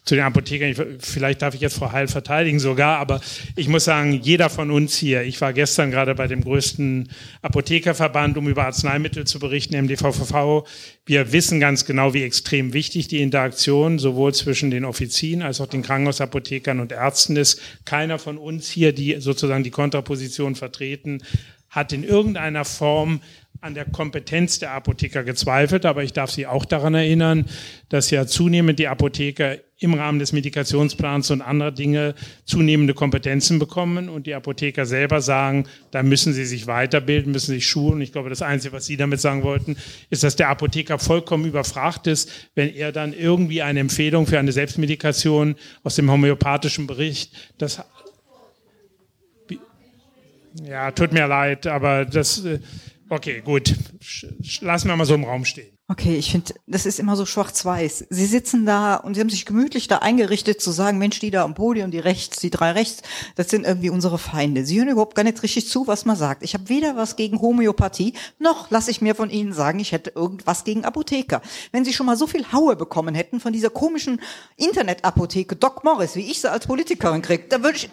[0.05, 0.71] Zu den Apothekern.
[0.71, 3.21] Ich, vielleicht darf ich jetzt Frau Heil verteidigen sogar, aber
[3.57, 7.09] ich muss sagen, jeder von uns hier, ich war gestern gerade bei dem größten
[7.41, 10.67] Apothekerverband, um über Arzneimittel zu berichten, MDVVV.
[11.07, 15.67] Wir wissen ganz genau, wie extrem wichtig die Interaktion sowohl zwischen den Offizien als auch
[15.67, 17.61] den Krankenhausapothekern und Ärzten ist.
[17.87, 21.23] Keiner von uns hier, die sozusagen die Kontraposition vertreten,
[21.71, 23.21] hat in irgendeiner Form
[23.61, 27.47] an der Kompetenz der Apotheker gezweifelt, aber ich darf Sie auch daran erinnern,
[27.89, 34.09] dass ja zunehmend die Apotheker im Rahmen des Medikationsplans und anderer Dinge zunehmende Kompetenzen bekommen
[34.09, 38.01] und die Apotheker selber sagen, da müssen sie sich weiterbilden, müssen sich schulen.
[38.01, 39.77] Ich glaube, das Einzige, was Sie damit sagen wollten,
[40.11, 44.53] ist, dass der Apotheker vollkommen überfragt ist, wenn er dann irgendwie eine Empfehlung für eine
[44.53, 47.83] Selbstmedikation aus dem homöopathischen Bericht, das
[50.63, 52.61] ja, tut mir leid, aber das, äh,
[53.09, 53.75] okay, gut,
[54.61, 55.74] lassen wir mal so im Raum stehen.
[55.87, 58.07] Okay, ich finde, das ist immer so schwarz-weiß.
[58.09, 61.45] Sie sitzen da und sie haben sich gemütlich da eingerichtet zu sagen, Mensch, die da
[61.45, 63.03] am Podium, die rechts, die drei rechts,
[63.37, 64.65] das sind irgendwie unsere Feinde.
[64.65, 66.43] Sie hören überhaupt gar nicht richtig zu, was man sagt.
[66.43, 70.13] Ich habe weder was gegen Homöopathie, noch lasse ich mir von Ihnen sagen, ich hätte
[70.15, 71.43] irgendwas gegen Apotheker.
[71.71, 74.23] Wenn Sie schon mal so viel Haue bekommen hätten von dieser komischen
[74.57, 77.91] Internetapotheke Doc Morris, wie ich sie als Politikerin kriege, da würde ich,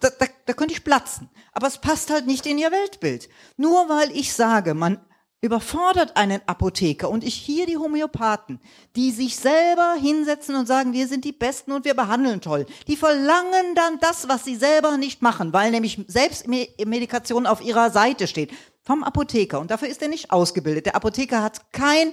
[0.00, 1.30] da, da, da könnte ich platzen.
[1.52, 3.30] Aber es passt halt nicht in Ihr Weltbild.
[3.56, 4.98] Nur weil ich sage, man
[5.44, 8.60] überfordert einen Apotheker und ich hier die Homöopathen,
[8.96, 12.64] die sich selber hinsetzen und sagen, wir sind die Besten und wir behandeln toll.
[12.88, 18.26] Die verlangen dann das, was sie selber nicht machen, weil nämlich Selbstmedikation auf ihrer Seite
[18.26, 18.52] steht.
[18.86, 19.60] Vom Apotheker.
[19.60, 20.86] Und dafür ist er nicht ausgebildet.
[20.86, 22.12] Der Apotheker hat keine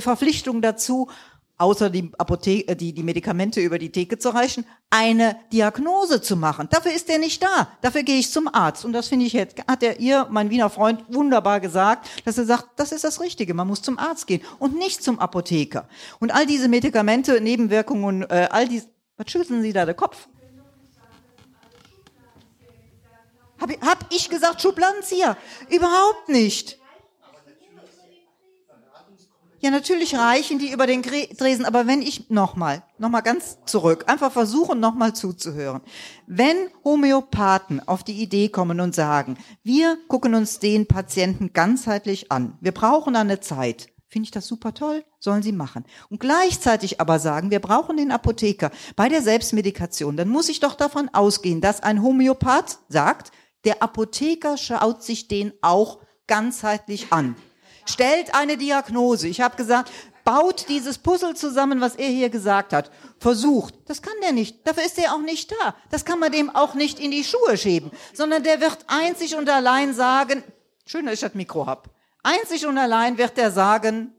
[0.00, 1.08] Verpflichtung dazu,
[1.58, 6.36] außer die, Apotheke, äh, die, die Medikamente über die Theke zu reichen, eine Diagnose zu
[6.36, 6.68] machen.
[6.70, 7.68] Dafür ist er nicht da.
[7.82, 8.84] Dafür gehe ich zum Arzt.
[8.84, 12.46] Und das finde ich jetzt, hat er ihr, mein Wiener Freund, wunderbar gesagt, dass er
[12.46, 13.52] sagt, das ist das Richtige.
[13.52, 15.88] Man muss zum Arzt gehen und nicht zum Apotheker.
[16.20, 18.82] Und all diese Medikamente, Nebenwirkungen, äh, all die,
[19.16, 20.28] was schütteln Sie da den Kopf?
[23.60, 25.36] Hab, hab ich gesagt Schubladenzieher?
[25.68, 26.78] Überhaupt nicht.
[29.60, 34.30] Ja, natürlich reichen die über den Dresen, aber wenn ich nochmal, nochmal ganz zurück, einfach
[34.30, 35.80] versuchen, nochmal zuzuhören.
[36.28, 42.56] Wenn Homöopathen auf die Idee kommen und sagen, wir gucken uns den Patienten ganzheitlich an,
[42.60, 45.84] wir brauchen eine Zeit, finde ich das super toll, sollen sie machen.
[46.08, 50.76] Und gleichzeitig aber sagen, wir brauchen den Apotheker bei der Selbstmedikation, dann muss ich doch
[50.76, 53.32] davon ausgehen, dass ein Homöopath sagt,
[53.64, 55.98] der Apotheker schaut sich den auch
[56.28, 57.34] ganzheitlich an
[57.88, 59.28] stellt eine Diagnose.
[59.28, 59.90] Ich habe gesagt,
[60.24, 62.90] baut dieses Puzzle zusammen, was er hier gesagt hat.
[63.18, 63.74] Versucht.
[63.86, 64.66] Das kann der nicht.
[64.66, 65.74] Dafür ist er auch nicht da.
[65.90, 67.90] Das kann man dem auch nicht in die Schuhe schieben.
[68.12, 70.44] Sondern der wird einzig und allein sagen,
[70.84, 71.88] schön, dass ich das Mikro hab.
[72.22, 74.12] Einzig und allein wird er sagen,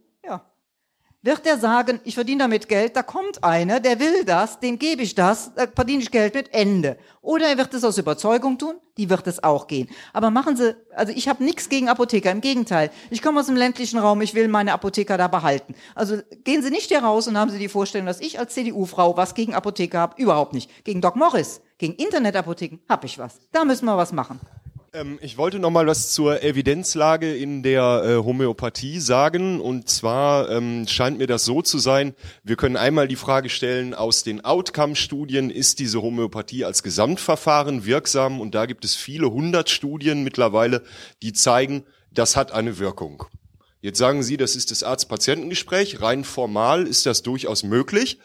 [1.22, 5.02] wird er sagen, ich verdiene damit Geld, da kommt einer, der will das, dem gebe
[5.02, 6.98] ich das, da verdiene ich Geld mit, Ende.
[7.22, 9.90] Oder er wird es aus Überzeugung tun, die wird es auch gehen.
[10.14, 12.90] Aber machen Sie, also ich habe nichts gegen Apotheker, im Gegenteil.
[13.10, 15.76] Ich komme aus dem ländlichen Raum, ich will meine Apotheker da behalten.
[15.94, 19.18] Also gehen Sie nicht hier raus und haben Sie die Vorstellung, dass ich als CDU-Frau
[19.18, 20.22] was gegen Apotheker habe.
[20.22, 20.86] Überhaupt nicht.
[20.86, 23.41] Gegen Doc Morris, gegen Internetapotheken habe ich was.
[23.52, 24.40] Da müssen wir was machen.
[24.94, 29.61] Ähm, ich wollte noch mal was zur Evidenzlage in der äh, Homöopathie sagen.
[29.61, 33.94] Und zwar ähm, scheint mir das so zu sein, wir können einmal die Frage stellen,
[33.94, 38.41] aus den Outcome-Studien ist diese Homöopathie als Gesamtverfahren wirksam?
[38.41, 40.84] Und da gibt es viele hundert Studien mittlerweile,
[41.22, 43.26] die zeigen, das hat eine Wirkung.
[43.82, 46.02] Jetzt sagen Sie, das ist das Arzt-Patientengespräch.
[46.02, 48.20] Rein formal ist das durchaus möglich.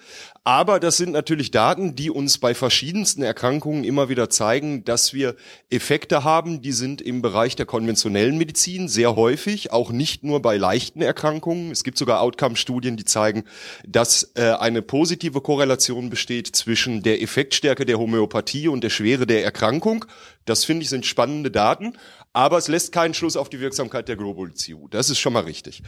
[0.47, 5.37] Aber das sind natürlich Daten, die uns bei verschiedensten Erkrankungen immer wieder zeigen, dass wir
[5.71, 10.59] Effekte haben, die sind im Bereich der konventionellen Medizin sehr häufig, auch nicht nur bei
[10.59, 11.71] leichten Erkrankungen.
[11.71, 13.45] Es gibt sogar Outcome-Studien, die zeigen,
[13.89, 19.45] dass äh, eine positive Korrelation besteht zwischen der Effektstärke der Homöopathie und der Schwere der
[19.45, 20.05] Erkrankung.
[20.45, 21.95] Das finde ich sind spannende Daten,
[22.35, 24.89] aber es lässt keinen Schluss auf die Wirksamkeit der Global CU.
[24.89, 25.82] Das ist schon mal richtig.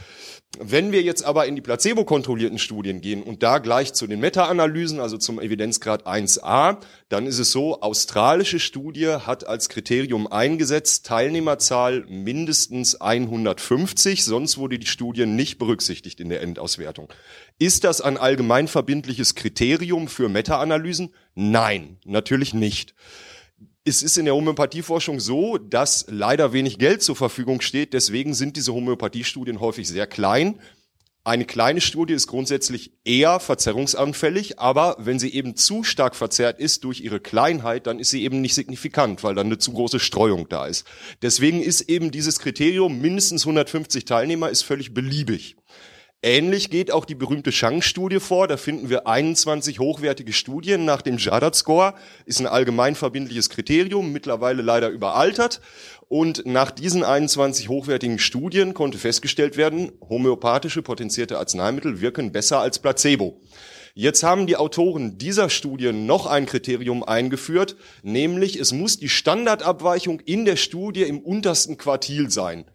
[0.57, 5.01] Wenn wir jetzt aber in die placebo-kontrollierten Studien gehen und da gleich zu den Meta-Analysen,
[5.01, 6.77] also zum Evidenzgrad 1a,
[7.09, 14.79] dann ist es so, australische Studie hat als Kriterium eingesetzt, Teilnehmerzahl mindestens 150, sonst wurde
[14.79, 17.11] die Studie nicht berücksichtigt in der Endauswertung.
[17.59, 21.13] Ist das ein allgemein verbindliches Kriterium für Meta-Analysen?
[21.35, 22.95] Nein, natürlich nicht
[23.87, 27.93] es ist in der Homöopathieforschung so, dass leider wenig Geld zur Verfügung steht.
[27.93, 30.59] Deswegen sind diese Homöopathiestudien häufig sehr klein.
[31.23, 36.83] Eine kleine Studie ist grundsätzlich eher verzerrungsanfällig, aber wenn sie eben zu stark verzerrt ist
[36.83, 40.47] durch ihre Kleinheit, dann ist sie eben nicht signifikant, weil dann eine zu große Streuung
[40.47, 40.85] da ist.
[41.21, 45.57] Deswegen ist eben dieses Kriterium mindestens 150 Teilnehmer ist völlig beliebig.
[46.23, 48.47] Ähnlich geht auch die berühmte Chang-Studie vor.
[48.47, 51.93] Da finden wir 21 hochwertige Studien nach dem Jadat-Score.
[52.25, 55.61] Ist ein allgemein verbindliches Kriterium, mittlerweile leider überaltert.
[56.07, 62.79] Und nach diesen 21 hochwertigen Studien konnte festgestellt werden, homöopathische potenzierte Arzneimittel wirken besser als
[62.79, 63.39] Placebo.
[63.93, 70.19] Jetzt haben die Autoren dieser Studie noch ein Kriterium eingeführt, nämlich es muss die Standardabweichung
[70.21, 72.65] in der Studie im untersten Quartil sein.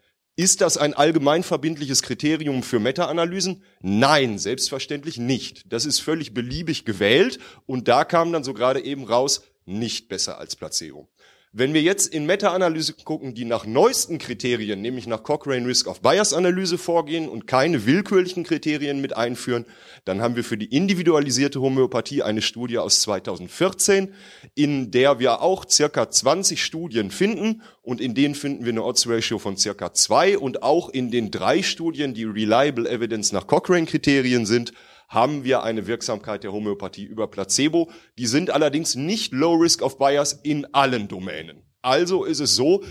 [0.43, 3.63] Ist das ein allgemein verbindliches Kriterium für Meta-Analysen?
[3.81, 5.73] Nein, selbstverständlich nicht.
[5.73, 10.39] Das ist völlig beliebig gewählt und da kam dann so gerade eben raus, nicht besser
[10.39, 11.09] als Placebo.
[11.55, 16.01] Wenn wir jetzt in Meta-Analyse gucken, die nach neuesten Kriterien, nämlich nach Cochrane Risk of
[16.01, 19.67] Bias Analyse vorgehen und keine willkürlichen Kriterien mit einführen,
[20.07, 24.15] dann haben wir für die individualisierte Homöopathie eine Studie aus 2014,
[24.55, 27.61] in der wir auch circa 20 Studien finden.
[27.83, 31.31] Und in denen finden wir eine Odds Ratio von circa zwei und auch in den
[31.31, 34.73] drei Studien, die Reliable Evidence nach Cochrane Kriterien sind,
[35.13, 37.91] haben wir eine Wirksamkeit der Homöopathie über Placebo.
[38.19, 41.63] Die sind allerdings nicht Low Risk of Bias in allen Domänen.
[41.83, 42.83] Also ist es so,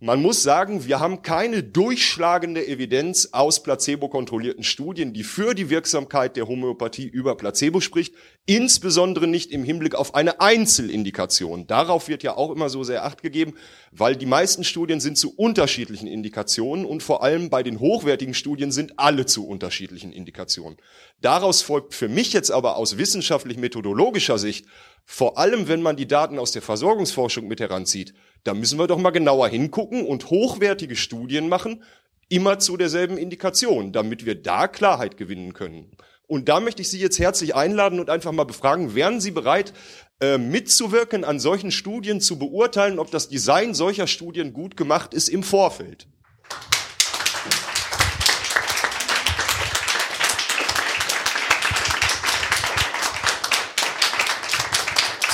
[0.00, 6.36] man muss sagen, wir haben keine durchschlagende Evidenz aus placebo-kontrollierten Studien, die für die Wirksamkeit
[6.36, 8.14] der Homöopathie über Placebo spricht,
[8.46, 11.66] insbesondere nicht im Hinblick auf eine Einzelindikation.
[11.66, 13.54] Darauf wird ja auch immer so sehr acht gegeben,
[13.90, 18.70] weil die meisten Studien sind zu unterschiedlichen Indikationen und vor allem bei den hochwertigen Studien
[18.70, 20.78] sind alle zu unterschiedlichen Indikationen.
[21.20, 24.66] Daraus folgt für mich jetzt aber aus wissenschaftlich-methodologischer Sicht,
[25.10, 28.12] vor allem wenn man die Daten aus der Versorgungsforschung mit heranzieht,
[28.44, 31.82] da müssen wir doch mal genauer hingucken und hochwertige Studien machen,
[32.28, 35.90] immer zu derselben Indikation, damit wir da Klarheit gewinnen können.
[36.26, 39.72] Und da möchte ich Sie jetzt herzlich einladen und einfach mal befragen, wären Sie bereit,
[40.20, 45.30] äh, mitzuwirken, an solchen Studien zu beurteilen, ob das Design solcher Studien gut gemacht ist
[45.30, 46.06] im Vorfeld?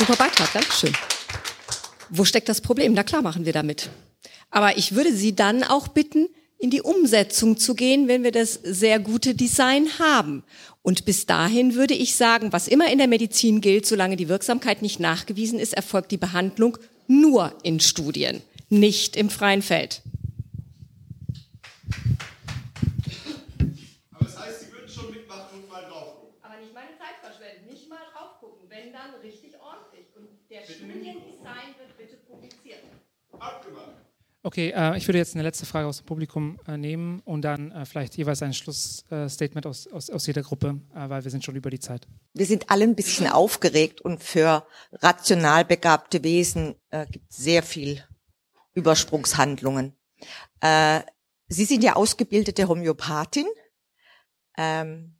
[0.06, 0.93] Super Beitrag, Dankeschön.
[2.10, 2.93] Wo steckt das Problem?
[2.93, 3.89] Na klar machen wir damit.
[4.51, 6.28] Aber ich würde Sie dann auch bitten,
[6.59, 10.44] in die Umsetzung zu gehen, wenn wir das sehr gute Design haben.
[10.82, 14.82] Und bis dahin würde ich sagen, was immer in der Medizin gilt, solange die Wirksamkeit
[14.82, 16.76] nicht nachgewiesen ist, erfolgt die Behandlung
[17.06, 20.02] nur in Studien, nicht im freien Feld.
[24.12, 26.35] Aber das heißt, Sie würden schon mitmachen und mal drauf gucken.
[26.43, 30.06] Aber nicht meine Zeit verschwenden, nicht mal drauf gucken, wenn dann richtig ordentlich.
[30.16, 32.85] Und der Studiendesign wird bitte publiziert.
[33.39, 33.90] Abgemacht.
[34.44, 37.72] Okay, äh, ich würde jetzt eine letzte Frage aus dem Publikum äh, nehmen und dann
[37.72, 41.56] äh, vielleicht jeweils ein Schlussstatement aus, aus, aus jeder Gruppe, äh, weil wir sind schon
[41.56, 42.06] über die Zeit.
[42.35, 47.62] Wir sind alle ein bisschen aufgeregt und für rational begabte Wesen äh, gibt es sehr
[47.62, 48.05] viel
[48.74, 49.97] Übersprungshandlungen.
[50.60, 51.01] Äh,
[51.48, 53.47] Sie sind ja ausgebildete Homöopathin.
[54.56, 55.18] Ähm,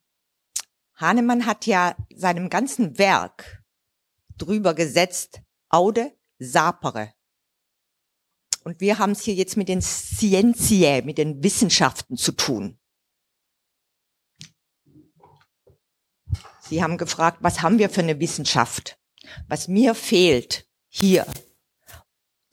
[0.97, 3.64] Hahnemann hat ja seinem ganzen Werk
[4.39, 7.13] drüber gesetzt, Aude sapere.
[8.65, 12.79] Und wir haben es hier jetzt mit den Scientiae, mit den Wissenschaften zu tun.
[16.61, 18.99] Sie haben gefragt, was haben wir für eine Wissenschaft?
[19.49, 21.27] Was mir fehlt hier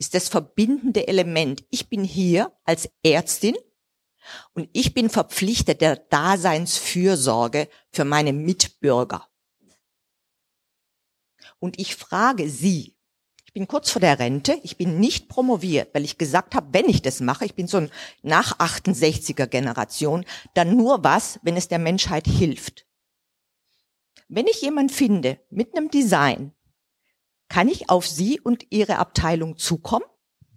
[0.02, 1.64] ist das verbindende Element.
[1.70, 3.56] Ich bin hier als Ärztin
[4.54, 9.31] und ich bin verpflichtet der Daseinsfürsorge für meine Mitbürger.
[11.62, 12.98] Und ich frage Sie,
[13.46, 16.90] ich bin kurz vor der Rente, ich bin nicht promoviert, weil ich gesagt habe, wenn
[16.90, 17.92] ich das mache, ich bin so ein
[18.24, 20.26] nach 68er Generation,
[20.56, 22.88] dann nur was, wenn es der Menschheit hilft.
[24.28, 26.54] Wenn ich jemand finde mit einem Design,
[27.48, 30.06] kann ich auf Sie und Ihre Abteilung zukommen?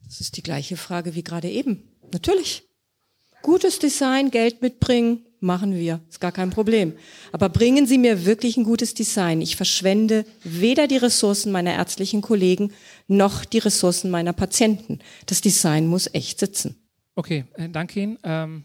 [0.07, 1.99] Das ist die gleiche Frage wie gerade eben.
[2.13, 2.67] Natürlich.
[3.43, 6.01] Gutes Design, Geld mitbringen, machen wir.
[6.09, 6.95] Ist gar kein Problem.
[7.31, 9.41] Aber bringen Sie mir wirklich ein gutes Design.
[9.41, 12.73] Ich verschwende weder die Ressourcen meiner ärztlichen Kollegen
[13.07, 14.99] noch die Ressourcen meiner Patienten.
[15.27, 16.77] Das Design muss echt sitzen.
[17.15, 18.19] Okay, äh, danke Ihnen.
[18.25, 18.65] Ähm,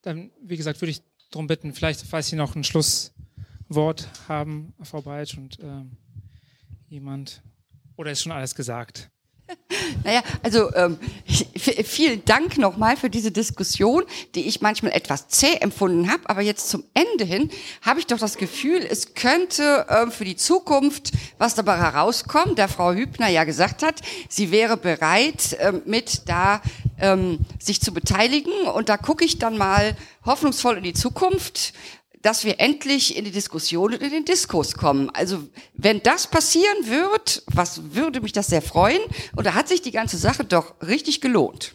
[0.00, 5.02] dann, wie gesagt, würde ich darum bitten, vielleicht, falls Sie noch ein Schlusswort haben, Frau
[5.02, 5.92] Breitsch und ähm,
[6.88, 7.42] jemand,
[7.96, 9.10] oder ist schon alles gesagt?
[10.04, 10.98] Naja, also ähm,
[11.56, 14.04] vielen Dank nochmal für diese Diskussion,
[14.34, 16.22] die ich manchmal etwas zäh empfunden habe.
[16.26, 17.50] Aber jetzt zum Ende hin
[17.82, 22.68] habe ich doch das Gefühl, es könnte ähm, für die Zukunft was dabei herauskommen, da
[22.68, 26.60] Frau Hübner ja gesagt hat, sie wäre bereit, ähm, mit da
[26.98, 28.52] ähm, sich zu beteiligen.
[28.74, 31.72] Und da gucke ich dann mal hoffnungsvoll in die Zukunft
[32.24, 35.10] dass wir endlich in die Diskussion und in den Diskurs kommen.
[35.10, 39.00] Also wenn das passieren wird, was würde mich das sehr freuen.
[39.36, 41.74] Und da hat sich die ganze Sache doch richtig gelohnt.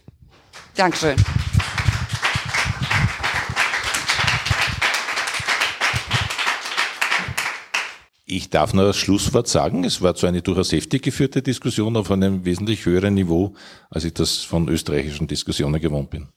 [0.75, 1.17] Dankeschön.
[8.25, 9.83] Ich darf nur das Schlusswort sagen.
[9.83, 13.53] Es war zwar eine durchaus heftig geführte Diskussion auf einem wesentlich höheren Niveau,
[13.91, 16.29] als ich das von österreichischen Diskussionen gewohnt bin.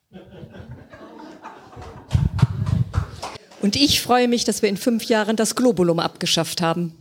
[3.63, 6.93] Und ich freue mich, dass wir in fünf Jahren das Globulum abgeschafft haben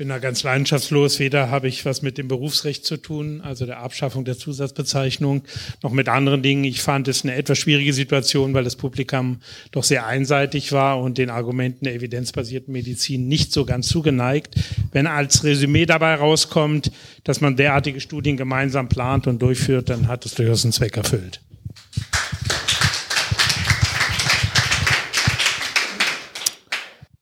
[0.00, 1.18] bin da ganz leidenschaftslos.
[1.18, 5.42] Weder habe ich was mit dem Berufsrecht zu tun, also der Abschaffung der Zusatzbezeichnung,
[5.82, 6.64] noch mit anderen Dingen.
[6.64, 9.42] Ich fand es eine etwas schwierige Situation, weil das Publikum
[9.72, 14.54] doch sehr einseitig war und den Argumenten der evidenzbasierten Medizin nicht so ganz zugeneigt.
[14.90, 16.90] Wenn als Resümee dabei rauskommt,
[17.24, 21.42] dass man derartige Studien gemeinsam plant und durchführt, dann hat es durchaus einen Zweck erfüllt.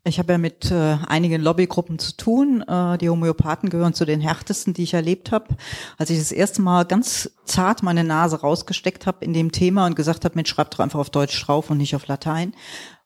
[0.09, 2.62] Ich habe ja mit äh, einigen Lobbygruppen zu tun.
[2.62, 5.56] Äh, die Homöopathen gehören zu den härtesten, die ich erlebt habe.
[5.98, 9.97] Als ich das erste Mal ganz zart meine Nase rausgesteckt habe in dem Thema und
[9.97, 12.55] gesagt habe, Mensch, schreibt doch einfach auf Deutsch drauf und nicht auf Latein.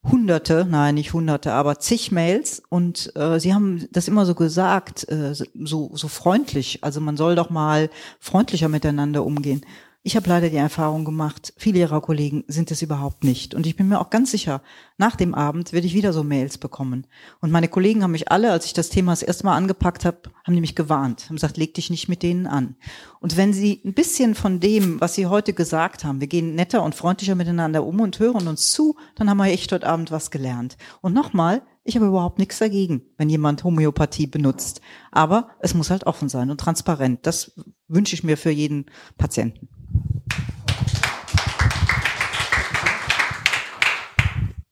[0.05, 5.09] Hunderte, nein, nicht hunderte, aber zig Mails und äh, sie haben das immer so gesagt,
[5.09, 6.83] äh, so, so freundlich.
[6.83, 7.89] Also man soll doch mal
[8.19, 9.65] freundlicher miteinander umgehen.
[10.05, 13.55] Ich habe leider die Erfahrung gemacht, viele ihrer Kollegen sind es überhaupt nicht.
[13.55, 14.61] Und ich bin mir auch ganz sicher,
[14.99, 17.07] nach dem Abend werde ich wieder so Mails bekommen.
[17.41, 20.23] Und meine Kollegen haben mich alle, als ich das Thema das erste Mal angepackt habe,
[20.45, 22.75] haben nämlich gewarnt, haben gesagt, leg dich nicht mit denen an.
[23.21, 26.83] Und wenn sie ein bisschen von dem, was sie heute gesagt haben, wir gehen netter
[26.83, 30.33] und freundlicher miteinander um und hören uns zu, dann haben wir echt heute Abend was
[30.33, 30.79] gelernt.
[31.01, 34.81] Und nochmal, ich habe überhaupt nichts dagegen, wenn jemand Homöopathie benutzt.
[35.13, 37.25] Aber es muss halt offen sein und transparent.
[37.25, 37.53] Das
[37.87, 39.69] wünsche ich mir für jeden Patienten.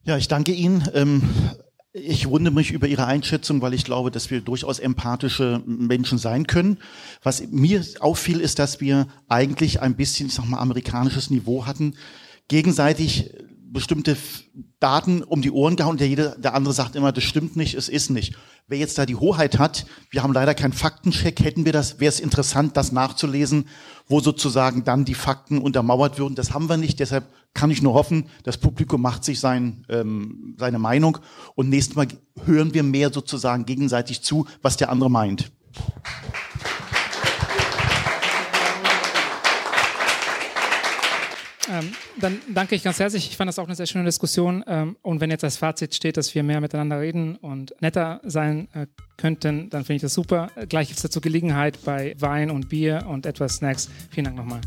[0.03, 0.89] Ja, ich danke Ihnen.
[0.95, 1.21] Ähm,
[1.93, 6.47] ich wundere mich über Ihre Einschätzung, weil ich glaube, dass wir durchaus empathische Menschen sein
[6.47, 6.79] können.
[7.21, 11.93] Was mir auffiel, ist, dass wir eigentlich ein bisschen, ich sag mal, amerikanisches Niveau hatten,
[12.47, 13.29] gegenseitig
[13.71, 14.17] bestimmte
[14.79, 15.97] Daten um die Ohren gehauen.
[15.97, 18.35] Der, jede, der andere sagt immer, das stimmt nicht, es ist nicht.
[18.67, 22.09] Wer jetzt da die Hoheit hat, wir haben leider keinen Faktencheck, hätten wir das, wäre
[22.09, 23.67] es interessant, das nachzulesen,
[24.07, 26.35] wo sozusagen dann die Fakten untermauert würden.
[26.35, 30.55] Das haben wir nicht, deshalb kann ich nur hoffen, das Publikum macht sich sein, ähm,
[30.57, 31.17] seine Meinung
[31.55, 32.07] und nächstes Mal
[32.45, 35.51] hören wir mehr sozusagen gegenseitig zu, was der andere meint.
[41.71, 43.29] Ähm, dann danke ich ganz herzlich.
[43.29, 44.63] Ich fand das auch eine sehr schöne Diskussion.
[44.67, 48.67] Ähm, und wenn jetzt das Fazit steht, dass wir mehr miteinander reden und netter sein
[48.73, 50.49] äh, könnten, dann finde ich das super.
[50.67, 53.89] Gleich gibt es dazu Gelegenheit bei Wein und Bier und etwas Snacks.
[54.09, 54.61] Vielen Dank nochmal.